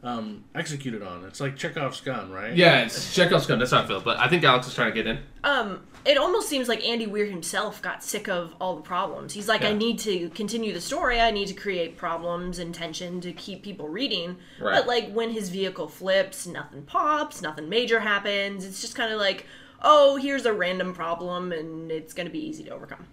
um, 0.03 0.43
executed 0.53 1.01
on? 1.01 1.25
It's 1.25 1.39
like 1.39 1.57
Chekhov's 1.57 2.01
gun, 2.01 2.31
right? 2.31 2.55
yeah, 2.55 2.83
it's 2.83 3.13
Chekhov's 3.13 3.47
gun. 3.47 3.59
That's 3.59 3.71
how 3.71 3.83
I 3.83 3.87
feel. 3.87 4.01
But 4.01 4.17
I 4.17 4.27
think 4.27 4.43
Alex 4.43 4.67
is 4.67 4.75
trying 4.75 4.91
to 4.91 4.95
get 4.95 5.07
in. 5.07 5.19
Um, 5.43 5.81
it 6.05 6.17
almost 6.17 6.47
seems 6.47 6.67
like 6.67 6.85
Andy 6.85 7.07
Weir 7.07 7.25
himself 7.25 7.81
got 7.81 8.03
sick 8.03 8.27
of 8.27 8.55
all 8.61 8.75
the 8.75 8.83
problems. 8.83 9.33
He's 9.33 9.47
like, 9.47 9.63
I 9.63 9.73
need 9.73 9.97
to 9.99 10.29
continue 10.29 10.71
the 10.71 10.81
story. 10.81 11.19
I 11.19 11.31
need 11.31 11.47
to 11.47 11.55
create 11.55 11.97
problems 11.97 12.59
and 12.59 12.75
tension 12.75 13.19
to 13.21 13.33
keep 13.33 13.63
people 13.63 13.89
reading. 13.89 14.37
Right. 14.61 14.75
But 14.75 14.87
like 14.87 15.11
when 15.11 15.31
his 15.31 15.49
vehicle 15.49 15.87
flips, 15.87 16.45
nothing 16.45 16.83
pops, 16.83 17.41
nothing 17.41 17.69
major 17.69 17.99
happens. 17.99 18.65
It's 18.65 18.81
just 18.81 18.93
kind 18.93 19.11
of 19.11 19.19
like, 19.19 19.47
oh, 19.81 20.15
here's 20.17 20.45
a 20.45 20.53
random 20.53 20.93
problem, 20.93 21.51
and 21.51 21.91
it's 21.91 22.13
going 22.13 22.27
to 22.27 22.31
be 22.31 22.39
easy 22.39 22.63
to 22.65 22.71
overcome. 22.71 23.05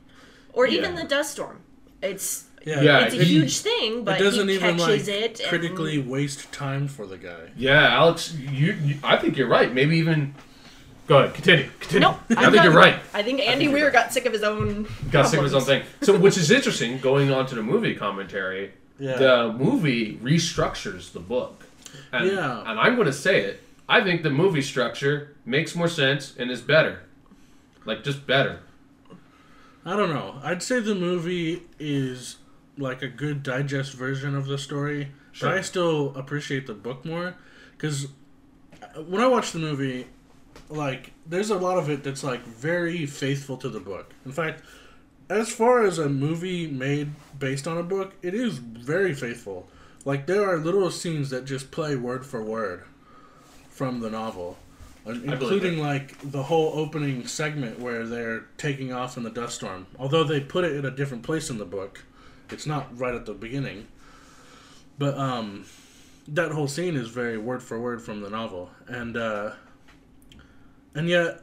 Or 0.52 0.66
even 0.66 0.94
the 0.94 1.04
dust 1.04 1.32
storm. 1.32 1.60
It's 2.02 2.44
yeah. 2.66 2.80
Yeah, 2.80 2.98
it's 3.06 3.14
a 3.14 3.20
it- 3.20 3.26
huge 3.26 3.58
thing, 3.58 4.04
but 4.04 4.20
it 4.20 4.24
doesn't 4.24 4.48
he 4.48 4.54
even 4.56 4.76
like 4.76 4.88
catches 4.90 5.08
it. 5.08 5.40
and- 5.40 5.48
critically 5.48 5.98
waste 5.98 6.52
time 6.52 6.88
for 6.88 7.06
the 7.06 7.16
guy. 7.18 7.50
Yeah, 7.56 7.88
Alex, 7.88 8.34
you, 8.34 8.72
you 8.74 8.96
I 9.02 9.16
think 9.16 9.36
you're 9.36 9.48
right. 9.48 9.72
Maybe 9.72 9.96
even. 9.98 10.34
Go 11.08 11.18
ahead, 11.18 11.34
continue. 11.34 11.68
Continue. 11.80 12.08
Nope, 12.08 12.16
I 12.36 12.44
I'm 12.46 12.52
think 12.52 12.62
you're 12.64 12.72
right. 12.72 12.96
I 13.12 13.22
think 13.24 13.40
Andy 13.40 13.64
you're 13.64 13.72
Weir 13.72 13.84
right. 13.86 13.92
got 13.92 14.12
sick 14.12 14.24
of 14.24 14.32
his 14.32 14.42
own. 14.44 14.86
Got 15.10 15.26
sick 15.28 15.38
of 15.38 15.44
his 15.44 15.52
own 15.54 15.62
thing. 15.62 15.82
So, 16.02 16.16
which 16.16 16.36
is 16.38 16.50
interesting. 16.50 16.98
Going 16.98 17.32
on 17.32 17.46
to 17.46 17.54
the 17.56 17.62
movie 17.62 17.94
commentary, 17.96 18.72
Yeah. 19.00 19.16
the 19.16 19.52
movie 19.52 20.16
restructures 20.22 21.12
the 21.12 21.18
book. 21.20 21.66
And, 22.12 22.28
Yeah. 22.30 22.60
And 22.64 22.78
I'm 22.78 22.94
going 22.94 23.06
to 23.08 23.12
say 23.12 23.40
it. 23.40 23.62
I 23.88 24.02
think 24.02 24.22
the 24.22 24.30
movie 24.30 24.62
structure 24.62 25.36
makes 25.44 25.74
more 25.74 25.88
sense 25.88 26.34
and 26.38 26.50
is 26.50 26.60
better. 26.62 27.02
Like 27.84 28.04
just 28.04 28.26
better. 28.26 28.60
I 29.84 29.96
don't 29.96 30.10
know. 30.10 30.40
I'd 30.42 30.62
say 30.62 30.78
the 30.80 30.94
movie 30.94 31.62
is 31.78 32.36
like 32.78 33.02
a 33.02 33.08
good 33.08 33.42
digest 33.42 33.94
version 33.94 34.34
of 34.36 34.46
the 34.46 34.56
story, 34.56 35.10
Sure. 35.32 35.50
but 35.50 35.58
I 35.58 35.60
still 35.62 36.14
appreciate 36.16 36.66
the 36.66 36.74
book 36.74 37.04
more 37.04 37.34
because 37.72 38.06
uh, 38.82 39.02
when 39.02 39.20
I 39.20 39.26
watch 39.26 39.50
the 39.52 39.58
movie, 39.58 40.06
like 40.68 41.12
there's 41.26 41.50
a 41.50 41.56
lot 41.58 41.78
of 41.78 41.90
it 41.90 42.04
that's 42.04 42.22
like 42.22 42.44
very 42.46 43.04
faithful 43.06 43.56
to 43.58 43.68
the 43.68 43.80
book. 43.80 44.14
In 44.24 44.32
fact, 44.32 44.62
as 45.28 45.50
far 45.52 45.82
as 45.84 45.98
a 45.98 46.08
movie 46.08 46.66
made 46.68 47.10
based 47.38 47.66
on 47.66 47.76
a 47.76 47.82
book, 47.82 48.14
it 48.22 48.34
is 48.34 48.58
very 48.58 49.12
faithful. 49.14 49.68
Like 50.04 50.26
there 50.26 50.48
are 50.48 50.58
little 50.58 50.90
scenes 50.90 51.30
that 51.30 51.44
just 51.44 51.70
play 51.72 51.96
word 51.96 52.24
for 52.24 52.42
word 52.42 52.84
from 53.82 53.98
the 53.98 54.08
novel, 54.08 54.56
including 55.04 55.80
like 55.80 56.16
the 56.30 56.44
whole 56.44 56.70
opening 56.78 57.26
segment 57.26 57.80
where 57.80 58.06
they're 58.06 58.44
taking 58.56 58.92
off 58.92 59.16
in 59.16 59.24
the 59.24 59.30
dust 59.30 59.56
storm. 59.56 59.88
Although 59.98 60.22
they 60.22 60.38
put 60.38 60.62
it 60.62 60.76
in 60.76 60.84
a 60.84 60.90
different 60.92 61.24
place 61.24 61.50
in 61.50 61.58
the 61.58 61.64
book, 61.64 62.04
it's 62.48 62.64
not 62.64 62.96
right 62.96 63.12
at 63.12 63.26
the 63.26 63.34
beginning. 63.34 63.88
But 65.00 65.18
um, 65.18 65.64
that 66.28 66.52
whole 66.52 66.68
scene 66.68 66.94
is 66.94 67.08
very 67.08 67.38
word 67.38 67.60
for 67.60 67.80
word 67.80 68.00
from 68.00 68.20
the 68.20 68.30
novel, 68.30 68.70
and 68.86 69.16
uh, 69.16 69.50
and 70.94 71.08
yet 71.08 71.40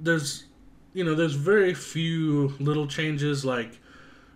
there's 0.00 0.46
you 0.92 1.04
know 1.04 1.14
there's 1.14 1.34
very 1.34 1.72
few 1.72 2.52
little 2.58 2.88
changes 2.88 3.44
like 3.44 3.78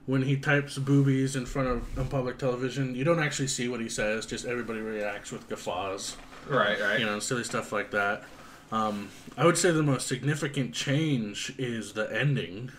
when 0.06 0.22
he 0.22 0.36
types 0.36 0.78
boobies 0.78 1.34
in 1.34 1.46
front 1.46 1.66
of 1.66 1.98
on 1.98 2.06
public 2.06 2.38
television 2.38 2.94
you 2.94 3.02
don't 3.02 3.20
actually 3.20 3.48
see 3.48 3.68
what 3.68 3.80
he 3.80 3.88
says 3.88 4.24
just 4.24 4.46
everybody 4.46 4.80
reacts 4.80 5.30
with 5.32 5.46
guffaws 5.48 6.16
Right, 6.48 6.80
right. 6.80 6.98
you 7.00 7.06
know 7.06 7.18
silly 7.18 7.44
stuff 7.44 7.72
like 7.72 7.90
that 7.92 8.24
um, 8.72 9.08
i 9.36 9.44
would 9.44 9.56
say 9.58 9.70
the 9.70 9.82
most 9.82 10.06
significant 10.08 10.72
change 10.74 11.52
is 11.58 11.92
the 11.92 12.06
ending 12.16 12.70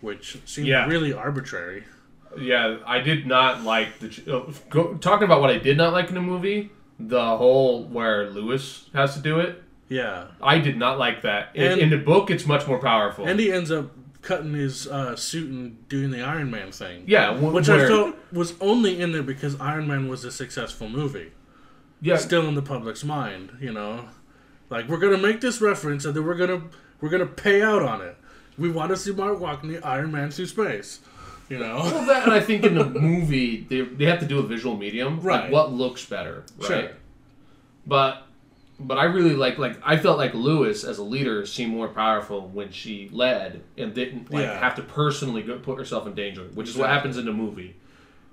which 0.00 0.38
seemed 0.44 0.68
Yeah. 0.68 0.86
really 0.86 1.12
arbitrary 1.12 1.84
Yeah, 2.38 2.78
I 2.86 3.00
did 3.00 3.26
not 3.26 3.62
like 3.64 3.98
the. 3.98 4.08
ch- 4.10 4.28
uh, 4.28 4.42
Go, 4.68 4.94
talking 4.94 5.24
about 5.24 5.40
what 5.40 5.48
I 5.50 5.58
did 5.58 5.76
not 5.78 5.92
like 5.94 6.08
in 6.08 6.14
the 6.14 6.20
movie, 6.20 6.70
the 7.00 7.36
whole 7.38 7.84
where 7.84 8.28
Lewis 8.30 8.90
has 8.92 9.14
to 9.14 9.20
do 9.20 9.40
it. 9.40 9.62
yeah 9.88 10.26
I 10.42 10.58
did 10.58 10.76
not 10.76 10.98
like 10.98 11.22
that. 11.22 11.50
In, 11.54 11.72
And- 11.72 11.80
in 11.80 11.90
the 11.90 11.96
book, 11.96 12.30
it's 12.30 12.44
much 12.46 12.66
more 12.66 12.78
powerful. 12.78 13.26
and 13.26 13.40
he 13.40 13.50
ends 13.50 13.70
up 13.72 13.90
cutting 14.20 14.52
his 14.54 14.86
uh, 14.88 15.14
suit 15.16 15.48
and 15.50 15.88
doing 15.88 16.10
the 16.10 16.20
iron 16.20 16.50
man 16.50 16.72
thing 16.72 17.04
yeah, 17.06 17.32
wh- 17.34 17.54
which 17.54 17.68
where, 17.68 17.84
i 17.86 17.88
felt 17.88 18.16
was 18.32 18.54
only 18.60 19.00
in 19.00 19.12
there 19.12 19.22
because 19.22 19.58
iron 19.60 19.86
man 19.88 20.08
was 20.08 20.24
a 20.24 20.32
successful 20.32 20.88
movie 20.88 21.30
yeah, 22.00 22.16
still 22.16 22.46
in 22.48 22.54
the 22.54 22.62
public's 22.62 23.04
mind, 23.04 23.56
you 23.60 23.72
know. 23.72 24.06
Like 24.70 24.88
we're 24.88 24.98
gonna 24.98 25.18
make 25.18 25.40
this 25.40 25.60
reference 25.60 26.04
and 26.04 26.14
then 26.14 26.24
we're 26.26 26.34
gonna 26.34 26.62
we're 27.00 27.08
gonna 27.08 27.26
pay 27.26 27.62
out 27.62 27.82
on 27.82 28.00
it. 28.02 28.16
We 28.58 28.70
want 28.70 28.90
to 28.90 28.96
see 28.96 29.12
Mark 29.12 29.38
Watney 29.38 29.84
Iron 29.84 30.10
Man 30.12 30.30
through 30.30 30.46
space. 30.46 31.00
You 31.48 31.58
know? 31.60 31.76
Well, 31.76 32.06
that 32.06 32.24
and 32.24 32.32
I 32.32 32.40
think 32.40 32.64
in 32.64 32.74
the 32.74 32.84
movie 32.84 33.64
they, 33.68 33.82
they 33.82 34.06
have 34.06 34.18
to 34.20 34.26
do 34.26 34.40
a 34.40 34.42
visual 34.42 34.76
medium, 34.76 35.20
Right. 35.20 35.44
Like 35.44 35.52
what 35.52 35.72
looks 35.72 36.04
better, 36.04 36.44
right? 36.58 36.66
Sure. 36.66 36.90
But 37.86 38.22
but 38.80 38.98
I 38.98 39.04
really 39.04 39.34
like 39.34 39.56
like 39.58 39.78
I 39.84 39.96
felt 39.96 40.18
like 40.18 40.34
Lewis 40.34 40.82
as 40.84 40.98
a 40.98 41.04
leader 41.04 41.46
seemed 41.46 41.72
more 41.72 41.88
powerful 41.88 42.48
when 42.48 42.72
she 42.72 43.08
led 43.12 43.62
and 43.78 43.94
didn't 43.94 44.30
like 44.32 44.42
Yeah. 44.42 44.58
have 44.58 44.74
to 44.76 44.82
personally 44.82 45.42
go 45.42 45.58
put 45.58 45.78
herself 45.78 46.06
in 46.06 46.14
danger, 46.14 46.42
which 46.54 46.68
is 46.68 46.76
what 46.76 46.90
happens 46.90 47.16
in 47.16 47.24
the 47.26 47.32
movie. 47.32 47.76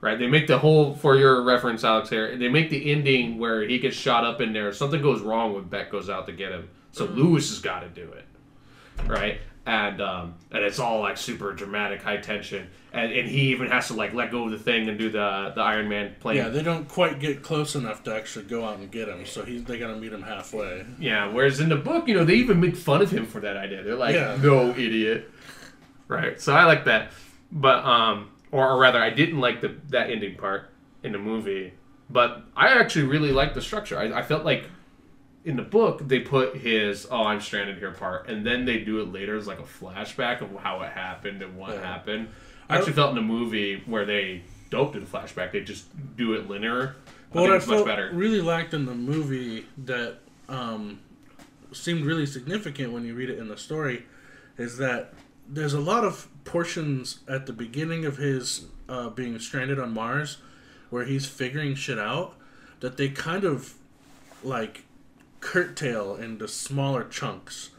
Right? 0.04 0.20
They 0.20 0.28
make 0.28 0.48
the 0.48 0.58
whole 0.58 0.94
for 0.96 1.16
your 1.16 1.42
reference, 1.44 1.84
Alex 1.86 2.10
here, 2.10 2.36
they 2.36 2.50
make 2.50 2.70
the 2.70 2.92
ending 2.92 3.40
where 3.40 3.62
he 3.62 3.80
gets 3.80 3.96
shot 3.96 4.26
up 4.26 4.42
in 4.42 4.52
there, 4.52 4.74
something 4.74 5.02
goes 5.02 5.22
wrong 5.22 5.54
when 5.54 5.64
Beck 5.64 5.90
goes 5.92 6.10
out 6.10 6.26
to 6.26 6.34
get 6.34 6.52
him. 6.52 6.70
So 6.92 7.08
Mm-hmm. 7.08 7.18
Lewis 7.20 7.50
has 7.50 7.60
got 7.60 7.80
to 7.80 7.90
do 7.90 8.12
it 8.12 8.26
right? 9.08 9.40
And 9.66 10.02
um, 10.02 10.34
and 10.52 10.62
it's 10.64 10.78
all 10.78 11.00
like 11.00 11.16
super 11.16 11.54
dramatic, 11.54 12.02
high 12.04 12.18
tension, 12.18 12.68
and, 12.92 13.14
and 13.14 13.30
he 13.30 13.52
even 13.52 13.70
has 13.70 13.88
to 13.88 13.94
like 13.94 14.14
let 14.14 14.30
go 14.30 14.44
of 14.44 14.52
the 14.52 14.60
thing 14.60 14.90
and 14.90 15.00
do 15.00 15.10
the 15.10 15.54
the 15.56 15.62
Iron 15.62 15.88
Man 15.88 16.16
plane. 16.20 16.36
Yeah, 16.36 16.50
they 16.50 16.64
don't 16.64 16.86
quite 16.86 17.22
get 17.22 17.42
close 17.42 17.74
enough 17.76 18.04
to 18.04 18.14
actually 18.14 18.44
go 18.46 18.66
out 18.66 18.78
and 18.80 18.92
get 18.92 19.08
him, 19.08 19.26
so 19.26 19.46
he, 19.46 19.60
they 19.60 19.80
gotta 19.80 19.96
meet 19.96 20.12
him 20.12 20.22
halfway. 20.22 20.86
Yeah, 21.00 21.32
Whereas 21.32 21.62
in 21.62 21.70
the 21.70 21.78
book, 21.78 22.10
you 22.10 22.14
know, 22.14 22.26
they 22.26 22.34
even 22.36 22.60
make 22.60 22.76
fun 22.76 23.02
of 23.02 23.10
him 23.10 23.26
for 23.26 23.40
that 23.40 23.56
idea. 23.56 23.84
They're 23.84 23.96
like, 23.96 24.16
Yeah. 24.16 24.38
"No, 24.42 24.72
idiot." 24.72 25.32
Right. 26.10 26.42
So 26.42 26.54
I 26.54 26.66
like 26.66 26.84
that, 26.86 27.14
but 27.50 27.86
um, 27.86 28.32
or, 28.54 28.70
or 28.70 28.80
rather, 28.80 29.02
I 29.02 29.10
didn't 29.10 29.40
like 29.40 29.60
the 29.62 29.76
that 29.90 30.10
ending 30.10 30.38
part 30.38 30.70
in 31.04 31.12
the 31.12 31.18
movie, 31.20 31.74
but 32.10 32.44
I 32.56 32.68
actually 32.80 33.06
really 33.06 33.32
liked 33.32 33.56
the 33.56 33.62
structure. 33.62 33.98
I, 33.98 34.20
I 34.20 34.22
felt 34.22 34.46
like 34.46 34.70
in 35.44 35.58
the 35.58 35.64
book 35.64 36.08
they 36.08 36.20
put 36.20 36.56
his 36.58 37.06
"oh 37.12 37.24
I'm 37.24 37.42
stranded 37.42 37.78
here" 37.80 37.92
part, 37.92 38.30
and 38.30 38.46
then 38.46 38.64
they 38.66 38.80
do 38.80 39.02
it 39.02 39.12
later 39.12 39.36
as 39.36 39.48
like 39.48 39.60
a 39.60 39.64
flashback 39.64 40.42
of 40.42 40.56
how 40.62 40.82
it 40.84 40.92
happened 40.92 41.42
and 41.42 41.58
what 41.58 41.72
Yeah. 41.74 41.82
happened. 41.82 42.30
I 42.70 42.78
actually 42.78 42.94
felt 42.94 43.10
in 43.10 43.16
the 43.16 43.22
movie 43.22 43.84
where 43.86 44.06
they 44.06 44.44
don't 44.70 44.94
do 44.94 45.00
the 45.02 45.06
flashback; 45.06 45.52
they 45.52 45.62
just 45.62 45.86
do 46.16 46.34
it 46.34 46.48
linear. 46.48 46.96
I 47.36 47.40
What 47.40 47.50
I 47.50 47.54
much 47.56 47.64
felt 47.66 47.86
better. 47.86 48.12
really 48.14 48.42
liked 48.42 48.74
in 48.76 48.86
the 48.86 48.94
movie 48.96 49.66
that 49.86 50.18
um, 50.48 51.00
seemed 51.72 52.06
really 52.06 52.26
significant 52.28 52.94
when 52.94 53.04
you 53.06 53.16
read 53.16 53.30
it 53.32 53.40
in 53.40 53.48
the 53.48 53.58
story 53.58 54.04
is 54.58 54.78
that 54.78 55.14
there's 55.48 55.74
a 55.74 55.80
lot 55.80 56.04
of 56.04 56.28
portions 56.46 57.20
at 57.28 57.46
the 57.46 57.54
beginning 57.54 58.06
of 58.06 58.18
his 58.18 58.66
uh, 58.90 59.10
being 59.10 59.38
stranded 59.40 59.80
on 59.80 59.94
Mars 59.94 60.38
where 60.90 61.06
he's 61.06 61.26
figuring 61.26 61.76
shit 61.76 61.98
out 62.00 62.36
that 62.82 62.98
they 62.98 63.10
kind 63.10 63.44
of 63.44 63.74
like 64.44 64.84
curtail 65.40 66.16
into 66.16 66.48
smaller 66.48 67.04
chunks. 67.04 67.70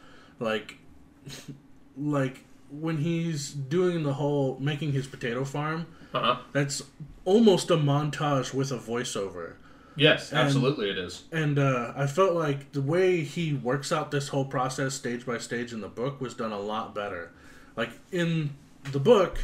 Like 0.41 0.79
like 1.97 2.45
when 2.71 2.99
he's 2.99 3.51
doing 3.53 4.03
the 4.03 4.15
whole 4.15 4.59
making 4.61 4.93
his 4.93 5.07
potato 5.07 5.45
farm. 5.45 5.87
Uh-huh. 6.13 6.37
That's 6.53 6.83
almost 7.25 7.71
a 7.71 7.77
montage 7.77 8.55
with 8.55 8.71
a 8.71 8.79
voiceover. 8.79 9.55
Yes, 9.97 10.31
And- 10.31 10.41
absolutely 10.41 10.91
it 10.91 10.99
is. 10.99 11.25
And 11.33 11.59
uh, 11.59 11.93
I 11.97 12.07
felt 12.07 12.35
like 12.35 12.73
the 12.73 12.83
way 12.83 13.23
he 13.23 13.53
works 13.53 13.91
out 13.93 14.11
this 14.11 14.29
whole 14.29 14.45
process 14.45 14.95
stage 14.95 15.25
by 15.27 15.39
stage 15.39 15.73
in 15.73 15.81
the 15.81 15.89
book 15.89 16.21
was 16.21 16.35
done 16.35 16.53
a 16.53 16.59
lot 16.59 16.95
better. 16.95 17.33
Like 17.77 17.91
in 18.13 18.55
the 18.93 19.01
book, 19.01 19.39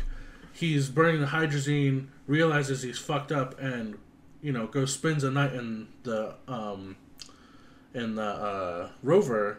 he's 0.53 0.89
burning 0.89 1.21
the 1.21 1.27
hydrazine, 1.29 2.07
realizes 2.27 2.83
he's 2.83 2.99
fucked 2.99 3.33
up, 3.33 3.59
and 3.61 3.99
you 4.43 4.53
know 4.53 4.67
goes 4.67 4.93
spends 4.93 5.25
a 5.25 5.31
night 5.31 5.53
in 5.55 5.89
the 6.05 6.35
um, 6.49 6.97
in 7.95 8.15
the 8.15 8.23
uh, 8.23 8.89
rover 9.03 9.59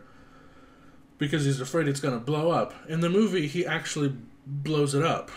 because 1.18 1.46
he's 1.46 1.60
afraid 1.62 1.88
it's 1.88 2.00
gonna 2.00 2.20
blow 2.20 2.52
up. 2.52 2.74
In 2.88 3.02
the 3.02 3.10
movie, 3.10 3.48
he 3.48 3.66
actually 3.66 4.16
blows 4.46 4.96
it 4.96 5.04
up. 5.04 5.30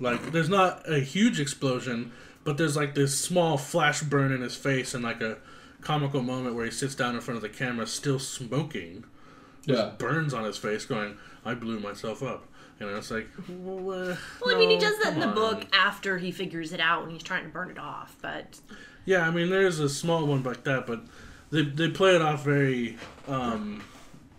Like 0.00 0.32
there's 0.32 0.48
not 0.48 0.88
a 0.90 1.00
huge 1.00 1.40
explosion, 1.40 2.12
but 2.44 2.56
there's 2.56 2.76
like 2.76 2.94
this 2.94 3.18
small 3.18 3.58
flash 3.58 4.02
burn 4.02 4.32
in 4.32 4.40
his 4.42 4.56
face 4.56 4.94
and 4.94 5.04
like 5.04 5.20
a 5.20 5.38
comical 5.80 6.22
moment 6.22 6.56
where 6.56 6.64
he 6.64 6.70
sits 6.70 6.94
down 6.94 7.14
in 7.14 7.20
front 7.20 7.36
of 7.36 7.42
the 7.42 7.48
camera 7.48 7.86
still 7.86 8.18
smoking 8.18 9.04
Yeah. 9.64 9.92
burns 9.96 10.34
on 10.34 10.42
his 10.42 10.56
face 10.56 10.84
going 10.84 11.16
i 11.44 11.54
blew 11.54 11.78
myself 11.78 12.20
up 12.20 12.47
you 12.80 12.86
know 12.86 12.96
it's 12.96 13.10
like 13.10 13.26
well, 13.48 13.78
uh, 14.10 14.16
Well, 14.44 14.54
I 14.54 14.58
mean, 14.58 14.70
he 14.70 14.78
does 14.78 14.98
that 15.02 15.14
in 15.14 15.20
the 15.20 15.26
come 15.26 15.34
book 15.34 15.66
after 15.72 16.18
he 16.18 16.30
figures 16.30 16.72
it 16.72 16.80
out 16.80 17.02
and 17.04 17.12
he's 17.12 17.22
trying 17.22 17.44
to 17.44 17.50
burn 17.50 17.70
it 17.70 17.78
off. 17.78 18.16
But 18.22 18.60
yeah 19.04 19.26
i 19.26 19.30
mean 19.30 19.48
there's 19.48 19.78
a 19.80 19.88
small 19.88 20.26
one 20.26 20.42
like 20.42 20.64
that 20.64 20.86
but 20.86 21.00
they, 21.50 21.62
they 21.62 21.88
play 21.88 22.14
it 22.14 22.20
off 22.20 22.44
very 22.44 22.98
um 23.26 23.82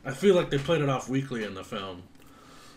i 0.05 0.11
feel 0.11 0.35
like 0.35 0.51
they 0.51 0.59
played 0.59 0.79
it 0.81 0.89
off 0.89 1.09
weakly 1.09 1.43
in 1.43 1.55
the 1.55 1.63
film 1.63 2.03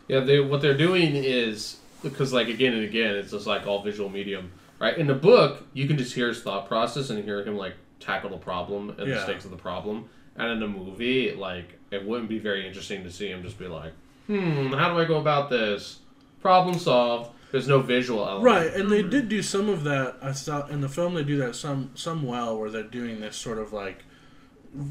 Yeah, 0.08 0.20
they 0.20 0.40
what 0.40 0.62
they're 0.62 0.76
doing 0.76 1.14
is 1.16 1.76
because 2.02 2.32
like 2.32 2.48
again 2.48 2.72
and 2.74 2.84
again, 2.84 3.14
it's 3.14 3.30
just 3.30 3.46
like 3.46 3.66
all 3.66 3.82
visual 3.82 4.08
medium, 4.10 4.50
right? 4.80 4.96
In 4.98 5.06
the 5.06 5.14
book, 5.14 5.64
you 5.72 5.86
can 5.86 5.96
just 5.96 6.12
hear 6.14 6.28
his 6.28 6.42
thought 6.42 6.66
process 6.66 7.10
and 7.10 7.22
hear 7.22 7.44
him 7.44 7.56
like 7.56 7.74
tackle 8.00 8.30
the 8.30 8.36
problem 8.38 8.90
and 8.90 9.06
Yeah. 9.08 9.14
the 9.14 9.22
stakes 9.22 9.44
of 9.44 9.52
the 9.52 9.56
problem. 9.56 10.08
And 10.34 10.50
in 10.50 10.58
the 10.60 10.66
movie, 10.66 11.32
like 11.34 11.78
it 11.92 12.04
wouldn't 12.04 12.28
be 12.28 12.38
very 12.40 12.66
interesting 12.66 13.04
to 13.04 13.10
see 13.10 13.28
him 13.28 13.42
just 13.44 13.56
be 13.58 13.68
like, 13.68 13.92
"Hmm, 14.26 14.68
how 14.72 14.92
do 14.92 15.00
I 15.00 15.04
go 15.04 15.18
about 15.18 15.50
this? 15.50 15.98
Problem 16.40 16.78
solved." 16.78 17.30
There's 17.50 17.68
no 17.68 17.80
visual 17.80 18.26
element. 18.26 18.44
right 18.44 18.72
and 18.72 18.90
they 18.90 19.02
did 19.02 19.28
do 19.28 19.42
some 19.42 19.68
of 19.68 19.84
that 19.84 20.16
i 20.22 20.32
thought 20.32 20.70
in 20.70 20.80
the 20.80 20.88
film 20.88 21.12
they 21.12 21.22
do 21.22 21.36
that 21.36 21.54
some 21.54 21.90
some 21.94 22.22
well 22.22 22.58
where 22.58 22.70
they're 22.70 22.82
doing 22.82 23.20
this 23.20 23.36
sort 23.36 23.58
of 23.58 23.74
like 23.74 24.04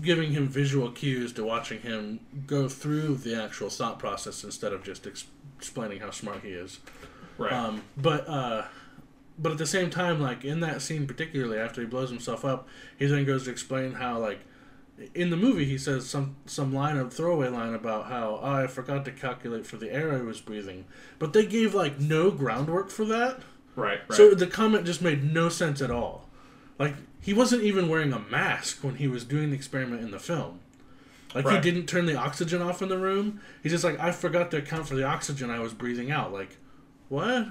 giving 0.04 0.32
him 0.34 0.48
visual 0.48 0.92
cues 0.92 1.34
to 1.34 1.44
watching 1.44 1.82
him 1.82 2.20
go 2.46 2.70
through 2.70 3.16
the 3.16 3.34
actual 3.34 3.68
thought 3.72 3.98
process 3.98 4.44
instead 4.44 4.74
of 4.74 4.84
just 4.84 5.08
ex- 5.08 5.26
explaining 5.58 6.02
how 6.02 6.12
smart 6.12 6.42
he 6.44 6.50
is 6.50 6.78
Right. 7.40 7.52
Um, 7.52 7.82
but 7.98 8.28
uh, 8.30 8.66
but 9.40 9.52
at 9.54 9.58
the 9.58 9.66
same 9.66 9.90
time, 9.90 10.22
like 10.22 10.46
in 10.46 10.60
that 10.60 10.84
scene 10.84 11.08
particularly, 11.08 11.58
after 11.58 11.82
he 11.82 11.88
blows 11.88 12.12
himself 12.12 12.46
up, 12.46 12.68
he 13.00 13.08
then 13.08 13.26
goes 13.26 13.46
to 13.46 13.50
explain 13.50 13.94
how 13.94 14.20
like 14.20 14.40
in 15.16 15.30
the 15.32 15.38
movie 15.38 15.66
he 15.66 15.78
says 15.78 16.08
some 16.08 16.36
some 16.46 16.74
line 16.74 16.96
of 16.98 17.12
throwaway 17.14 17.48
line 17.50 17.74
about 17.74 18.06
how 18.06 18.40
oh, 18.42 18.52
I 18.52 18.68
forgot 18.68 19.04
to 19.06 19.12
calculate 19.12 19.66
for 19.66 19.78
the 19.78 19.92
air 19.92 20.14
I 20.14 20.22
was 20.22 20.40
breathing, 20.42 20.86
but 21.20 21.34
they 21.34 21.46
gave 21.46 21.74
like 21.74 22.00
no 22.00 22.30
groundwork 22.32 22.90
for 22.92 23.06
that. 23.06 23.40
right. 23.76 24.00
Right. 24.08 24.14
So 24.16 24.34
the 24.36 24.48
comment 24.48 24.86
just 24.86 25.02
made 25.02 25.24
no 25.24 25.50
sense 25.50 25.82
at 25.82 25.90
all. 25.92 26.28
Like 26.78 26.96
he 27.20 27.34
wasn't 27.34 27.64
even 27.64 27.88
wearing 27.90 28.14
a 28.14 28.20
mask 28.20 28.84
when 28.84 28.96
he 28.96 29.08
was 29.08 29.24
doing 29.24 29.50
the 29.50 29.56
experiment 29.56 30.02
in 30.04 30.12
the 30.12 30.20
film. 30.20 30.60
Like 31.34 31.46
Right. 31.46 31.64
he 31.64 31.72
didn't 31.72 31.88
turn 31.88 32.06
the 32.06 32.16
oxygen 32.16 32.62
off 32.62 32.82
in 32.82 32.90
the 32.90 32.98
room. 32.98 33.40
He's 33.64 33.72
just 33.72 33.84
like 33.84 34.00
I 34.00 34.12
forgot 34.12 34.52
to 34.52 34.58
account 34.58 34.88
for 34.88 34.96
the 34.96 35.04
oxygen 35.06 35.50
I 35.50 35.60
was 35.60 35.74
breathing 35.74 36.12
out. 36.12 36.32
Like 36.32 36.58
what? 37.10 37.48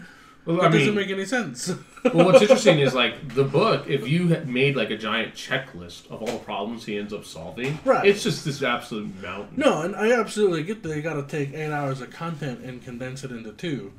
Well, 0.46 0.56
That 0.56 0.66
I 0.66 0.78
doesn't 0.78 0.94
make 0.94 1.10
any 1.10 1.24
sense. 1.24 1.68
well, 2.14 2.26
what's 2.26 2.42
interesting 2.42 2.78
is 2.80 2.94
like 2.94 3.34
the 3.34 3.44
book. 3.44 3.88
If 3.88 4.08
you 4.08 4.28
had 4.28 4.48
made 4.48 4.76
like 4.76 4.90
a 4.90 4.96
giant 4.96 5.34
checklist 5.34 6.10
of 6.10 6.20
all 6.22 6.26
the 6.32 6.38
problems 6.38 6.84
he 6.86 6.98
ends 6.98 7.12
up 7.12 7.24
solving, 7.24 7.78
Right. 7.84 8.06
It's 8.06 8.22
just 8.22 8.44
this 8.44 8.62
absolute 8.62 9.20
mountain. 9.20 9.54
no, 9.56 9.82
and 9.82 9.94
I 9.96 10.12
absolutely 10.12 10.62
get 10.62 10.82
that 10.82 10.96
you 10.96 11.02
got 11.02 11.14
to 11.14 11.22
take 11.24 11.54
eight 11.54 11.70
hours 11.70 12.00
of 12.00 12.10
content 12.10 12.60
and 12.60 12.82
condense 12.82 13.24
it 13.24 13.30
into 13.30 13.52
two. 13.52 13.92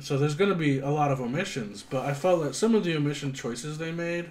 So 0.00 0.16
there's 0.18 0.34
going 0.34 0.50
to 0.50 0.56
be 0.56 0.78
a 0.78 0.88
lot 0.90 1.12
of 1.12 1.20
omissions, 1.20 1.84
but 1.88 2.04
I 2.06 2.14
felt 2.14 2.42
that 2.42 2.54
some 2.54 2.74
of 2.74 2.82
the 2.84 2.96
omission 2.96 3.32
choices 3.32 3.78
they 3.78 3.92
made 3.92 4.30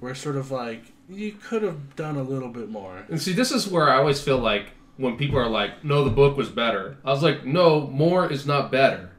were 0.00 0.14
sort 0.14 0.36
of 0.36 0.50
like 0.50 0.84
you 1.08 1.32
could 1.32 1.62
have 1.62 1.94
done 1.96 2.16
a 2.16 2.22
little 2.22 2.48
bit 2.48 2.68
more. 2.70 3.04
And 3.08 3.20
see, 3.20 3.32
this 3.32 3.52
is 3.52 3.68
where 3.68 3.88
I 3.90 3.96
always 3.96 4.20
feel 4.22 4.38
like 4.38 4.68
when 4.96 5.16
people 5.16 5.38
are 5.38 5.48
like, 5.48 5.84
"No, 5.84 6.02
the 6.04 6.10
book 6.10 6.36
was 6.36 6.48
better," 6.48 6.96
I 7.04 7.10
was 7.10 7.22
like, 7.22 7.44
"No, 7.44 7.86
more 7.88 8.30
is 8.30 8.46
not 8.46 8.70
better." 8.72 9.11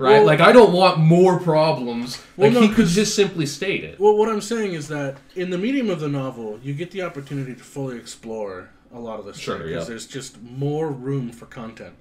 Right? 0.00 0.12
Well- 0.12 0.24
like 0.26 0.40
I 0.40 0.52
don't 0.52 0.72
want 0.72 0.98
more 0.98 1.38
problems. 1.38 2.22
Well, 2.36 2.48
Like 2.50 2.54
no, 2.54 2.66
he 2.66 2.72
could 2.74 2.86
just 2.86 3.14
simply 3.14 3.44
state 3.44 3.84
it. 3.84 4.00
Well, 4.00 4.16
what 4.16 4.30
I'm 4.30 4.40
saying 4.40 4.72
is 4.72 4.88
that 4.88 5.18
in 5.36 5.50
the 5.50 5.58
medium 5.58 5.90
of 5.90 6.00
the 6.00 6.08
novel, 6.08 6.58
you 6.62 6.72
get 6.72 6.90
the 6.90 7.02
opportunity 7.02 7.54
to 7.54 7.62
fully 7.62 7.98
explore 7.98 8.70
a 8.94 8.98
lot 8.98 9.20
of 9.20 9.26
the 9.26 9.34
Sure, 9.34 9.56
story 9.56 9.68
because 9.70 9.84
yeah. 9.84 9.88
there's 9.90 10.06
just 10.06 10.40
more 10.42 10.90
room 10.90 11.30
for 11.30 11.44
content. 11.44 11.94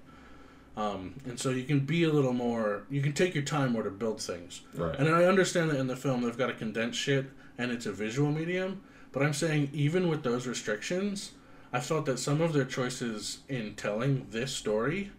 Um, 0.78 1.16
and 1.26 1.38
so 1.38 1.50
you 1.50 1.64
can 1.64 1.82
be 1.82 2.06
a 2.06 2.10
little 2.10 2.32
more, 2.32 2.84
you 2.90 3.02
can 3.02 3.12
take 3.12 3.36
your 3.36 3.44
time 3.44 3.74
more 3.74 3.84
to 3.84 3.90
build 3.90 4.22
things. 4.22 4.62
Right. 4.74 4.96
And 4.98 5.10
I 5.10 5.26
understand 5.26 5.70
that 5.72 5.78
in 5.78 5.88
the 5.88 5.98
film 5.98 6.22
they've 6.22 6.38
got 6.38 6.48
to 6.48 6.54
condense 6.54 6.96
shit 6.96 7.26
and 7.58 7.70
it's 7.70 7.86
a 7.86 7.92
visual 7.92 8.32
medium, 8.32 8.82
but 9.12 9.22
I'm 9.22 9.34
saying 9.34 9.72
even 9.74 10.08
with 10.08 10.24
those 10.24 10.48
restrictions, 10.48 11.32
I 11.74 11.82
felt 11.82 12.06
that 12.06 12.18
some 12.18 12.40
of 12.40 12.54
their 12.54 12.64
choices 12.64 13.40
in 13.50 13.76
telling 13.76 14.28
this 14.32 14.56
story 14.56 15.12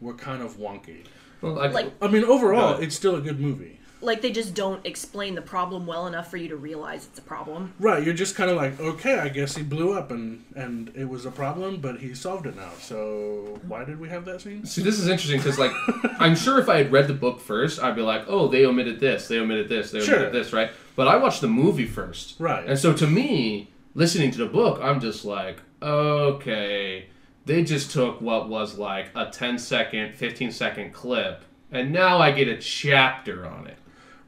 were 0.00 0.14
kind 0.14 0.42
of 0.42 0.56
wonky. 0.58 1.04
Well, 1.40 1.52
like, 1.54 1.72
like 1.72 1.92
I 2.00 2.08
mean, 2.08 2.24
overall, 2.24 2.74
Right. 2.74 2.82
it's 2.84 2.94
still 2.96 3.16
a 3.16 3.20
good 3.20 3.40
movie. 3.40 3.72
like 4.02 4.20
they 4.20 4.30
just 4.30 4.54
don't 4.54 4.84
explain 4.86 5.34
the 5.34 5.42
problem 5.42 5.86
well 5.86 6.06
enough 6.06 6.30
for 6.30 6.36
you 6.36 6.48
to 6.48 6.56
realize 6.56 7.06
it's 7.06 7.18
a 7.18 7.22
problem. 7.22 7.72
Right, 7.80 8.04
you're 8.04 8.14
just 8.14 8.36
kind 8.36 8.50
of 8.50 8.56
like, 8.56 8.78
okay, 8.78 9.18
I 9.18 9.28
guess 9.30 9.56
he 9.56 9.62
blew 9.62 9.94
up 9.98 10.10
and 10.10 10.44
and 10.54 10.92
it 10.94 11.08
was 11.08 11.24
a 11.26 11.30
problem, 11.30 11.78
but 11.80 11.98
he 12.00 12.14
solved 12.14 12.46
it 12.46 12.54
now. 12.56 12.70
So 12.80 13.58
why 13.66 13.84
did 13.84 13.98
we 13.98 14.08
have 14.10 14.24
that 14.26 14.42
scene? 14.42 14.64
see, 14.66 14.82
this 14.82 14.98
is 14.98 15.08
interesting 15.08 15.38
because, 15.38 15.58
like, 15.58 15.72
I'm 16.20 16.36
sure 16.36 16.58
if 16.60 16.68
I 16.68 16.76
had 16.78 16.92
read 16.92 17.08
the 17.08 17.14
book 17.14 17.40
first, 17.40 17.82
I'd 17.82 17.96
be 17.96 18.02
like, 18.02 18.24
"Oh, 18.28 18.48
they 18.48 18.64
omitted 18.66 19.00
this, 19.00 19.28
they 19.28 19.38
omitted 19.38 19.68
this, 19.68 19.90
they 19.90 20.00
Sure. 20.00 20.16
omitted 20.16 20.34
this," 20.34 20.52
right? 20.52 20.70
But 20.94 21.08
I 21.08 21.16
watched 21.16 21.40
the 21.40 21.48
movie 21.48 21.86
first, 21.86 22.36
Right. 22.38 22.64
And 22.66 22.78
so 22.78 22.92
to 22.92 23.06
me, 23.06 23.70
listening 23.94 24.30
to 24.32 24.38
the 24.38 24.46
book, 24.46 24.78
I'm 24.82 25.00
just 25.00 25.24
like, 25.24 25.58
okay, 25.82 27.06
they 27.46 27.64
just 27.64 27.90
took 27.90 28.20
what 28.20 28.48
was 28.48 28.76
like 28.76 29.06
a 29.14 29.26
10 29.30 29.58
second, 29.58 30.14
15 30.16 30.52
second 30.52 30.92
clip, 30.92 31.44
and 31.72 31.92
now 31.92 32.18
I 32.18 32.32
get 32.32 32.48
a 32.48 32.58
chapter 32.58 33.46
on 33.46 33.66
it. 33.66 33.78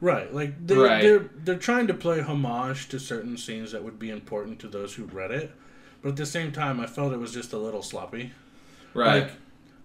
Right, 0.01 0.33
like 0.33 0.65
they, 0.65 0.75
Right. 0.75 1.01
they're 1.01 1.29
they're 1.35 1.55
trying 1.57 1.87
to 1.87 1.93
play 1.93 2.21
homage 2.21 2.87
to 2.89 2.99
certain 2.99 3.37
scenes 3.37 3.73
that 3.73 3.83
would 3.83 3.99
be 3.99 4.09
important 4.09 4.59
to 4.59 4.67
those 4.67 4.95
who 4.95 5.03
read 5.03 5.31
it, 5.31 5.51
but 6.01 6.09
at 6.09 6.15
the 6.15 6.25
same 6.25 6.51
time, 6.53 6.79
I 6.79 6.87
felt 6.87 7.11
it 7.13 7.19
was 7.19 7.33
just 7.33 7.51
a 7.53 7.57
little 7.57 7.83
sloppy. 7.83 8.31
Right. 8.93 9.23
Like, 9.23 9.31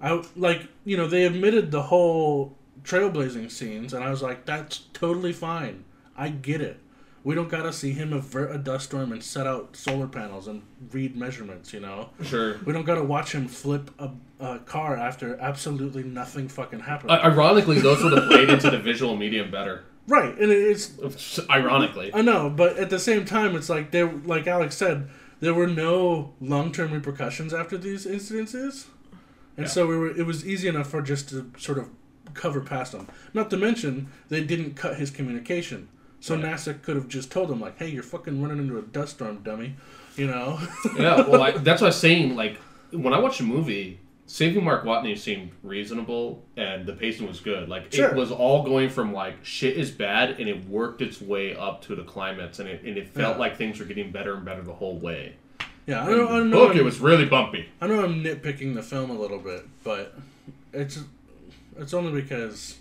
I 0.00 0.22
like 0.36 0.68
you 0.84 0.96
know 0.96 1.08
they 1.08 1.24
admitted 1.24 1.70
the 1.72 1.82
whole 1.82 2.56
trailblazing 2.84 3.50
scenes, 3.50 3.92
and 3.92 4.04
I 4.04 4.10
was 4.10 4.22
like, 4.22 4.44
that's 4.44 4.84
totally 4.92 5.32
fine. 5.32 5.84
I 6.16 6.28
get 6.28 6.60
it. 6.60 6.78
We 7.24 7.34
don't 7.34 7.48
gotta 7.48 7.72
see 7.72 7.92
him 7.92 8.12
avert 8.12 8.54
a 8.54 8.58
dust 8.58 8.84
storm 8.86 9.10
and 9.10 9.22
set 9.24 9.46
out 9.46 9.76
solar 9.76 10.06
panels 10.06 10.46
and 10.46 10.62
read 10.92 11.16
measurements. 11.16 11.72
You 11.72 11.80
know. 11.80 12.10
sure. 12.22 12.58
We 12.66 12.72
don't 12.74 12.84
gotta 12.84 13.02
watch 13.02 13.32
him 13.32 13.48
flip 13.48 13.90
a, 13.98 14.10
a 14.38 14.58
car 14.60 14.94
after 14.96 15.38
absolutely 15.40 16.02
nothing 16.02 16.48
fucking 16.48 16.80
happened. 16.80 17.10
I- 17.12 17.20
Ironically, 17.22 17.80
those 17.80 18.02
would 18.04 18.12
have 18.12 18.28
played 18.28 18.50
into 18.50 18.70
the 18.70 18.78
visual 18.78 19.16
medium 19.16 19.50
better. 19.50 19.84
right, 20.06 20.36
and 20.38 20.52
it's 20.52 21.40
Ironically. 21.48 22.10
I 22.12 22.20
know, 22.20 22.50
but 22.50 22.76
at 22.76 22.90
the 22.90 22.98
same 22.98 23.24
time, 23.24 23.56
it's 23.56 23.70
like 23.70 23.90
there, 23.90 24.12
like 24.26 24.46
Alex 24.46 24.76
said, 24.76 25.08
there 25.40 25.54
were 25.54 25.66
no 25.66 26.34
long 26.42 26.72
term 26.72 26.92
repercussions 26.92 27.54
after 27.54 27.78
these 27.78 28.04
incidences, 28.06 28.84
and 29.56 29.64
Yeah. 29.66 29.72
so 29.72 29.86
we 29.86 29.96
were. 29.96 30.10
It 30.10 30.26
was 30.26 30.46
easy 30.46 30.68
enough 30.68 30.90
for 30.90 31.00
just 31.00 31.30
to 31.30 31.50
sort 31.56 31.78
of 31.78 31.88
cover 32.34 32.60
past 32.60 32.92
them. 32.92 33.08
Not 33.32 33.48
to 33.50 33.56
mention 33.56 34.08
they 34.28 34.42
didn't 34.44 34.74
cut 34.74 34.96
his 34.96 35.10
communication, 35.10 35.88
so 36.24 36.34
Right. 36.36 36.44
NASA 36.44 36.80
could 36.80 36.96
have 36.96 37.06
just 37.08 37.30
told 37.30 37.50
him 37.50 37.60
like, 37.60 37.76
"Hey, 37.78 37.88
you're 37.88 38.02
fucking 38.02 38.40
running 38.42 38.58
into 38.58 38.78
a 38.78 38.82
dust 38.82 39.16
storm, 39.16 39.40
dummy," 39.42 39.74
you 40.16 40.26
know. 40.26 40.58
yeah, 40.98 41.20
well, 41.28 41.42
I, 41.42 41.50
that's 41.50 41.82
what 41.82 41.88
I 41.88 41.90
was 41.90 41.96
saying. 42.00 42.34
Like, 42.34 42.56
when 42.92 43.12
I 43.12 43.18
watched 43.18 43.38
the 43.38 43.44
movie, 43.44 43.98
Saving 44.26 44.64
Mark 44.64 44.84
Watney 44.84 45.18
seemed 45.18 45.50
reasonable 45.62 46.42
and 46.56 46.86
the 46.86 46.94
pacing 46.94 47.26
was 47.28 47.40
good. 47.40 47.68
Like, 47.68 47.92
Sure. 47.92 48.08
it 48.08 48.14
was 48.16 48.30
all 48.32 48.62
going 48.62 48.88
from, 48.88 49.12
like, 49.12 49.34
shit 49.44 49.76
is 49.76 49.90
bad, 49.90 50.40
and 50.40 50.48
it 50.48 50.64
worked 50.66 51.02
its 51.02 51.20
way 51.20 51.54
up 51.54 51.82
to 51.82 51.94
the 51.94 52.04
climax, 52.04 52.58
and 52.58 52.66
it, 52.70 52.82
and 52.84 52.96
it 52.96 53.08
felt 53.08 53.34
Yeah. 53.36 53.40
like 53.40 53.58
things 53.58 53.78
were 53.78 53.84
getting 53.84 54.10
better 54.10 54.32
and 54.34 54.42
better 54.46 54.62
the 54.62 54.72
whole 54.72 54.96
way. 54.98 55.34
yeah, 55.86 56.04
I 56.06 56.08
know. 56.10 56.28
I 56.28 56.38
the 56.38 56.44
know. 56.46 56.68
book, 56.68 56.74
it 56.76 56.82
was 56.84 57.00
really 57.00 57.26
bumpy. 57.26 57.68
I 57.82 57.86
know 57.86 58.02
I'm 58.02 58.24
nitpicking 58.24 58.74
the 58.74 58.82
film 58.82 59.10
a 59.10 59.18
little 59.24 59.38
bit, 59.40 59.66
but 59.84 60.16
it's 60.72 61.00
it's 61.78 61.92
only 61.92 62.18
because 62.22 62.78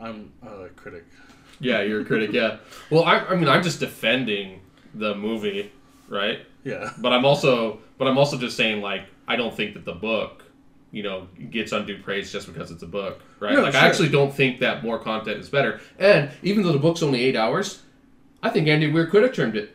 I'm 0.00 0.32
a 0.42 0.68
critic. 0.70 1.04
Yeah, 1.62 1.82
you're 1.82 2.02
a 2.02 2.04
critic, 2.04 2.32
yeah. 2.32 2.58
Well, 2.90 3.04
I, 3.04 3.20
I 3.20 3.36
mean, 3.36 3.48
I'm 3.48 3.62
just 3.62 3.80
defending 3.80 4.60
the 4.92 5.14
movie, 5.14 5.72
right? 6.08 6.40
Yeah. 6.62 6.92
But 6.98 7.14
I'm 7.14 7.24
also, 7.24 7.80
but 7.96 8.06
I'm 8.06 8.18
also 8.18 8.36
just 8.36 8.56
saying, 8.56 8.82
like, 8.82 9.04
I 9.26 9.36
don't 9.36 9.56
think 9.56 9.74
that 9.74 9.86
the 9.86 9.94
book 9.94 10.42
you 10.92 11.02
know 11.02 11.26
gets 11.50 11.72
undue 11.72 12.00
praise 12.02 12.30
just 12.30 12.46
because 12.46 12.70
it's 12.70 12.82
a 12.82 12.86
book, 12.86 13.20
right? 13.40 13.54
No, 13.54 13.62
like 13.62 13.72
sure. 13.72 13.80
I 13.80 13.86
actually 13.86 14.10
don't 14.10 14.32
think 14.32 14.60
that 14.60 14.84
more 14.84 14.98
content 14.98 15.38
is 15.38 15.48
better. 15.48 15.80
And 15.98 16.30
even 16.42 16.62
though 16.62 16.72
the 16.72 16.78
book's 16.78 17.02
only 17.02 17.24
eight 17.24 17.34
hours, 17.34 17.82
I 18.42 18.50
think 18.50 18.68
Andy 18.68 18.92
Weir 18.92 19.06
could 19.06 19.22
have 19.22 19.32
trimmed 19.32 19.56
it. 19.56 19.74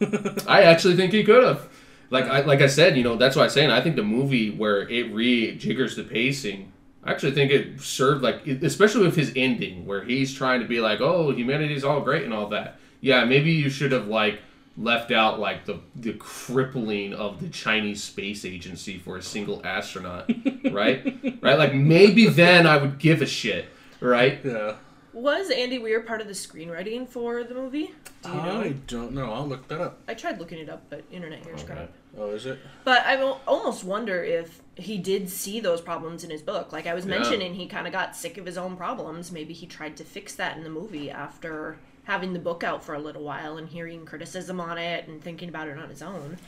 I 0.46 0.62
actually 0.62 0.96
think 0.96 1.12
he 1.12 1.24
could 1.24 1.44
have. 1.44 1.68
Like 2.10 2.26
I 2.26 2.40
like 2.42 2.62
I 2.62 2.68
said, 2.68 2.96
you 2.96 3.02
know, 3.02 3.16
that's 3.16 3.36
why 3.36 3.44
I'm 3.44 3.50
saying 3.50 3.70
I 3.70 3.80
think 3.80 3.96
the 3.96 4.04
movie 4.04 4.50
where 4.50 4.88
it 4.88 5.12
rejiggers 5.12 5.96
the 5.96 6.04
pacing. 6.04 6.72
I 7.04 7.10
actually 7.10 7.32
think 7.32 7.50
it 7.50 7.80
served 7.80 8.22
like, 8.22 8.46
especially 8.46 9.04
with 9.04 9.16
his 9.16 9.32
ending, 9.36 9.84
where 9.86 10.02
he's 10.02 10.34
trying 10.34 10.60
to 10.60 10.66
be 10.66 10.80
like, 10.80 11.00
"Oh, 11.00 11.30
humanity's 11.30 11.84
all 11.84 12.00
great 12.00 12.24
and 12.24 12.32
all 12.32 12.48
that." 12.48 12.78
Yeah, 13.00 13.24
maybe 13.24 13.52
you 13.52 13.68
should 13.68 13.92
have 13.92 14.08
like 14.08 14.40
left 14.76 15.12
out 15.12 15.38
like 15.38 15.66
the 15.66 15.78
the 15.94 16.14
crippling 16.14 17.14
of 17.14 17.40
the 17.40 17.48
Chinese 17.48 18.02
space 18.02 18.44
agency 18.44 18.98
for 18.98 19.16
a 19.16 19.22
single 19.22 19.60
astronaut, 19.64 20.30
right? 20.70 21.04
right? 21.42 21.58
Like 21.58 21.74
maybe 21.74 22.26
then 22.26 22.66
I 22.66 22.78
would 22.78 22.98
give 22.98 23.22
a 23.22 23.26
shit, 23.26 23.66
right? 24.00 24.40
Yeah. 24.42 24.76
Was 25.14 25.48
Andy 25.50 25.78
Weir 25.78 26.00
part 26.00 26.20
of 26.20 26.26
the 26.26 26.32
screenwriting 26.32 27.08
for 27.08 27.44
the 27.44 27.54
movie? 27.54 27.94
Do 28.22 28.30
you 28.30 28.34
know? 28.34 28.60
I 28.62 28.68
don't 28.88 29.12
know. 29.12 29.32
I'll 29.32 29.46
look 29.46 29.68
that 29.68 29.80
up. 29.80 29.98
I 30.08 30.14
tried 30.14 30.38
looking 30.40 30.58
it 30.58 30.68
up, 30.68 30.82
but 30.90 31.04
internet 31.12 31.44
here's 31.44 31.62
crap. 31.62 31.90
Oh, 32.18 32.30
is 32.30 32.46
it? 32.46 32.58
But 32.84 33.06
I 33.06 33.16
al- 33.16 33.40
almost 33.46 33.84
wonder 33.84 34.22
if 34.24 34.60
he 34.76 34.98
did 34.98 35.30
see 35.30 35.60
those 35.60 35.80
problems 35.80 36.24
in 36.24 36.30
his 36.30 36.42
book. 36.42 36.72
Like 36.72 36.86
I 36.88 36.94
was 36.94 37.06
Yeah. 37.06 37.10
mentioning, 37.18 37.54
he 37.54 37.66
kind 37.66 37.86
of 37.86 37.92
got 37.92 38.16
sick 38.16 38.38
of 38.38 38.46
his 38.46 38.58
own 38.58 38.76
problems. 38.76 39.30
Maybe 39.30 39.54
he 39.54 39.66
tried 39.66 39.96
to 39.98 40.04
fix 40.04 40.34
that 40.34 40.56
in 40.56 40.64
the 40.64 40.70
movie 40.70 41.10
after 41.10 41.76
having 42.04 42.32
the 42.32 42.38
book 42.40 42.64
out 42.64 42.84
for 42.84 42.94
a 42.94 42.98
little 42.98 43.22
while 43.22 43.56
and 43.56 43.68
hearing 43.68 44.04
criticism 44.04 44.60
on 44.60 44.78
it 44.78 45.06
and 45.06 45.22
thinking 45.22 45.48
about 45.48 45.68
it 45.68 45.78
on 45.78 45.88
his 45.90 46.02
own. 46.02 46.38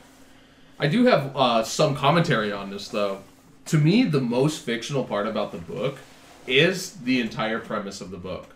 I 0.77 0.87
do 0.87 1.05
have 1.05 1.31
uh, 1.35 1.63
some 1.63 1.95
commentary 1.95 2.51
on 2.51 2.69
this, 2.69 2.89
though. 2.89 3.21
To 3.67 3.77
me, 3.77 4.03
the 4.03 4.21
most 4.21 4.61
fictional 4.61 5.03
part 5.05 5.25
about 5.25 5.51
the 5.53 5.57
book 5.57 5.99
is 6.45 6.91
the 6.97 7.19
entire 7.21 7.59
premise 7.59 8.01
of 8.01 8.11
the 8.11 8.17
book. 8.17 8.49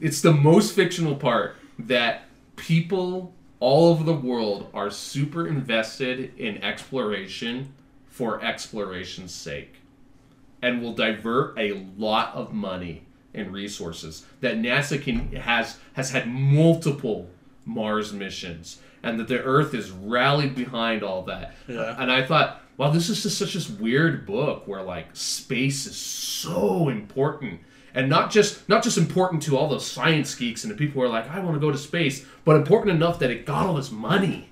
It's 0.00 0.20
the 0.20 0.32
most 0.32 0.74
fictional 0.74 1.16
part 1.16 1.56
that 1.78 2.22
people 2.56 3.34
all 3.60 3.90
over 3.90 4.04
the 4.04 4.14
world 4.14 4.68
are 4.74 4.90
super 4.90 5.46
invested 5.46 6.32
in 6.38 6.62
exploration 6.62 7.72
for 8.06 8.42
exploration's 8.42 9.34
sake 9.34 9.76
and 10.62 10.82
will 10.82 10.94
divert 10.94 11.58
a 11.58 11.72
lot 11.96 12.34
of 12.34 12.52
money 12.52 13.02
and 13.34 13.52
resources 13.52 14.24
that 14.40 14.56
NASA 14.56 15.00
can 15.00 15.30
has 15.32 15.78
has 15.92 16.10
had 16.10 16.26
multiple 16.26 17.28
Mars 17.64 18.12
missions 18.12 18.80
and 19.02 19.20
that 19.20 19.28
the 19.28 19.42
Earth 19.42 19.74
is 19.74 19.90
rallied 19.90 20.54
behind 20.54 21.02
all 21.02 21.22
that. 21.22 21.54
Yeah. 21.68 21.94
And 21.98 22.10
I 22.10 22.24
thought, 22.24 22.62
wow, 22.76 22.90
this 22.90 23.08
is 23.08 23.22
just 23.22 23.38
such 23.38 23.54
a 23.54 23.72
weird 23.82 24.26
book 24.26 24.66
where 24.66 24.82
like 24.82 25.14
space 25.14 25.86
is 25.86 25.96
so 25.96 26.88
important. 26.88 27.60
And 27.96 28.10
not 28.10 28.30
just 28.30 28.68
not 28.68 28.84
just 28.84 28.98
important 28.98 29.42
to 29.44 29.56
all 29.56 29.68
those 29.68 29.86
science 29.86 30.34
geeks 30.34 30.64
and 30.64 30.70
the 30.70 30.76
people 30.76 31.00
who 31.00 31.06
are 31.06 31.08
like, 31.08 31.30
I 31.30 31.40
want 31.40 31.54
to 31.54 31.60
go 31.60 31.72
to 31.72 31.78
space, 31.78 32.26
but 32.44 32.54
important 32.54 32.94
enough 32.94 33.18
that 33.20 33.30
it 33.30 33.46
got 33.46 33.64
all 33.64 33.72
this 33.72 33.90
money. 33.90 34.50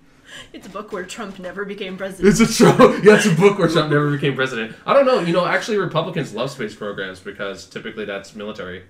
It's 0.55 0.67
a 0.67 0.71
book 0.71 0.93
where 0.93 1.05
Trump 1.05 1.39
never 1.39 1.67
became 1.67 1.99
president. 1.99 2.27
It's 2.27 2.41
a 2.41 2.51
show. 2.51 2.75
Yeah, 3.05 3.17
it's 3.17 3.27
a 3.27 3.35
book 3.35 3.59
where 3.59 3.69
Trump 3.69 3.91
never 3.91 4.11
became 4.11 4.35
president. 4.35 4.75
I 4.87 4.95
don't 4.95 5.05
know. 5.05 5.21
You 5.21 5.35
know, 5.35 5.45
actually, 5.45 5.77
Republicans 5.77 6.33
love 6.33 6.51
space 6.51 6.75
programs 6.75 7.21
because 7.21 7.67
typically 7.67 8.07
that's 8.07 8.35
military. 8.35 8.85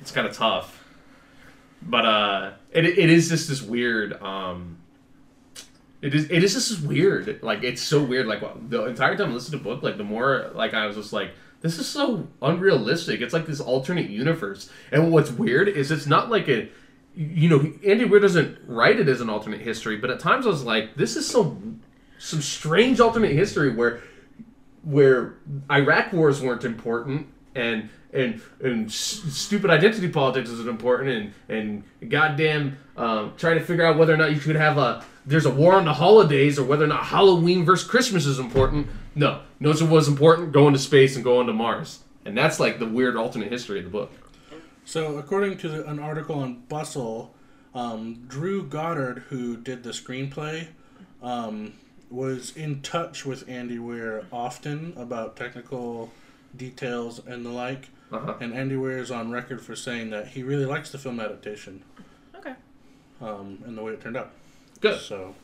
It's 0.00 0.12
kind 0.12 0.28
of 0.28 0.36
tough, 0.36 0.84
but 1.82 2.06
uh, 2.06 2.52
it, 2.70 2.84
it 2.84 3.10
is 3.10 3.28
just 3.28 3.48
this 3.48 3.62
weird. 3.62 4.22
Um, 4.22 4.78
it 6.02 6.14
is 6.14 6.30
it 6.30 6.44
is 6.44 6.54
just 6.54 6.82
weird. 6.82 7.42
Like 7.42 7.64
it's 7.64 7.82
so 7.82 8.00
weird. 8.00 8.28
Like 8.28 8.42
the 8.70 8.84
entire 8.84 9.16
time 9.16 9.30
I 9.30 9.34
listened 9.34 9.52
to 9.52 9.58
the 9.58 9.64
book, 9.64 9.82
like 9.82 9.96
the 9.96 10.04
more 10.04 10.52
like 10.54 10.72
I 10.72 10.86
was 10.86 10.94
just 10.94 11.12
like. 11.12 11.32
This 11.66 11.80
is 11.80 11.88
so 11.88 12.28
unrealistic. 12.40 13.20
It's 13.20 13.34
like 13.34 13.46
this 13.46 13.60
alternate 13.60 14.08
universe. 14.08 14.70
And 14.92 15.10
what's 15.10 15.32
weird 15.32 15.68
is 15.68 15.90
it's 15.90 16.06
not 16.06 16.30
like 16.30 16.48
a 16.48 16.68
you 17.16 17.48
know, 17.48 17.72
Andy 17.84 18.04
Weir 18.04 18.20
doesn't 18.20 18.58
write 18.66 19.00
it 19.00 19.08
as 19.08 19.20
an 19.20 19.28
alternate 19.28 19.62
history, 19.62 19.96
but 19.96 20.10
at 20.10 20.20
times 20.20 20.46
I 20.46 20.50
was 20.50 20.62
like, 20.62 20.94
this 20.94 21.16
is 21.16 21.28
some 21.28 21.80
some 22.18 22.40
strange 22.40 23.00
alternate 23.00 23.32
history 23.32 23.74
where 23.74 24.00
where 24.84 25.38
Iraq 25.68 26.12
wars 26.12 26.40
weren't 26.40 26.64
important 26.64 27.26
and 27.56 27.88
and 28.12 28.40
and 28.60 28.92
stupid 28.92 29.68
identity 29.68 30.08
politics 30.08 30.48
isn't 30.50 30.68
important 30.68 31.34
and 31.48 31.82
and 32.00 32.10
goddamn 32.10 32.78
um, 32.96 33.32
trying 33.36 33.58
to 33.58 33.64
figure 33.64 33.84
out 33.84 33.98
whether 33.98 34.14
or 34.14 34.16
not 34.16 34.30
you 34.30 34.38
should 34.38 34.54
have 34.54 34.78
a 34.78 35.04
there's 35.26 35.46
a 35.46 35.50
war 35.50 35.74
on 35.74 35.84
the 35.84 35.94
holidays 35.94 36.60
or 36.60 36.64
whether 36.64 36.84
or 36.84 36.88
not 36.88 37.06
Halloween 37.06 37.64
versus 37.64 37.88
Christmas 37.88 38.24
is 38.24 38.38
important. 38.38 38.86
No, 39.16 39.40
knows 39.58 39.82
what 39.82 39.90
was 39.90 40.08
important? 40.08 40.52
Going 40.52 40.74
to 40.74 40.78
space 40.78 41.16
and 41.16 41.24
going 41.24 41.46
to 41.46 41.52
Mars, 41.54 42.00
and 42.24 42.36
that's 42.36 42.60
like 42.60 42.78
the 42.78 42.86
weird 42.86 43.16
alternate 43.16 43.50
history 43.50 43.78
of 43.78 43.84
the 43.86 43.90
book. 43.90 44.12
So, 44.84 45.16
according 45.16 45.56
to 45.58 45.68
the, 45.68 45.88
an 45.88 45.98
article 45.98 46.38
on 46.38 46.62
Bustle, 46.68 47.34
um, 47.74 48.24
Drew 48.28 48.62
Goddard, 48.64 49.24
who 49.30 49.56
did 49.56 49.82
the 49.82 49.90
screenplay, 49.90 50.68
um, 51.22 51.72
was 52.10 52.56
in 52.56 52.82
touch 52.82 53.24
with 53.26 53.48
Andy 53.48 53.78
Weir 53.78 54.26
often 54.30 54.92
about 54.96 55.34
technical 55.34 56.12
details 56.54 57.20
and 57.26 57.44
the 57.44 57.50
like. 57.50 57.88
Uh-huh. 58.12 58.34
And 58.38 58.54
Andy 58.54 58.76
Weir 58.76 58.98
is 58.98 59.10
on 59.10 59.32
record 59.32 59.60
for 59.60 59.74
saying 59.74 60.10
that 60.10 60.28
he 60.28 60.42
really 60.44 60.66
likes 60.66 60.92
the 60.92 60.98
film 60.98 61.18
adaptation 61.18 61.82
Okay. 62.36 62.54
um, 63.20 63.58
and 63.66 63.76
the 63.76 63.82
way 63.82 63.92
it 63.92 64.00
turned 64.00 64.16
out. 64.16 64.30
Good. 64.80 65.00
So, 65.00 65.34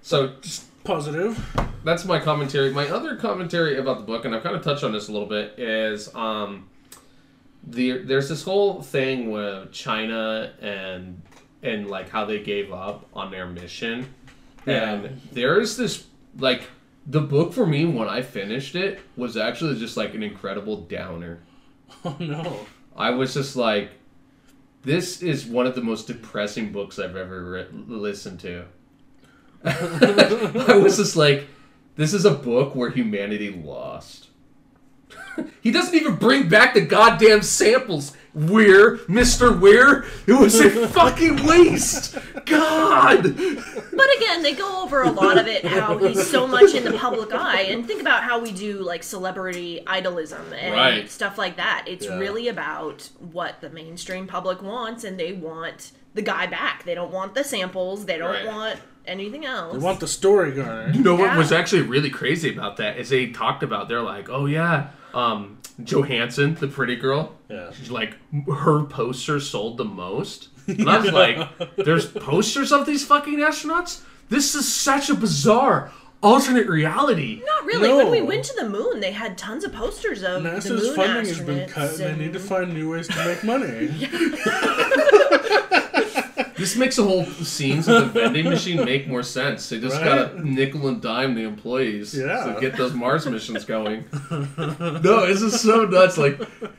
So 0.00 0.36
positive. 0.84 1.38
that's 1.84 2.04
my 2.04 2.18
commentary. 2.18 2.70
My 2.72 2.88
other 2.88 3.16
commentary 3.16 3.78
about 3.78 3.98
the 3.98 4.04
book, 4.04 4.24
and 4.24 4.34
I've 4.34 4.42
kind 4.42 4.56
of 4.56 4.62
touched 4.62 4.84
on 4.84 4.92
this 4.92 5.08
a 5.08 5.12
little 5.12 5.28
bit, 5.28 5.58
is 5.58 6.14
um, 6.14 6.68
the 7.66 7.98
there's 7.98 8.28
this 8.28 8.42
whole 8.42 8.82
thing 8.82 9.30
with 9.30 9.72
China 9.72 10.52
and 10.60 11.20
and 11.62 11.88
like 11.88 12.08
how 12.08 12.24
they 12.24 12.40
gave 12.42 12.72
up 12.72 13.06
on 13.14 13.30
their 13.30 13.46
mission, 13.46 14.12
Yeah. 14.66 14.92
and 14.94 15.20
there's 15.32 15.76
this 15.76 16.06
like 16.38 16.62
the 17.06 17.20
book 17.20 17.52
for 17.52 17.66
me 17.66 17.86
when 17.86 18.08
I 18.08 18.22
finished 18.22 18.74
it 18.76 19.00
was 19.16 19.36
actually 19.36 19.78
just 19.78 19.96
like 19.96 20.14
an 20.14 20.22
incredible 20.22 20.82
downer. 20.82 21.40
Oh, 22.04 22.16
no. 22.20 22.66
I 22.96 23.10
was 23.10 23.34
just 23.34 23.56
like, 23.56 23.90
this 24.82 25.22
is 25.22 25.44
one 25.44 25.66
of 25.66 25.74
the 25.74 25.80
most 25.82 26.06
depressing 26.06 26.70
books 26.72 26.98
I've 27.00 27.16
ever 27.16 27.44
re- 27.50 27.66
listened 27.88 28.38
to. 28.40 28.64
I 29.64 30.80
was 30.82 30.96
just 30.96 31.16
like, 31.16 31.48
this 31.96 32.14
is 32.14 32.24
a 32.24 32.30
book 32.30 32.74
where 32.74 32.90
humanity 32.90 33.50
lost. 33.50 34.28
he 35.60 35.70
doesn't 35.70 35.94
even 35.94 36.16
bring 36.16 36.48
back 36.48 36.74
the 36.74 36.80
goddamn 36.80 37.42
samples. 37.42 38.16
Weir, 38.34 38.98
Mr. 39.08 39.58
Weir. 39.58 40.04
It 40.26 40.32
was 40.34 40.58
a 40.60 40.88
fucking 40.88 41.44
waste. 41.44 42.16
God. 42.46 43.22
But 43.22 44.16
again, 44.16 44.42
they 44.42 44.54
go 44.54 44.82
over 44.82 45.02
a 45.02 45.10
lot 45.10 45.36
of 45.38 45.46
it, 45.46 45.64
how 45.64 45.98
he's 45.98 46.26
so 46.28 46.46
much 46.46 46.74
in 46.74 46.84
the 46.84 46.92
public 46.92 47.32
eye, 47.32 47.62
and 47.62 47.86
think 47.86 48.00
about 48.00 48.22
how 48.22 48.38
we 48.40 48.52
do 48.52 48.80
like 48.82 49.02
celebrity 49.02 49.82
idolism 49.86 50.52
and 50.52 50.74
Right. 50.74 51.10
stuff 51.10 51.38
like 51.38 51.56
that. 51.56 51.84
It's 51.86 52.06
Yeah. 52.06 52.18
really 52.18 52.48
about 52.48 53.08
what 53.18 53.60
the 53.60 53.70
mainstream 53.70 54.26
public 54.26 54.62
wants, 54.62 55.04
and 55.04 55.18
they 55.18 55.32
want 55.32 55.92
the 56.14 56.22
guy 56.22 56.46
back. 56.46 56.84
They 56.84 56.94
don't 56.94 57.12
want 57.12 57.34
the 57.34 57.44
samples. 57.44 58.06
They 58.06 58.18
don't 58.18 58.30
Right. 58.30 58.46
want 58.46 58.78
anything 59.06 59.44
else. 59.44 59.72
They 59.72 59.78
want 59.78 60.00
the 60.00 60.08
story, 60.08 60.52
Garner. 60.52 60.90
You 60.92 61.02
know 61.02 61.14
what 61.14 61.36
was 61.36 61.52
actually 61.52 61.82
really 61.82 62.10
crazy 62.10 62.52
about 62.52 62.76
that 62.78 62.98
is 62.98 63.08
they 63.10 63.26
talked 63.26 63.62
about 63.62 63.88
they're 63.88 64.02
like, 64.02 64.28
oh 64.30 64.46
yeah, 64.46 64.88
um, 65.14 65.58
Johanssen, 65.84 66.58
the 66.58 66.68
pretty 66.68 66.96
girl, 66.96 67.34
Yeah. 67.48 67.70
she's 67.72 67.90
like 67.90 68.16
her 68.48 68.84
poster 68.84 69.40
sold 69.40 69.76
the 69.78 69.84
most. 69.84 70.48
And 70.66 70.88
I 70.88 70.98
was 71.00 71.12
like, 71.12 71.76
there's 71.76 72.06
posters 72.06 72.72
of 72.72 72.86
these 72.86 73.04
fucking 73.04 73.38
astronauts. 73.38 74.02
This 74.28 74.54
is 74.54 74.72
such 74.72 75.10
a 75.10 75.14
bizarre 75.14 75.90
alternate 76.22 76.68
reality. 76.68 77.42
Not 77.44 77.64
really. 77.64 77.88
When 77.92 78.10
we 78.10 78.20
went 78.22 78.44
to 78.44 78.54
the 78.54 78.68
moon, 78.68 79.00
they 79.00 79.10
had 79.12 79.36
tons 79.38 79.64
of 79.64 79.72
posters 79.72 80.22
of 80.22 80.42
the 80.42 80.50
NASA's 80.50 80.86
moon 80.88 80.94
funding 80.96 81.26
has 81.26 81.40
been 81.40 81.58
astronauts 81.60 81.68
cut, 81.70 81.90
and 82.00 82.20
they 82.20 82.24
need 82.26 82.32
to 82.34 82.38
find 82.40 82.72
new 82.74 82.90
ways 82.90 83.08
to 83.08 83.24
make 83.24 83.42
money. 83.42 83.88
This 86.60 86.76
makes 86.76 86.96
the 86.96 87.02
whole 87.04 87.24
scenes 87.24 87.88
of 87.88 88.12
the 88.12 88.20
vending 88.20 88.44
machine 88.44 88.84
make 88.84 89.08
more 89.08 89.22
sense. 89.22 89.68
They 89.68 89.80
just 89.80 89.96
Right? 89.96 90.04
gotta 90.04 90.46
nickel 90.48 90.86
and 90.88 91.00
dime 91.00 91.34
the 91.34 91.42
employees 91.42 92.14
Yeah. 92.14 92.52
to 92.54 92.60
get 92.60 92.76
those 92.76 92.92
Mars 92.92 93.26
missions 93.26 93.64
going. 93.64 94.04
no, 94.30 95.26
this 95.26 95.42
is 95.42 95.60
so 95.60 95.84
nuts. 95.86 96.18
Like, 96.18 96.38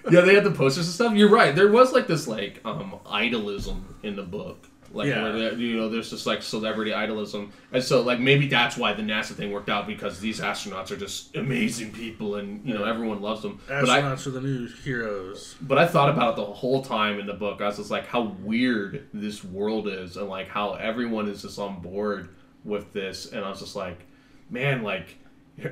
yeah, 0.09 0.21
they 0.21 0.35
had 0.35 0.43
the 0.43 0.51
posters 0.51 0.85
and 0.85 0.93
stuff. 0.93 1.13
You're 1.13 1.29
right. 1.29 1.55
There 1.55 1.71
was 1.71 1.91
like 1.91 2.07
this 2.07 2.27
like 2.27 2.61
um 2.63 2.99
idolism 3.05 3.81
in 4.03 4.15
the 4.15 4.23
book. 4.23 4.67
Like 4.93 5.07
Yeah. 5.07 5.23
where 5.23 5.53
you 5.53 5.77
know, 5.77 5.87
there's 5.89 6.09
just 6.09 6.25
like 6.27 6.41
celebrity 6.43 6.91
idolism, 6.91 7.51
and 7.71 7.83
so 7.83 8.01
like 8.01 8.19
maybe 8.19 8.47
that's 8.47 8.75
why 8.77 8.93
the 8.93 9.01
NASA 9.01 9.33
thing 9.33 9.51
worked 9.51 9.69
out 9.69 9.87
because 9.87 10.19
these 10.19 10.39
astronauts 10.41 10.91
are 10.91 10.97
just 10.97 11.35
amazing 11.35 11.91
people, 11.91 12.35
and 12.35 12.65
you 12.67 12.73
know 12.73 12.83
everyone 12.83 13.21
loves 13.21 13.41
them. 13.41 13.59
But 13.67 13.89
I, 13.89 14.01
Astronauts 14.01 14.27
are 14.27 14.31
the 14.31 14.41
new 14.41 14.67
heroes. 14.67 15.55
but 15.61 15.77
I 15.77 15.87
thought 15.87 16.09
about 16.09 16.33
it 16.33 16.35
the 16.37 16.45
whole 16.45 16.81
time 16.83 17.19
in 17.19 17.25
the 17.25 17.33
book. 17.33 17.61
I 17.61 17.67
was 17.67 17.77
just 17.77 17.91
like, 17.91 18.07
how 18.07 18.21
weird 18.41 19.07
this 19.13 19.43
world 19.43 19.87
is, 19.87 20.17
and 20.17 20.27
like 20.27 20.49
how 20.49 20.73
everyone 20.73 21.27
is 21.29 21.41
just 21.43 21.57
on 21.59 21.79
board 21.81 22.29
with 22.65 22.91
this. 22.93 23.31
And 23.31 23.43
I 23.45 23.49
was 23.49 23.59
just 23.59 23.75
like, 23.75 24.05
man, 24.49 24.83
like 24.83 25.17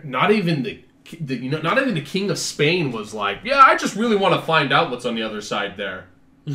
not 0.03 0.31
even 0.31 0.63
the, 0.63 0.83
the 1.19 1.35
you 1.35 1.49
know 1.49 1.61
not 1.61 1.77
even 1.81 1.93
the 1.93 2.01
king 2.01 2.29
of 2.31 2.37
Spain 2.39 2.91
was 2.91 3.13
like, 3.13 3.39
yeah, 3.43 3.59
I 3.59 3.75
just 3.75 3.95
really 3.95 4.15
want 4.15 4.35
to 4.35 4.41
find 4.41 4.71
out 4.71 4.91
what's 4.91 5.05
on 5.05 5.15
the 5.15 5.23
other 5.23 5.41
side 5.41 5.75
there. 5.77 6.07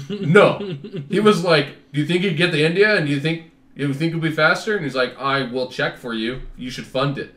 No, 0.09 0.77
he 1.09 1.21
was 1.21 1.45
like, 1.45 1.93
do 1.93 2.01
you 2.01 2.07
think 2.07 2.23
you 2.23 2.31
would 2.31 2.37
get 2.37 2.51
to 2.53 2.63
India 2.63 2.97
and 2.97 3.07
do 3.07 3.13
you 3.13 3.21
think 3.21 3.51
you 3.75 3.93
think 3.93 4.11
it'll 4.11 4.21
be 4.21 4.31
faster? 4.31 4.77
And 4.77 4.85
he's 4.85 4.95
like, 4.95 5.17
I 5.19 5.43
will 5.43 5.69
check 5.71 5.97
for 5.97 6.15
you. 6.15 6.43
You 6.57 6.71
should 6.71 6.87
fund 6.87 7.19
it. 7.19 7.35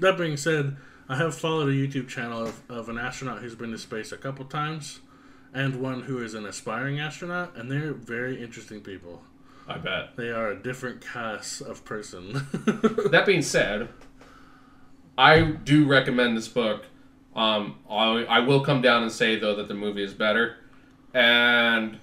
That 0.00 0.16
being 0.16 0.36
said, 0.36 0.76
I 1.08 1.16
have 1.16 1.34
followed 1.34 1.68
a 1.68 1.72
YouTube 1.72 2.08
channel 2.08 2.42
of, 2.42 2.62
of 2.68 2.88
an 2.88 2.98
astronaut 2.98 3.38
who's 3.38 3.54
been 3.54 3.70
to 3.70 3.78
space 3.78 4.12
a 4.12 4.16
couple 4.16 4.44
times, 4.44 5.00
and 5.54 5.80
one 5.80 6.02
who 6.02 6.22
is 6.22 6.34
an 6.34 6.44
aspiring 6.46 7.00
astronaut, 7.00 7.56
and 7.56 7.70
they're 7.70 7.94
very 7.94 8.42
interesting 8.42 8.80
people. 8.80 9.22
I 9.66 9.78
bet. 9.78 10.16
They 10.16 10.30
are 10.30 10.50
a 10.50 10.56
different 10.56 11.00
class 11.00 11.60
of 11.60 11.84
person. 11.84 12.46
That 13.10 13.24
being 13.26 13.42
said, 13.42 13.88
I 15.16 15.42
do 15.42 15.86
recommend 15.86 16.36
this 16.36 16.48
book. 16.48 16.84
Um, 17.34 17.78
I, 17.88 18.24
I 18.24 18.38
will 18.40 18.60
come 18.60 18.82
down 18.82 19.02
and 19.02 19.12
say 19.12 19.38
though 19.38 19.54
that 19.56 19.68
the 19.68 19.74
movie 19.74 20.02
is 20.02 20.12
better, 20.14 20.56
and 21.14 21.98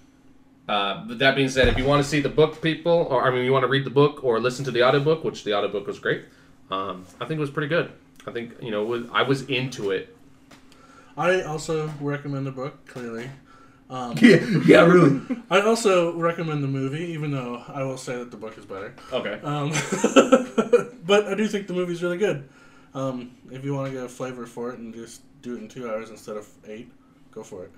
uh, 0.68 1.06
that 1.08 1.36
being 1.36 1.50
said, 1.50 1.68
if 1.68 1.78
you 1.78 1.86
want 1.86 2.04
to 2.04 2.10
see 2.10 2.20
the 2.20 2.30
book, 2.30 2.62
people, 2.62 3.08
or 3.10 3.24
I 3.24 3.32
mean, 3.32 3.46
you 3.46 3.52
want 3.52 3.64
to 3.64 3.68
read 3.68 3.86
the 3.86 3.92
book 3.92 4.24
or 4.24 4.40
listen 4.40 4.66
to 4.66 4.72
the 4.72 4.84
audiobook, 4.84 5.24
which 5.24 5.44
the 5.44 5.54
audiobook 5.54 5.88
was 5.88 6.00
great. 6.00 6.26
Um, 6.72 7.06
I 7.22 7.26
think 7.26 7.38
it 7.38 7.42
was 7.42 7.52
pretty 7.52 7.68
good. 7.68 7.92
I 8.28 8.32
think 8.32 8.54
you 8.62 8.72
know 8.72 8.84
was, 8.84 9.06
I 9.12 9.22
was 9.22 9.44
into 9.44 9.92
it. 9.92 10.16
I 11.18 11.44
also 11.44 11.92
recommend 12.02 12.46
the 12.46 12.52
book, 12.52 12.86
clearly. 12.88 13.30
Um, 13.90 14.16
Yeah, 14.22 14.44
yeah, 14.66 14.86
really. 14.86 15.22
I 15.50 15.62
also 15.62 16.14
recommend 16.18 16.64
the 16.64 16.68
movie, 16.68 17.06
even 17.12 17.32
though 17.32 17.64
I 17.68 17.84
will 17.84 17.98
say 17.98 18.18
that 18.18 18.32
the 18.32 18.38
book 18.38 18.58
is 18.58 18.66
better. 18.66 18.94
Okay. 19.14 19.40
Um, 19.44 19.70
but 21.06 21.28
I 21.28 21.36
do 21.36 21.48
think 21.48 21.68
the 21.68 21.74
movie's 21.74 22.02
really 22.02 22.18
good. 22.18 22.50
Um, 22.94 23.32
if 23.52 23.64
you 23.64 23.74
want 23.74 23.88
to 23.88 23.94
get 23.94 24.06
a 24.06 24.10
flavor 24.10 24.46
for 24.46 24.72
it 24.72 24.80
and 24.80 24.94
just 24.94 25.22
do 25.42 25.56
it 25.56 25.60
in 25.60 25.68
two 25.68 25.90
hours 25.90 26.10
instead 26.10 26.38
of 26.38 26.48
eight, 26.68 26.92
go 27.32 27.44
for 27.44 27.66
it. 27.66 27.72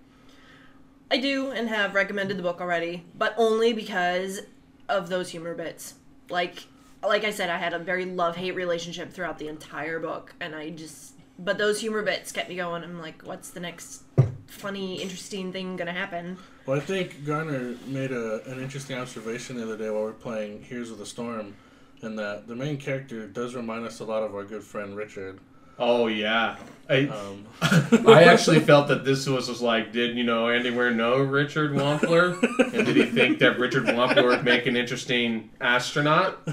I 1.09 1.17
do 1.17 1.51
and 1.51 1.69
have 1.69 1.95
recommended 1.95 2.37
the 2.37 2.43
book 2.43 2.59
already, 2.59 3.05
but 3.15 3.33
only 3.37 3.71
because 3.73 4.41
of 4.89 5.09
those 5.09 5.29
humor 5.29 5.55
bits. 5.55 5.95
Like 6.29 6.65
like 7.03 7.23
I 7.23 7.31
said, 7.31 7.49
I 7.49 7.57
had 7.57 7.73
a 7.73 7.79
very 7.79 8.05
love 8.05 8.35
hate 8.35 8.55
relationship 8.55 9.13
throughout 9.13 9.37
the 9.39 9.47
entire 9.47 9.99
book, 9.99 10.33
and 10.41 10.53
I 10.55 10.71
just 10.71 11.13
but 11.39 11.57
those 11.57 11.79
humor 11.79 12.01
bits 12.01 12.31
kept 12.31 12.49
me 12.49 12.55
going. 12.55 12.83
I'm 12.83 12.99
like, 12.99 13.21
what's 13.23 13.51
the 13.51 13.59
next 13.59 14.03
funny, 14.47 15.01
interesting 15.01 15.53
thing 15.53 15.77
gonna 15.77 15.93
happen? 15.93 16.37
Well, 16.65 16.77
I 16.77 16.81
think 16.81 17.25
Garner 17.25 17.75
made 17.85 18.11
a, 18.11 18.43
an 18.49 18.59
interesting 18.61 18.97
observation 18.97 19.55
the 19.55 19.63
other 19.63 19.77
day 19.77 19.89
while 19.89 20.03
we 20.03 20.09
are 20.09 20.13
playing 20.13 20.63
Heroes 20.63 20.91
of 20.91 20.97
the 20.97 21.05
Storm, 21.05 21.55
and 22.01 22.19
that 22.19 22.47
the 22.47 22.55
main 22.55 22.77
character 22.77 23.27
does 23.27 23.55
remind 23.55 23.85
us 23.85 24.01
a 24.01 24.05
lot 24.05 24.23
of 24.23 24.35
our 24.35 24.43
good 24.43 24.63
friend 24.63 24.97
Richard. 24.97 25.39
Oh 25.79 26.07
yeah. 26.07 26.55
I, 26.89 27.07
Um, 27.07 27.45
I 28.07 28.23
actually 28.23 28.61
felt 28.61 28.87
that 28.87 29.03
this 29.03 29.27
was, 29.27 29.49
was 29.49 29.61
like, 29.61 29.91
did 29.91 30.15
you 30.15 30.23
know 30.23 30.47
Andy 30.49 30.69
Weir 30.71 30.91
know 30.91 31.17
Richard 31.17 31.71
Wampler? 31.71 32.41
and 32.73 32.85
did 32.85 32.95
he 32.95 33.03
think 33.03 33.39
that 33.39 33.59
Richard 33.59 33.83
Wampler 33.85 34.23
would 34.27 34.45
make 34.45 34.67
an 34.67 34.77
interesting 34.77 35.49
astronaut? 35.59 36.39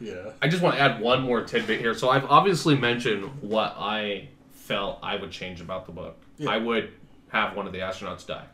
yeah. 0.00 0.30
I 0.40 0.48
just 0.48 0.62
want 0.62 0.74
to 0.76 0.80
add 0.80 1.00
one 1.00 1.22
more 1.22 1.42
tidbit 1.44 1.78
here. 1.80 1.94
So 1.94 2.08
I've 2.10 2.24
obviously 2.24 2.76
mentioned 2.76 3.24
what 3.42 3.76
I 3.78 4.28
felt 4.50 4.98
I 5.02 5.16
would 5.16 5.30
change 5.30 5.60
about 5.60 5.86
the 5.86 5.92
book. 5.92 6.16
Yeah. 6.38 6.50
I 6.50 6.58
would 6.58 6.92
have 7.28 7.56
one 7.56 7.66
of 7.66 7.72
the 7.72 7.78
astronauts 7.80 8.26
die. 8.26 8.46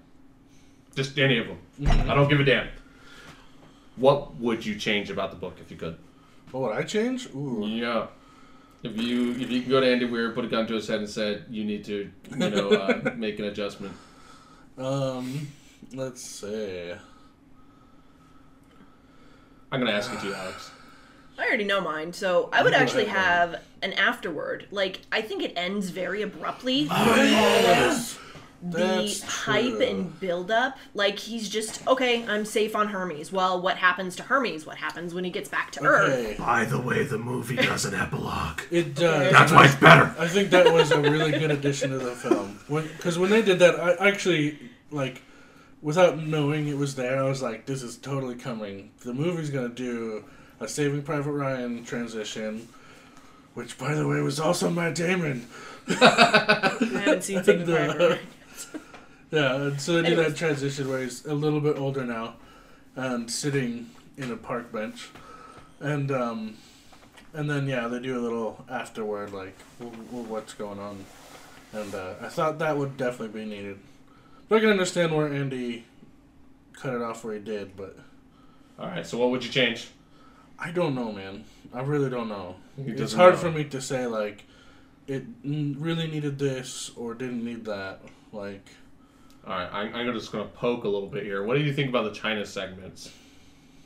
Just 0.95 1.19
any 1.19 1.39
of 1.39 1.47
them. 1.47 1.59
I 2.11 2.15
don't 2.15 2.29
give 2.29 2.41
a 2.41 2.45
damn. 2.45 2.69
What 3.97 4.37
would 4.37 4.67
you 4.67 4.75
change 4.77 5.11
about 5.11 5.31
the 5.31 5.37
book 5.37 5.57
if 5.61 5.71
you 5.71 5.77
could? 5.77 5.97
What 6.51 6.63
would 6.63 6.77
I 6.77 6.83
change? 6.83 7.29
Ooh. 7.35 7.65
Yeah. 7.67 8.07
If 8.83 8.97
you 8.97 9.33
if 9.33 9.51
you 9.51 9.63
could 9.63 9.71
go 9.71 9.81
to 9.81 9.91
Andy 9.91 10.05
Weir, 10.05 10.31
put 10.31 10.45
a 10.45 10.49
gun 10.49 10.67
to 10.69 10.75
his 10.75 10.87
head, 10.87 11.01
and 11.01 11.09
said 11.09 11.47
you 11.51 11.65
need 11.65 11.85
to, 11.87 12.11
you 12.31 12.37
know, 12.37 12.69
uh, 12.71 13.13
make 13.17 13.39
an 13.39 13.47
adjustment. 13.47 13.95
Um, 14.77 15.49
let's 15.93 16.23
see. 16.23 16.93
I'm 19.73 19.81
gonna 19.81 19.93
ask 19.93 20.13
you 20.13 20.19
too, 20.21 20.35
Alex. 20.35 20.71
I 21.39 21.47
already 21.47 21.65
know 21.65 21.81
mine, 21.81 22.13
so 22.13 22.49
I 22.53 22.63
would 22.63 22.75
actually 22.75 23.05
have 23.05 23.61
an 23.83 23.93
afterword. 23.93 24.67
Like, 24.73 25.01
I 25.13 25.23
think 25.23 25.43
it 25.45 25.53
ends 25.57 25.91
very 25.91 26.23
abruptly. 26.23 26.83
Yes. 26.83 28.19
The 28.61 28.79
That's 28.79 29.23
hype 29.23 29.77
true. 29.77 29.83
and 29.83 30.19
build 30.21 30.51
up 30.51 30.77
like 30.93 31.17
he's 31.21 31.49
just 31.49 31.87
okay 31.87 32.27
i'm 32.27 32.45
safe 32.45 32.75
on 32.75 32.89
hermes 32.89 33.31
well 33.31 33.63
what 33.63 33.77
happens 33.77 34.17
to 34.17 34.25
hermes 34.25 34.67
what 34.67 34.77
happens 34.79 35.15
when 35.15 35.23
he 35.23 35.31
gets 35.31 35.49
back 35.49 35.71
to 35.73 35.85
earth 35.85 36.39
By 36.39 36.65
the 36.65 36.81
way, 36.81 37.05
the 37.05 37.19
movie 37.19 37.55
does 37.55 37.85
an 37.85 37.95
epilogue. 37.95 38.63
It 38.73 38.95
does. 38.97 39.33
That's 39.33 39.53
why 39.53 39.67
it's 39.67 39.75
better. 39.77 40.13
I 40.19 40.27
think 40.27 40.51
that 40.51 40.73
was 40.73 40.91
a 40.91 41.01
really 41.01 41.31
good 41.33 41.51
addition 41.53 41.91
to 41.91 41.99
the 41.99 42.13
film. 42.17 42.59
Because 42.69 43.17
when, 43.19 43.31
they 43.31 43.43
did 43.43 43.59
that, 43.61 43.79
I 43.79 44.09
actually, 44.09 44.59
like, 44.91 45.23
without 45.83 46.19
knowing 46.19 46.67
it 46.69 46.77
was 46.77 46.97
there, 46.97 47.23
I 47.23 47.29
was 47.29 47.43
like, 47.43 47.67
this 47.67 47.83
is 47.83 47.97
totally 47.97 48.35
coming. 48.35 48.91
The 49.01 49.15
movie's 49.15 49.51
going 49.51 49.69
to 49.69 49.75
do 49.75 50.25
a 50.61 50.67
Saving 50.69 51.03
Private 51.03 51.33
Ryan 51.33 51.85
transition, 51.85 52.69
which, 53.55 53.79
by 53.79 53.95
the 53.95 54.07
way, 54.09 54.21
was 54.21 54.41
also 54.41 54.69
Matt 54.71 54.95
Damon. 54.97 55.47
i 55.89 56.77
haven't 56.81 57.23
seen 57.25 57.43
Saving 57.45 57.67
Private 57.75 57.99
Ryan. 57.99 58.19
Yeah, 59.31 59.57
and 59.57 59.79
so 59.79 60.01
they 60.01 60.09
do 60.09 60.17
that 60.17 60.37
transition 60.37 60.89
where 60.89 61.01
he's 61.03 61.27
a 61.27 61.35
little 61.35 61.61
bit 61.61 61.77
older 61.77 62.03
now 62.03 62.37
and 62.97 63.31
sitting 63.31 63.91
in 64.17 64.31
a 64.31 64.39
park 64.39 64.73
bench. 64.73 65.11
And, 65.81 66.11
um, 66.11 66.57
and 67.35 67.51
then, 67.51 67.67
yeah, 67.69 67.89
they 67.89 68.01
do 68.01 68.19
a 68.19 68.23
little 68.23 68.65
afterword, 68.71 69.35
like, 69.35 69.55
w- 69.81 70.03
w- 70.05 70.25
what's 70.25 70.55
going 70.55 70.79
on. 70.79 71.05
And 71.75 71.95
uh, 71.95 72.15
I 72.23 72.29
thought 72.29 72.59
that 72.61 72.79
would 72.79 72.97
definitely 72.97 73.39
be 73.41 73.47
needed. 73.47 73.79
But 74.49 74.57
I 74.57 74.61
can 74.61 74.71
understand 74.71 75.15
where 75.15 75.31
Andy 75.31 75.85
cut 76.73 76.95
it 76.95 77.03
off 77.03 77.23
where 77.23 77.35
he 77.35 77.41
did, 77.41 77.77
but 77.77 77.99
All 78.79 78.87
right. 78.87 79.07
So 79.07 79.19
what 79.19 79.29
would 79.31 79.45
you 79.45 79.51
change? 79.51 79.89
I 80.59 80.71
don't 80.71 80.95
know, 80.95 81.13
man. 81.13 81.45
I 81.75 81.83
really 81.83 82.09
don't 82.09 82.29
know. 82.31 82.57
He 82.83 82.93
It's 82.93 83.13
hard 83.13 83.35
know. 83.35 83.41
for 83.41 83.51
me 83.51 83.65
to 83.65 83.81
say, 83.83 84.07
like, 84.07 84.45
it 85.07 85.25
really 85.45 86.07
needed 86.07 86.39
this 86.39 86.91
or 86.97 87.13
didn't 87.13 87.45
need 87.45 87.67
that. 87.67 88.01
Like, 88.33 88.69
All 89.47 89.53
right. 89.55 89.69
I'm, 89.73 89.95
I'm 89.95 90.13
just 90.15 90.33
gonna 90.33 90.45
poke 90.47 90.85
a 90.85 90.89
little 90.89 91.09
bit 91.09 91.25
here. 91.25 91.43
What 91.45 91.55
do 91.57 91.61
you 91.63 91.73
think 91.73 91.89
about 91.89 92.05
the 92.13 92.19
China 92.19 92.45
segments? 92.45 93.11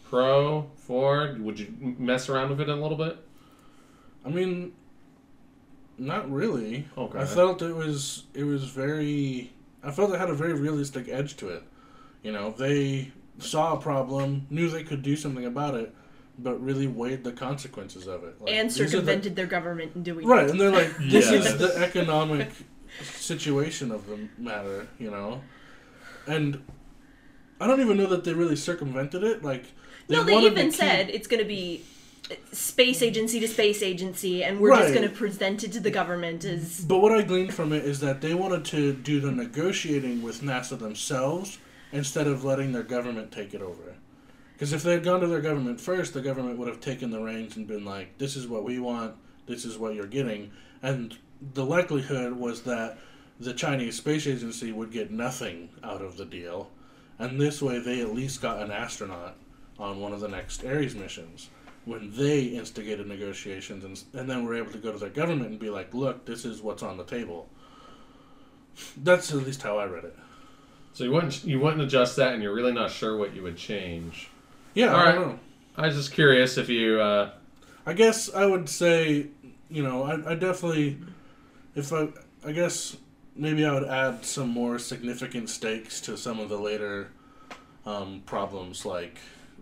Pro, 0.08 0.70
for? 0.76 1.36
Would 1.40 1.58
you 1.58 1.74
mess 1.98 2.28
around 2.28 2.50
with 2.50 2.60
it 2.60 2.68
a 2.68 2.74
little 2.74 2.98
bit? 2.98 3.16
I 4.24 4.28
mean, 4.28 4.72
not 5.98 6.30
really. 6.30 6.86
Okay. 6.98 7.18
I 7.18 7.24
felt 7.24 7.62
it 7.62 7.74
was 7.74 8.24
it 8.34 8.44
was 8.44 8.64
very. 8.64 9.52
I 9.82 9.90
felt 9.90 10.12
it 10.12 10.18
had 10.18 10.30
a 10.30 10.34
very 10.34 10.52
realistic 10.54 11.08
edge 11.08 11.36
to 11.38 11.48
it. 11.48 11.62
You 12.22 12.32
know, 12.32 12.50
they 12.52 13.10
saw 13.38 13.74
a 13.74 13.80
problem, 13.80 14.46
knew 14.50 14.68
they 14.68 14.84
could 14.84 15.02
do 15.02 15.16
something 15.16 15.44
about 15.44 15.74
it, 15.74 15.92
but 16.38 16.62
really 16.62 16.86
weighed 16.86 17.24
the 17.24 17.32
consequences 17.32 18.06
of 18.06 18.22
it. 18.22 18.40
Like, 18.40 18.52
and 18.52 18.68
these 18.70 18.78
are 18.80 18.84
the- 18.84 18.90
circumvented 18.90 19.34
their 19.34 19.46
government 19.46 19.92
in 19.96 20.02
doing 20.04 20.26
Right, 20.26 20.44
it. 20.44 20.50
and 20.50 20.60
they're 20.60 20.70
like, 20.70 20.96
this 20.98 21.30
Yes. 21.30 21.46
is 21.46 21.58
the 21.58 21.76
economic 21.78 22.50
situation 23.02 23.90
of 23.90 24.06
the 24.06 24.28
matter, 24.38 24.88
you 24.98 25.10
know, 25.10 25.42
and 26.26 26.62
I 27.60 27.66
don't 27.66 27.80
even 27.80 27.96
know 27.96 28.06
that 28.06 28.24
they 28.24 28.32
really 28.32 28.56
circumvented 28.56 29.22
it. 29.22 29.42
Like, 29.42 29.66
no 30.08 30.24
they 30.24 30.32
wanted 30.32 30.46
to 30.46 30.52
even 30.52 30.70
keep- 30.70 30.80
said 30.80 31.10
it's 31.10 31.26
going 31.26 31.42
to 31.42 31.48
be 31.48 31.84
uh, 32.30 32.34
space 32.52 33.02
agency 33.02 33.40
to 33.40 33.48
space 33.48 33.82
agency 33.82 34.44
and 34.44 34.60
we're 34.60 34.76
just 34.76 34.94
going 34.94 35.08
to 35.08 35.14
present 35.14 35.64
it 35.64 35.72
to 35.72 35.80
the 35.80 35.90
government 35.90 36.44
as 36.44 36.84
But 36.84 36.98
what 36.98 37.12
I 37.12 37.22
gleaned 37.22 37.54
from 37.54 37.72
it 37.72 37.84
is 37.84 38.00
that 38.00 38.20
they 38.20 38.34
wanted 38.34 38.64
to 38.66 38.92
do 38.92 39.20
the 39.20 39.32
negotiating 39.32 40.22
with 40.22 40.42
NASA 40.42 40.78
themselves 40.78 41.58
instead 41.92 42.26
of 42.26 42.44
letting 42.44 42.72
their 42.72 42.82
government 42.82 43.32
take 43.32 43.54
it 43.54 43.62
over. 43.62 43.94
Because 44.54 44.72
if 44.72 44.82
they 44.82 44.92
had 44.92 45.02
gone 45.02 45.20
to 45.20 45.26
their 45.26 45.40
government 45.40 45.80
first, 45.80 46.14
the 46.14 46.20
government 46.20 46.58
would 46.58 46.68
have 46.68 46.80
taken 46.80 47.10
the 47.10 47.20
reins 47.20 47.56
and 47.56 47.66
been 47.66 47.84
like, 47.84 48.18
this 48.18 48.36
is 48.36 48.46
what 48.46 48.62
we 48.64 48.78
want, 48.78 49.14
this 49.46 49.64
is 49.64 49.76
what 49.76 49.94
you're 49.94 50.06
getting. 50.06 50.52
And 50.82 51.18
the 51.54 51.64
likelihood 51.64 52.32
was 52.34 52.62
that 52.62 52.98
the 53.40 53.52
Chinese 53.52 53.96
Space 53.96 54.26
Agency 54.26 54.72
would 54.72 54.92
get 54.92 55.10
nothing 55.10 55.68
out 55.82 56.02
of 56.02 56.16
the 56.16 56.24
deal. 56.24 56.70
And 57.18 57.40
this 57.40 57.60
way, 57.60 57.78
they 57.78 58.00
at 58.00 58.14
least 58.14 58.40
got 58.40 58.62
an 58.62 58.70
astronaut 58.70 59.36
on 59.78 60.00
one 60.00 60.12
of 60.12 60.20
the 60.20 60.28
next 60.28 60.64
Ares 60.64 60.94
missions 60.94 61.48
when 61.84 62.12
they 62.14 62.44
instigated 62.44 63.06
negotiations 63.06 63.84
and, 63.84 64.02
and 64.20 64.30
then 64.30 64.44
were 64.44 64.54
able 64.54 64.70
to 64.70 64.78
go 64.78 64.92
to 64.92 64.98
their 64.98 65.10
government 65.10 65.50
and 65.50 65.58
be 65.58 65.70
like, 65.70 65.92
look, 65.92 66.24
this 66.24 66.44
is 66.44 66.62
what's 66.62 66.82
on 66.82 66.96
the 66.96 67.04
table. 67.04 67.48
That's 69.02 69.30
at 69.32 69.38
least 69.38 69.62
how 69.62 69.78
I 69.78 69.86
read 69.86 70.04
it. 70.04 70.16
So 70.94 71.04
you 71.04 71.10
wouldn't 71.10 71.44
you 71.44 71.58
wouldn't 71.58 71.82
adjust 71.82 72.16
that, 72.16 72.34
and 72.34 72.42
you're 72.42 72.54
really 72.54 72.72
not 72.72 72.90
sure 72.90 73.16
what 73.16 73.34
you 73.34 73.42
would 73.42 73.56
change. 73.56 74.28
Yeah, 74.74 74.92
All 74.92 75.00
I 75.00 75.04
right. 75.04 75.14
don't 75.14 75.28
know. 75.28 75.38
I 75.76 75.86
was 75.86 75.96
just 75.96 76.12
curious 76.12 76.58
if 76.58 76.68
you. 76.68 77.00
Uh, 77.00 77.30
I 77.86 77.94
guess 77.94 78.32
I 78.32 78.46
would 78.46 78.68
say, 78.68 79.28
you 79.70 79.82
know, 79.82 80.02
I, 80.04 80.32
I 80.32 80.34
definitely, 80.34 80.98
if 81.74 81.92
I, 81.92 82.08
I 82.44 82.52
guess 82.52 82.96
maybe 83.34 83.64
I 83.64 83.72
would 83.72 83.88
add 83.88 84.24
some 84.24 84.48
more 84.48 84.78
significant 84.78 85.48
stakes 85.48 86.00
to 86.02 86.16
some 86.16 86.40
of 86.40 86.48
the 86.48 86.58
later 86.58 87.10
um, 87.86 88.22
problems, 88.26 88.84
like, 88.84 89.18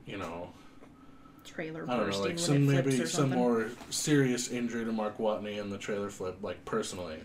you 0.06 0.18
know, 0.18 0.50
trailer 1.44 1.84
I 1.88 1.96
don't 1.96 2.11
know, 2.11 2.20
like 2.20 2.38
some 2.38 2.66
maybe 2.66 3.04
some 3.06 3.30
more 3.30 3.70
serious 3.90 4.48
injury 4.48 4.84
to 4.84 4.92
Mark 4.92 5.18
Watney 5.18 5.58
in 5.58 5.70
the 5.70 5.78
trailer 5.78 6.11
flip, 6.11 6.38
like 6.42 6.64
personally. 6.64 7.18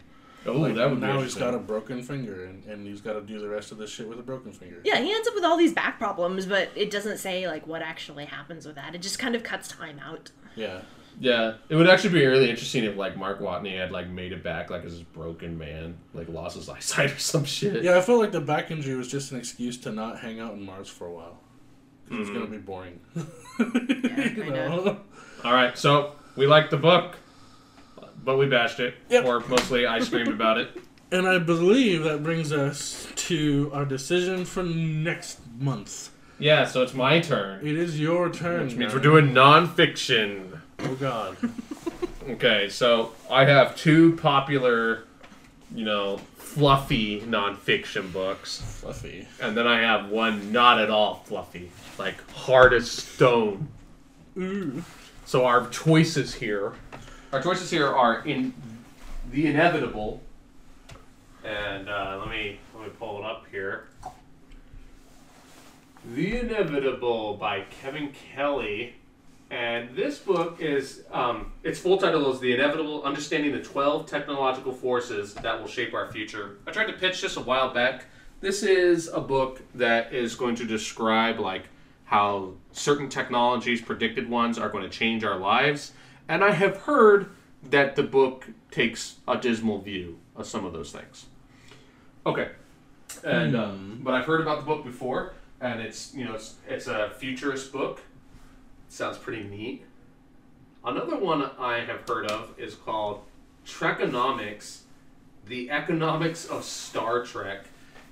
Oh, 0.48 0.54
like, 0.54 0.76
that 0.76 0.90
would 0.90 1.00
be 1.00 1.08
now 1.08 1.14
he's 1.14 1.36
interesting. 1.36 1.40
got 1.42 1.54
a 1.56 1.60
broken 1.60 2.04
finger, 2.04 2.46
and, 2.46 2.64
and 2.66 2.86
he's 2.86 3.02
got 3.02 3.14
to 3.14 3.22
do 3.22 3.40
the 3.40 3.50
rest 3.50 3.72
of 3.72 3.80
this 3.80 3.90
shit 3.90 4.08
with 4.08 4.20
a 4.20 4.24
broken 4.24 4.54
finger. 4.54 4.80
Yeah, 4.84 5.00
he 5.00 5.12
ends 5.12 5.28
up 5.28 5.34
with 5.34 5.44
all 5.44 5.58
these 5.58 5.74
back 5.74 5.98
problems, 5.98 6.46
but 6.46 6.70
it 6.76 6.92
doesn't 6.92 7.18
say 7.18 7.48
like 7.48 7.66
what 7.66 7.82
actually 7.82 8.26
happens 8.26 8.66
with 8.66 8.76
that. 8.76 8.94
It 8.94 9.02
just 9.02 9.18
kind 9.18 9.36
of 9.36 9.42
cuts 9.42 9.68
time 9.68 10.00
out. 10.00 10.32
Yeah. 10.56 10.82
Yeah, 11.20 11.54
it 11.70 11.76
would 11.76 11.88
actually 11.90 12.12
be 12.20 12.26
really 12.26 12.50
interesting 12.50 12.84
if 12.84 12.98
like 12.98 13.16
Mark 13.18 13.40
Watney 13.40 13.78
had 13.78 13.92
like 13.92 14.08
made 14.10 14.32
it 14.34 14.44
back 14.44 14.70
like 14.70 14.84
as 14.84 14.94
this 14.94 15.02
broken 15.02 15.58
man, 15.58 15.96
like 16.14 16.28
lost 16.30 16.56
his 16.58 16.68
eyesight 16.76 17.12
or 17.14 17.18
some 17.20 17.46
shit. 17.46 17.84
Yeah, 17.84 17.98
I 17.98 18.02
felt 18.02 18.20
like 18.20 18.32
the 18.32 18.42
back 18.42 18.70
injury 18.72 18.96
was 18.96 19.08
just 19.08 19.32
an 19.32 19.38
excuse 19.38 19.78
to 19.78 19.92
not 19.92 20.20
hang 20.20 20.40
out 20.40 20.54
in 20.54 20.66
Mars 20.66 20.90
for 20.90 21.08
a 21.08 21.12
while. 21.12 21.38
It 22.12 22.18
was 22.20 22.30
Mhm. 22.30 22.34
gonna 22.34 22.46
be 22.48 22.58
boring. 22.58 23.00
Yeah, 23.60 24.30
You 24.36 24.44
I 24.44 24.50
know? 24.50 24.98
All 25.44 25.54
right, 25.54 25.78
so 25.78 26.14
we 26.36 26.46
liked 26.48 26.70
the 26.72 26.78
book, 26.78 27.16
but 28.24 28.38
we 28.38 28.48
bashed 28.48 28.80
it, 28.80 28.96
Yep. 29.10 29.26
or 29.26 29.40
mostly 29.42 29.86
I 29.88 30.00
screamed 30.00 30.30
about 30.30 30.58
it. 30.58 30.70
And 31.12 31.28
I 31.28 31.38
believe 31.38 32.04
that 32.04 32.24
brings 32.24 32.52
us 32.52 33.08
to 33.16 33.70
our 33.74 33.86
decision 33.86 34.44
for 34.44 34.64
next 34.64 35.40
month. 35.58 36.10
Yeah, 36.40 36.66
so 36.66 36.82
it's 36.82 36.96
my 36.96 37.20
turn, 37.22 37.66
It 37.66 37.78
is 37.78 38.00
your 38.00 38.30
turn. 38.30 38.66
which 38.66 38.76
means 38.76 38.92
now. 38.92 38.98
we're 38.98 39.04
doing 39.04 39.28
nonfiction. 39.32 40.60
Oh 40.80 40.96
God. 40.96 41.38
Okay, 42.28 42.70
so 42.70 43.14
I 43.30 43.46
have 43.46 43.76
two 43.76 44.16
popular, 44.16 45.04
you 45.74 45.86
know, 45.86 46.18
fluffy 46.38 47.22
nonfiction 47.22 48.12
books, 48.12 48.62
Fluffy. 48.82 49.28
and 49.42 49.56
then 49.56 49.68
I 49.68 49.82
have 49.82 50.10
one 50.10 50.52
not 50.52 50.80
at 50.80 50.90
all 50.90 51.22
fluffy, 51.26 51.72
like 52.00 52.16
hard 52.32 52.74
as 52.74 52.90
stone. 52.90 53.68
Ooh. 54.38 54.84
So 55.26 55.46
our 55.46 55.68
choices 55.70 56.34
here, 56.34 56.74
our 57.32 57.42
choices 57.42 57.70
here 57.70 57.88
are 57.88 58.24
in 58.26 58.54
the 59.32 59.48
inevitable, 59.48 60.22
and 61.44 61.90
uh, 61.90 62.18
let 62.20 62.30
me 62.30 62.60
let 62.76 62.86
me 62.88 62.94
pull 62.98 63.20
it 63.20 63.26
up 63.26 63.46
here. 63.52 63.88
The 66.14 66.40
Inevitable 66.40 67.36
by 67.38 67.62
Kevin 67.82 68.12
Kelly. 68.34 68.96
And 69.52 69.96
this 69.96 70.18
book 70.18 70.60
is, 70.60 71.04
um, 71.12 71.52
its 71.64 71.80
full 71.80 71.98
title 71.98 72.32
is 72.34 72.40
The 72.40 72.54
Inevitable 72.54 73.04
Understanding 73.04 73.52
the 73.52 73.62
12 73.62 74.08
Technological 74.08 74.72
Forces 74.72 75.34
That 75.36 75.60
Will 75.60 75.68
Shape 75.68 75.94
Our 75.94 76.12
Future. 76.12 76.58
I 76.66 76.72
tried 76.72 76.88
to 76.88 76.94
pitch 76.94 77.22
this 77.22 77.38
a 77.38 77.42
while 77.42 77.74
back. 77.74 78.06
This 78.42 78.64
is 78.64 79.08
a 79.08 79.22
book 79.22 79.62
that 79.76 80.14
is 80.14 80.36
going 80.36 80.56
to 80.56 80.66
describe, 80.66 81.40
like, 81.40 81.66
how 82.06 82.54
certain 82.72 83.08
technologies, 83.08 83.82
predicted 83.82 84.30
ones, 84.30 84.58
are 84.58 84.70
going 84.70 84.84
to 84.84 84.90
change 84.90 85.24
our 85.24 85.38
lives. 85.38 85.94
And 86.28 86.44
I 86.44 86.52
have 86.52 86.78
heard 86.78 87.30
that 87.70 87.96
the 87.96 88.04
book 88.04 88.48
takes 88.72 89.18
a 89.28 89.38
dismal 89.38 89.80
view 89.80 90.20
of 90.36 90.48
some 90.48 90.66
of 90.66 90.74
those 90.74 90.92
things. 90.92 91.26
Okay. 92.26 92.50
And, 93.24 93.56
um, 93.56 94.02
but 94.04 94.14
I've 94.14 94.26
heard 94.26 94.42
about 94.42 94.60
the 94.60 94.66
book 94.66 94.84
before, 94.84 95.34
and 95.62 95.80
it's, 95.80 96.14
you 96.14 96.26
know, 96.26 96.34
it's, 96.34 96.56
it's 96.68 96.88
a 96.88 97.12
futurist 97.18 97.72
book. 97.72 98.02
Sounds 98.96 99.18
pretty 99.18 99.44
neat. 99.44 99.84
Another 100.86 101.18
one 101.18 101.50
I 101.60 101.80
have 101.80 102.08
heard 102.08 102.32
of 102.32 102.58
is 102.58 102.76
called 102.76 103.24
Trekonomics, 103.68 104.84
the 105.46 105.70
economics 105.70 106.46
of 106.46 106.64
Star 106.64 107.26
Trek. 107.26 107.66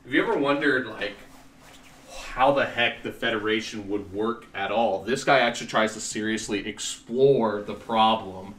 Have 0.03 0.13
you 0.13 0.21
ever 0.21 0.37
wondered, 0.37 0.87
like, 0.87 1.13
how 2.25 2.51
the 2.51 2.65
heck 2.65 3.01
the 3.01 3.13
Federation 3.13 3.87
would 3.87 4.11
work 4.11 4.45
at 4.53 4.71
all? 4.71 5.03
This 5.03 5.23
guy 5.23 5.39
actually 5.39 5.67
tries 5.67 5.93
to 5.93 6.01
seriously 6.01 6.67
explore 6.67 7.61
the 7.61 7.75
problem 7.75 8.55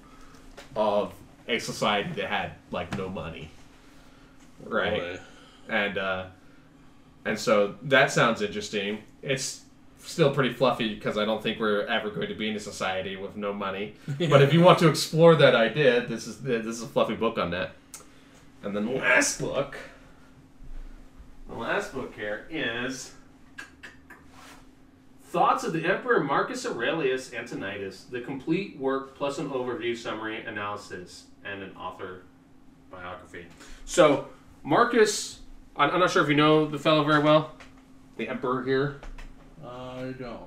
of 0.74 1.12
a 1.46 1.58
society 1.58 2.10
that 2.12 2.30
had, 2.30 2.52
like, 2.70 2.96
no 2.96 3.10
money. 3.10 3.50
Right? 4.64 4.98
Boy. 4.98 5.18
and 5.68 5.98
uh, 5.98 6.24
and 7.26 7.38
so 7.38 7.74
that 7.82 8.10
sounds 8.10 8.40
interesting. 8.40 9.00
It's 9.20 9.63
still 10.04 10.32
pretty 10.32 10.52
fluffy 10.52 10.94
because 10.94 11.16
I 11.18 11.24
don't 11.24 11.42
think 11.42 11.58
we're 11.58 11.86
ever 11.86 12.10
going 12.10 12.28
to 12.28 12.34
be 12.34 12.48
in 12.48 12.56
a 12.56 12.60
society 12.60 13.16
with 13.16 13.36
no 13.36 13.52
money. 13.52 13.94
But 14.18 14.42
if 14.42 14.52
you 14.52 14.60
want 14.60 14.78
to 14.80 14.88
explore 14.88 15.34
that 15.36 15.54
idea, 15.54 16.06
this 16.06 16.26
is 16.26 16.40
this 16.40 16.66
is 16.66 16.82
a 16.82 16.86
fluffy 16.86 17.14
book 17.14 17.38
on 17.38 17.50
that. 17.50 17.72
And 18.62 18.74
then 18.74 18.86
the 18.86 18.92
last 18.92 19.40
book, 19.40 19.76
the 21.48 21.54
last 21.54 21.92
book 21.92 22.14
here 22.14 22.46
is 22.50 23.12
Thoughts 25.24 25.64
of 25.64 25.72
the 25.72 25.84
Emperor 25.84 26.22
Marcus 26.22 26.64
Aurelius 26.64 27.34
Antoninus, 27.34 28.04
the 28.04 28.20
complete 28.20 28.78
work 28.78 29.16
plus 29.16 29.38
an 29.38 29.50
overview, 29.50 29.96
summary, 29.96 30.44
analysis, 30.44 31.24
and 31.44 31.62
an 31.62 31.76
author 31.76 32.22
biography. 32.90 33.46
So 33.84 34.28
Marcus, 34.62 35.40
I'm 35.76 35.98
not 35.98 36.10
sure 36.10 36.22
if 36.22 36.28
you 36.28 36.36
know 36.36 36.66
the 36.66 36.78
fellow 36.78 37.04
very 37.04 37.22
well, 37.22 37.52
the 38.16 38.28
emperor 38.28 38.62
here. 38.62 39.00
I 39.66 40.14
don't. 40.18 40.40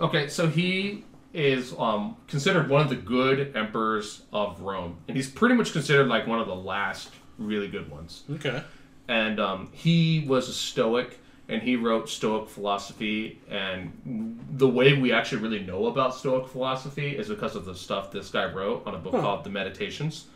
Okay, 0.00 0.28
so 0.28 0.48
he 0.48 1.04
is 1.34 1.74
um, 1.78 2.16
considered 2.28 2.68
one 2.68 2.82
of 2.82 2.88
the 2.88 2.96
good 2.96 3.56
emperors 3.56 4.22
of 4.32 4.60
Rome, 4.60 4.98
and 5.08 5.16
he's 5.16 5.30
pretty 5.30 5.54
much 5.54 5.72
considered 5.72 6.08
like 6.08 6.26
one 6.26 6.40
of 6.40 6.46
the 6.46 6.54
last 6.54 7.10
really 7.38 7.68
good 7.68 7.90
ones. 7.90 8.24
Okay. 8.30 8.62
And 9.08 9.40
um, 9.40 9.68
he 9.72 10.24
was 10.26 10.48
a 10.48 10.52
Stoic, 10.52 11.18
and 11.48 11.60
he 11.62 11.76
wrote 11.76 12.08
Stoic 12.08 12.48
philosophy. 12.48 13.40
And 13.50 14.38
the 14.52 14.68
way 14.68 14.94
we 14.94 15.12
actually 15.12 15.42
really 15.42 15.60
know 15.60 15.86
about 15.86 16.14
Stoic 16.14 16.48
philosophy 16.48 17.16
is 17.16 17.28
because 17.28 17.56
of 17.56 17.64
the 17.64 17.74
stuff 17.74 18.10
this 18.10 18.30
guy 18.30 18.44
wrote 18.52 18.86
on 18.86 18.94
a 18.94 18.98
book 18.98 19.14
Huh. 19.14 19.20
called 19.20 19.44
The 19.44 19.50
Meditations. 19.50 20.26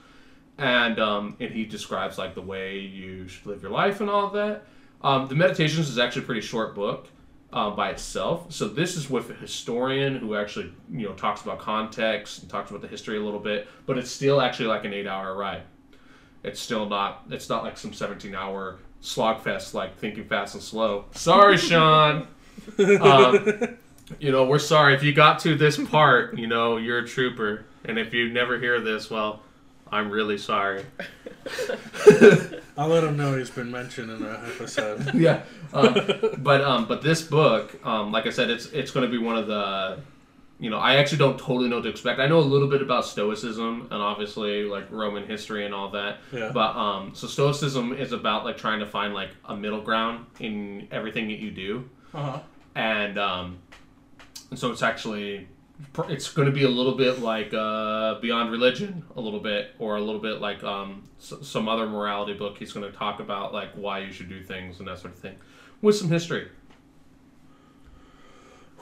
And 0.59 0.99
um, 0.99 1.37
and 1.39 1.51
he 1.51 1.65
describes 1.67 2.17
like 2.17 2.35
the 2.35 2.41
way 2.43 2.79
you 2.79 3.29
should 3.29 3.45
live 3.47 3.63
your 3.63 3.71
life 3.71 4.01
and 4.01 4.09
all 4.09 4.27
of 4.27 4.33
that. 4.33 4.65
Um, 5.03 5.29
the 5.29 5.35
Meditations 5.35 5.89
is 5.89 5.99
actually 5.99 6.23
a 6.23 6.27
pretty 6.27 6.41
short 6.41 6.75
book 6.75 7.09
uh, 7.53 7.71
by 7.71 7.91
itself. 7.91 8.53
So 8.53 8.69
this 8.69 8.97
is 8.97 9.09
with 9.09 9.31
a 9.31 9.35
historian 9.35 10.17
who 10.17 10.37
actually 10.37 10.73
you 10.91 11.09
know 11.09 11.15
talks 11.15 11.43
about 11.43 11.59
context 11.59 12.43
and 12.43 12.51
talks 12.51 12.71
about 12.71 12.83
the 12.83 12.89
history 12.89 13.19
a 13.19 13.23
little 13.23 13.41
bit, 13.41 13.69
but 13.87 13.99
it's 13.99 14.11
still 14.11 14.41
actually 14.41 14.67
like 14.67 14.85
an 14.85 14.93
eight-hour 14.93 15.35
ride. 15.37 15.63
It's 16.43 16.61
still 16.61 16.87
not. 16.87 17.25
It's 17.31 17.49
not 17.49 17.65
like 17.65 17.77
some 17.77 17.91
17-hour 17.91 18.79
slogfest 19.03 19.75
like 19.75 19.97
Thinking 19.99 20.25
Fast 20.25 20.55
and 20.55 20.63
Slow. 20.63 21.07
Sorry, 21.13 21.57
Sean. 21.57 22.29
um, 23.01 23.79
you 24.19 24.31
know, 24.31 24.45
we're 24.45 24.59
sorry 24.59 24.95
if 24.95 25.03
you 25.03 25.13
got 25.13 25.41
to 25.41 25.57
this 25.57 25.77
part. 25.89 26.39
You 26.39 26.47
know, 26.47 26.77
you're 26.77 26.99
a 26.99 27.07
trooper, 27.07 27.65
and 27.85 27.99
if 27.99 28.13
you 28.15 28.33
never 28.33 28.59
hear 28.59 28.81
this, 28.81 29.11
well, 29.11 29.43
I'm 29.91 30.11
really 30.11 30.39
sorry. 30.39 30.85
I'll 32.79 32.89
let 32.89 33.05
him 33.05 33.17
know 33.17 33.37
he's 33.37 33.51
been 33.51 33.71
mentioned 33.71 34.11
in 34.11 34.25
our 34.27 34.35
episode. 34.35 35.15
yeah. 35.15 35.43
Um, 35.73 35.95
but 36.39 36.61
um, 36.63 36.87
but 36.87 37.03
this 37.03 37.23
book, 37.23 37.79
um, 37.87 38.13
like 38.13 38.27
I 38.27 38.31
said, 38.31 38.51
it's 38.51 38.67
it's 38.67 38.91
going 38.91 39.11
to 39.11 39.11
be 39.11 39.23
one 39.23 39.37
of 39.37 39.47
the, 39.47 39.99
you 40.59 40.71
know, 40.71 40.79
I 40.79 40.97
actually 40.97 41.19
don't 41.19 41.39
totally 41.39 41.69
know 41.69 41.77
what 41.77 41.83
to 41.85 41.89
expect. 41.89 42.19
I 42.21 42.27
know 42.27 42.39
a 42.39 42.41
little 42.41 42.69
bit 42.69 42.83
about 42.83 43.05
Stoicism 43.07 43.89
and 43.91 44.03
obviously 44.03 44.65
like 44.65 44.91
Roman 44.91 45.27
history 45.27 45.65
and 45.65 45.75
all 45.75 45.91
that. 45.91 46.19
Yeah. 46.33 46.51
But 46.53 46.77
um, 46.77 47.13
so 47.15 47.27
Stoicism 47.27 47.93
is 47.95 48.13
about 48.13 48.45
like 48.45 48.57
trying 48.59 48.81
to 48.81 48.87
find 48.87 49.15
like 49.15 49.31
a 49.45 49.57
middle 49.57 49.81
ground 49.81 50.27
in 50.41 50.89
everything 50.91 51.29
that 51.29 51.39
you 51.39 51.51
do, 51.51 51.89
Uh-huh. 52.13 52.41
and 52.75 53.19
um, 53.19 53.59
and 54.51 54.59
so 54.59 54.71
it's 54.71 54.83
actually 54.83 55.49
it's 56.09 56.33
going 56.33 56.47
to 56.47 56.53
be 56.53 56.65
a 56.65 56.69
little 56.69 56.95
bit 56.95 57.21
like 57.21 57.53
uh, 57.55 58.19
beyond 58.21 58.51
religion 58.51 59.03
a 59.17 59.21
little 59.21 59.41
bit 59.41 59.73
or 59.79 59.97
a 59.97 60.01
little 60.01 60.21
bit 60.21 60.41
like 60.41 60.63
um, 60.65 61.05
s- 61.21 61.35
some 61.43 61.69
other 61.69 61.87
morality 61.87 62.33
book 62.35 62.57
he's 62.59 62.73
going 62.73 62.91
to 62.91 62.97
talk 62.97 63.21
about 63.21 63.53
like 63.53 63.73
why 63.75 63.99
you 64.01 64.13
should 64.13 64.29
do 64.29 64.43
things 64.43 64.79
and 64.79 64.89
that 64.89 64.99
sort 64.99 65.13
of 65.13 65.19
thing 65.19 65.37
with 65.83 65.95
some 65.97 66.09
history 66.09 66.49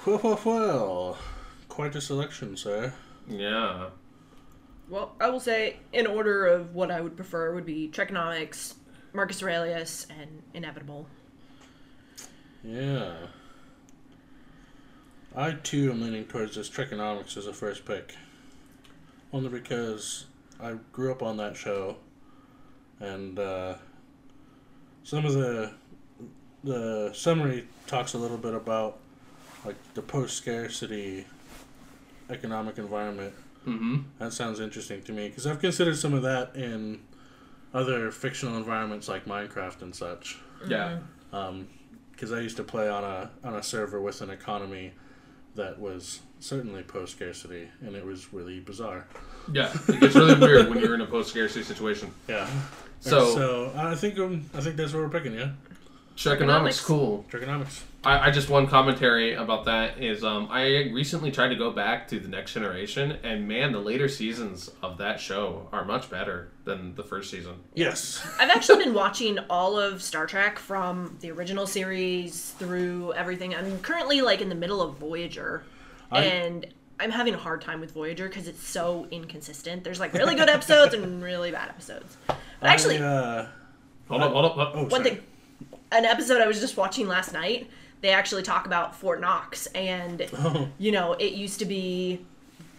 Well, 0.06 0.20
well, 0.22 0.40
well. 0.44 1.18
Quite 1.68 1.96
a 1.96 2.00
selection, 2.00 2.56
sir. 2.56 2.92
yeah 3.28 3.88
Well, 4.88 5.14
I 5.20 5.30
will 5.30 5.40
say, 5.40 5.78
in 5.92 6.06
order 6.06 6.46
of 6.46 6.74
what 6.74 6.90
I 6.90 7.00
would 7.00 7.16
prefer, 7.16 7.54
would 7.54 7.66
be 7.66 7.88
Trekonomics, 7.92 8.74
Marcus 9.12 9.42
Aurelius, 9.42 10.06
and 10.10 10.42
Inevitable. 10.52 11.08
Yeah. 12.62 13.14
I 15.36 15.52
too 15.52 15.90
am 15.90 16.02
leaning 16.02 16.24
towards 16.24 16.56
this 16.56 16.70
Trekonomics 16.70 17.36
as 17.36 17.46
a 17.46 17.52
first 17.52 17.84
pick. 17.84 18.14
Only 19.32 19.48
because 19.48 20.26
I 20.60 20.76
grew 20.92 21.10
up 21.10 21.22
on 21.22 21.36
that 21.38 21.56
show, 21.56 21.96
and 23.00 23.38
uh, 23.38 23.74
some 25.02 25.24
of 25.24 25.34
the 25.34 25.72
the 26.62 27.10
summary 27.12 27.66
talks 27.86 28.14
a 28.14 28.18
little 28.18 28.38
bit 28.38 28.54
about 28.54 28.98
like 29.64 29.76
the 29.94 30.02
post 30.02 30.36
scarcity 30.36 31.26
economic 32.30 32.78
environment. 32.78 33.34
mm-hmm 33.66 33.98
That 34.18 34.32
sounds 34.32 34.60
interesting 34.60 35.02
to 35.02 35.12
me 35.12 35.28
because 35.28 35.46
I've 35.46 35.60
considered 35.60 35.96
some 35.98 36.14
of 36.14 36.22
that 36.22 36.54
in 36.54 37.00
other 37.74 38.10
fictional 38.10 38.56
environments 38.56 39.08
like 39.08 39.24
Minecraft 39.26 39.82
and 39.82 39.94
such 39.94 40.38
yeah 40.68 40.98
because 42.12 42.30
I 42.32 42.40
used 42.40 42.56
to 42.58 42.62
play 42.62 42.88
on 42.88 43.02
a 43.04 43.30
on 43.42 43.54
a 43.56 43.62
server 43.62 44.00
with 44.00 44.22
an 44.22 44.30
economy 44.30 44.92
that 45.56 45.78
was 45.78 46.20
certainly 46.40 46.82
post 46.82 47.12
scarcity, 47.12 47.68
and 47.80 47.94
it 47.96 48.04
was 48.04 48.32
really 48.32 48.60
bizarre. 48.60 49.06
Yeah, 49.52 49.72
it 49.88 50.00
gets 50.00 50.14
really 50.14 50.38
weird 50.38 50.68
when 50.68 50.80
you're 50.80 50.94
in 50.94 51.00
a 51.00 51.06
post 51.06 51.30
scarcity 51.30 51.64
situation. 51.64 52.12
Yeah. 52.28 52.48
So, 53.00 53.34
so 53.34 53.72
I 53.76 53.94
think 53.94 54.18
um, 54.18 54.48
I 54.54 54.60
think 54.60 54.76
that's 54.76 54.92
what 54.92 55.02
we're 55.02 55.08
picking. 55.08 55.34
Yeah, 55.34 55.50
Trekonomics, 56.16 56.38
Trekonomics. 56.38 56.84
cool. 56.84 57.24
trekonomics. 57.30 57.82
I, 58.04 58.28
I 58.28 58.30
just 58.30 58.50
one 58.50 58.66
commentary 58.66 59.32
about 59.34 59.64
that 59.64 59.98
is 60.02 60.22
um, 60.22 60.48
I 60.50 60.90
recently 60.92 61.30
tried 61.32 61.48
to 61.48 61.56
go 61.56 61.70
back 61.70 62.06
to 62.08 62.20
the 62.20 62.28
Next 62.28 62.52
Generation, 62.52 63.12
and 63.24 63.48
man, 63.48 63.72
the 63.72 63.78
later 63.80 64.08
seasons 64.08 64.70
of 64.82 64.98
that 64.98 65.18
show 65.18 65.68
are 65.72 65.84
much 65.86 66.10
better 66.10 66.48
than 66.64 66.94
the 66.96 67.02
first 67.02 67.30
season. 67.30 67.54
Yes. 67.74 68.22
I've 68.38 68.50
actually 68.50 68.84
been 68.84 68.92
watching 68.94 69.38
all 69.48 69.78
of 69.78 70.02
Star 70.02 70.26
Trek 70.26 70.58
from 70.58 71.16
the 71.20 71.30
original 71.30 71.66
series 71.66 72.50
through 72.58 73.14
everything. 73.14 73.54
I'm 73.54 73.78
currently 73.80 74.20
like 74.20 74.40
in 74.42 74.50
the 74.50 74.54
middle 74.54 74.82
of 74.82 74.96
Voyager, 74.98 75.64
I- 76.12 76.24
and 76.24 76.66
I'm 77.00 77.10
having 77.10 77.32
a 77.34 77.38
hard 77.38 77.60
time 77.62 77.80
with 77.80 77.92
Voyager 77.92 78.28
because 78.28 78.46
it's 78.48 78.62
so 78.62 79.08
inconsistent. 79.10 79.82
There's 79.82 79.98
like 79.98 80.12
really 80.12 80.34
good 80.36 80.48
episodes 80.50 80.92
and 80.94 81.22
really 81.22 81.50
bad 81.50 81.70
episodes. 81.70 82.16
But 82.28 82.36
actually, 82.62 82.98
I, 82.98 83.04
uh, 83.06 83.48
Hold 84.08 84.20
up, 84.22 84.32
hold 84.32 84.44
up. 84.44 84.52
hold 84.52 84.66
up. 84.68 84.72
oh, 84.76 84.82
one 84.82 84.90
sorry. 84.90 85.02
thing, 85.04 85.20
an 85.94 86.04
episode 86.04 86.40
I 86.40 86.46
was 86.46 86.60
just 86.60 86.76
watching 86.76 87.06
last 87.08 87.32
night, 87.32 87.70
they 88.00 88.10
actually 88.10 88.42
talk 88.42 88.66
about 88.66 88.94
Fort 88.96 89.20
Knox, 89.20 89.66
and 89.68 90.26
Oh. 90.38 90.68
you 90.78 90.92
know, 90.92 91.14
it 91.14 91.32
used 91.32 91.58
to 91.60 91.64
be 91.64 92.20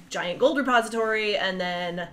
giant 0.09 0.39
gold 0.39 0.57
repository, 0.57 1.35
and 1.37 1.59
then 1.59 2.07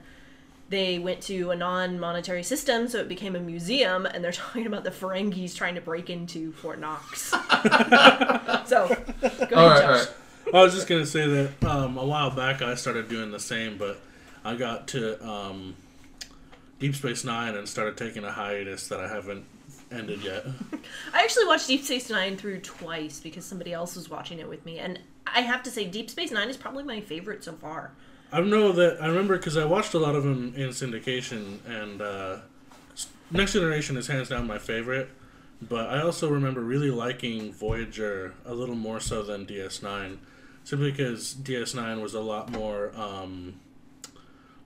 they 0.71 0.99
went 0.99 1.21
to 1.23 1.51
a 1.51 1.57
non-monetary 1.57 2.43
system, 2.43 2.89
so 2.89 2.99
it 2.99 3.09
became 3.09 3.37
a 3.37 3.41
museum, 3.41 4.07
and 4.07 4.25
they're 4.25 4.33
talking 4.47 4.67
about 4.67 4.85
the 4.85 4.91
Ferengis 4.91 5.55
trying 5.55 5.75
to 5.75 5.81
break 5.83 6.09
into 6.09 6.53
Fort 6.53 6.79
Knox. 6.79 7.23
so, 8.65 8.89
go 8.89 8.97
ahead, 9.23 9.53
All 9.53 9.69
right, 9.69 9.81
Josh. 9.81 9.85
all 9.85 9.91
right. 9.91 10.09
I 10.55 10.63
was 10.63 10.75
just 10.75 10.87
gonna 10.89 11.07
say 11.07 11.27
that 11.29 11.65
um, 11.65 11.97
a 11.97 12.05
while 12.05 12.31
back 12.31 12.63
I 12.63 12.75
started 12.75 13.09
doing 13.09 13.31
the 13.31 13.41
same, 13.41 13.79
but 13.79 14.01
I 14.45 14.55
got 14.55 14.89
to 14.89 15.25
um, 15.27 15.77
Deep 16.79 16.95
Space 16.95 17.25
Nine 17.25 17.55
and 17.55 17.69
started 17.69 17.97
taking 17.97 18.25
a 18.25 18.33
hiatus 18.33 18.89
that 18.89 19.01
I 19.01 19.09
haven't 19.09 19.45
ended 19.93 20.23
yet. 20.25 20.47
I 21.15 21.23
actually 21.23 21.47
watched 21.47 21.69
Deep 21.69 21.85
Space 21.85 22.11
Nine 22.11 22.37
through 22.37 22.61
twice 22.61 23.21
because 23.21 23.45
somebody 23.45 23.73
else 23.73 23.97
was 23.97 24.09
watching 24.09 24.39
it 24.39 24.49
with 24.49 24.65
me, 24.65 24.79
and 24.79 24.99
I 25.27 25.41
have 25.41 25.63
to 25.65 25.71
say, 25.71 25.87
Deep 25.87 26.11
Space 26.11 26.31
Nine 26.31 26.49
is 26.49 26.57
probably 26.57 26.85
my 26.85 27.01
favorite 27.01 27.45
so 27.45 27.53
far. 27.53 27.93
I 28.33 28.41
know 28.41 28.73
that 28.73 29.03
I 29.03 29.07
remember 29.07 29.37
because 29.37 29.57
I 29.57 29.65
watched 29.65 29.95
a 29.95 29.99
lot 29.99 30.15
of 30.15 30.25
them 30.25 30.55
in 30.57 30.71
syndication, 30.71 31.59
and 31.67 32.01
uh, 32.01 32.39
Next 33.31 33.53
Generation 33.53 33.97
is 33.97 34.07
hands 34.07 34.29
down 34.29 34.47
my 34.47 34.59
favorite. 34.59 35.11
But 35.69 35.91
I 35.91 36.03
also 36.03 36.29
remember 36.29 36.61
really 36.61 36.91
liking 36.91 37.53
Voyager 37.53 38.35
a 38.45 38.53
little 38.53 38.75
more 38.75 38.99
so 38.99 39.23
than 39.23 39.47
DS9, 39.47 40.19
simply 40.65 40.91
because 40.91 41.35
DS9 41.35 42.03
was 42.03 42.15
a 42.15 42.21
lot 42.21 42.51
more 42.51 42.93
um, 42.97 43.61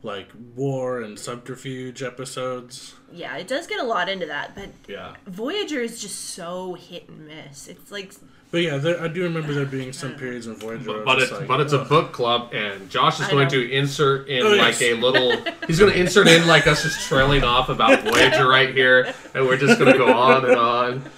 like 0.07 0.31
war 0.55 1.03
and 1.03 1.19
subterfuge 1.19 2.03
episodes. 2.03 2.95
Yeah, 3.13 3.37
it 3.37 3.47
does 3.49 3.67
get 3.67 3.79
a 3.81 3.85
lot 3.85 4.09
into 4.09 4.27
that, 4.27 4.55
but 4.55 4.69
Yeah. 4.89 5.15
Voyager 5.27 5.81
is 5.81 6.01
just 6.01 6.31
so 6.31 6.75
hit 6.75 7.09
and 7.09 7.27
miss. 7.27 7.69
It's 7.69 7.91
like 7.93 8.13
But 8.51 8.59
yeah, 8.63 8.77
there, 8.79 9.03
I 9.03 9.09
do 9.09 9.23
remember 9.25 9.53
there 9.53 9.67
being 9.67 9.93
some 9.93 10.15
periods 10.15 10.47
in 10.47 10.55
Voyager. 10.57 10.85
But, 10.85 11.05
but 11.05 11.23
it's 11.23 11.33
like, 11.33 11.47
but 11.49 11.61
it's 11.61 11.73
a 11.73 11.85
book 11.85 12.13
club, 12.13 12.55
and 12.55 12.89
Josh 12.89 13.21
is 13.21 13.27
I 13.27 13.31
going 13.33 13.45
know. 13.45 13.51
to 13.51 13.71
insert 13.73 14.29
in 14.29 14.43
Oh, 14.47 14.51
like 14.51 14.81
yes. 14.81 14.83
a 14.83 14.95
little. 14.95 15.37
He's 15.67 15.79
going 15.79 15.93
to 15.93 15.99
insert 15.99 16.29
in 16.29 16.47
like 16.47 16.67
us 16.67 16.83
just 16.83 17.01
trailing 17.09 17.43
off 17.45 17.69
about 17.69 18.03
Voyager 18.05 18.49
right 18.49 18.73
here, 18.73 19.13
and 19.35 19.45
we're 19.47 19.57
just 19.59 19.79
going 19.79 19.93
to 19.93 19.99
go 19.99 20.13
on 20.13 20.45
and 20.47 20.57
on. 20.57 21.11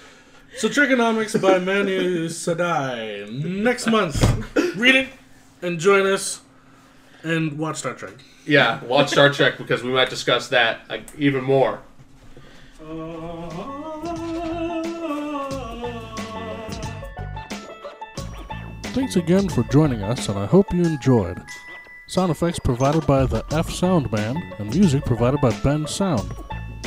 So 0.57 0.67
Trekonomics 0.67 1.39
by 1.41 1.59
Manu 1.59 2.27
Saadia. 2.27 3.31
Next 3.31 3.87
month, 3.87 4.19
read 4.75 4.95
it 4.95 5.09
and 5.61 5.79
join 5.79 6.05
us 6.07 6.41
and 7.23 7.57
watch 7.59 7.77
Star 7.77 7.93
Trek. 7.93 8.13
Yeah, 8.49 8.83
watch 8.85 9.09
Star 9.09 9.29
Trek 9.29 9.59
because 9.59 9.83
we 9.83 9.91
might 9.91 10.09
discuss 10.09 10.47
that 10.47 10.89
like, 10.89 11.03
even 11.19 11.43
more. 11.43 11.81
Thanks 18.91 19.15
again 19.17 19.49
for 19.49 19.61
joining 19.71 20.01
us, 20.01 20.29
and 20.29 20.39
I 20.39 20.47
hope 20.47 20.73
you 20.73 20.81
enjoyed. 20.81 21.39
Sound 22.07 22.31
effects 22.31 22.57
provided 22.57 23.05
by 23.05 23.27
the 23.27 23.45
F 23.51 23.69
Sound 23.69 24.09
Band, 24.09 24.39
and 24.57 24.73
music 24.73 25.05
provided 25.05 25.39
by 25.41 25.51
Bensound. 25.51 26.31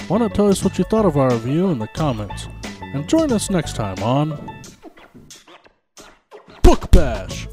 Why 0.09 0.19
not 0.19 0.35
tell 0.35 0.49
us 0.49 0.65
what 0.65 0.79
you 0.79 0.85
thought 0.85 1.07
of 1.07 1.17
our 1.17 1.31
review 1.31 1.71
in 1.71 1.79
the 1.79 1.87
comments? 1.87 2.49
And 2.81 3.09
join 3.09 3.31
us 3.31 3.51
next 3.51 3.77
time 3.77 4.03
on 4.03 4.63
Book 6.65 6.91
Bash! 6.91 7.47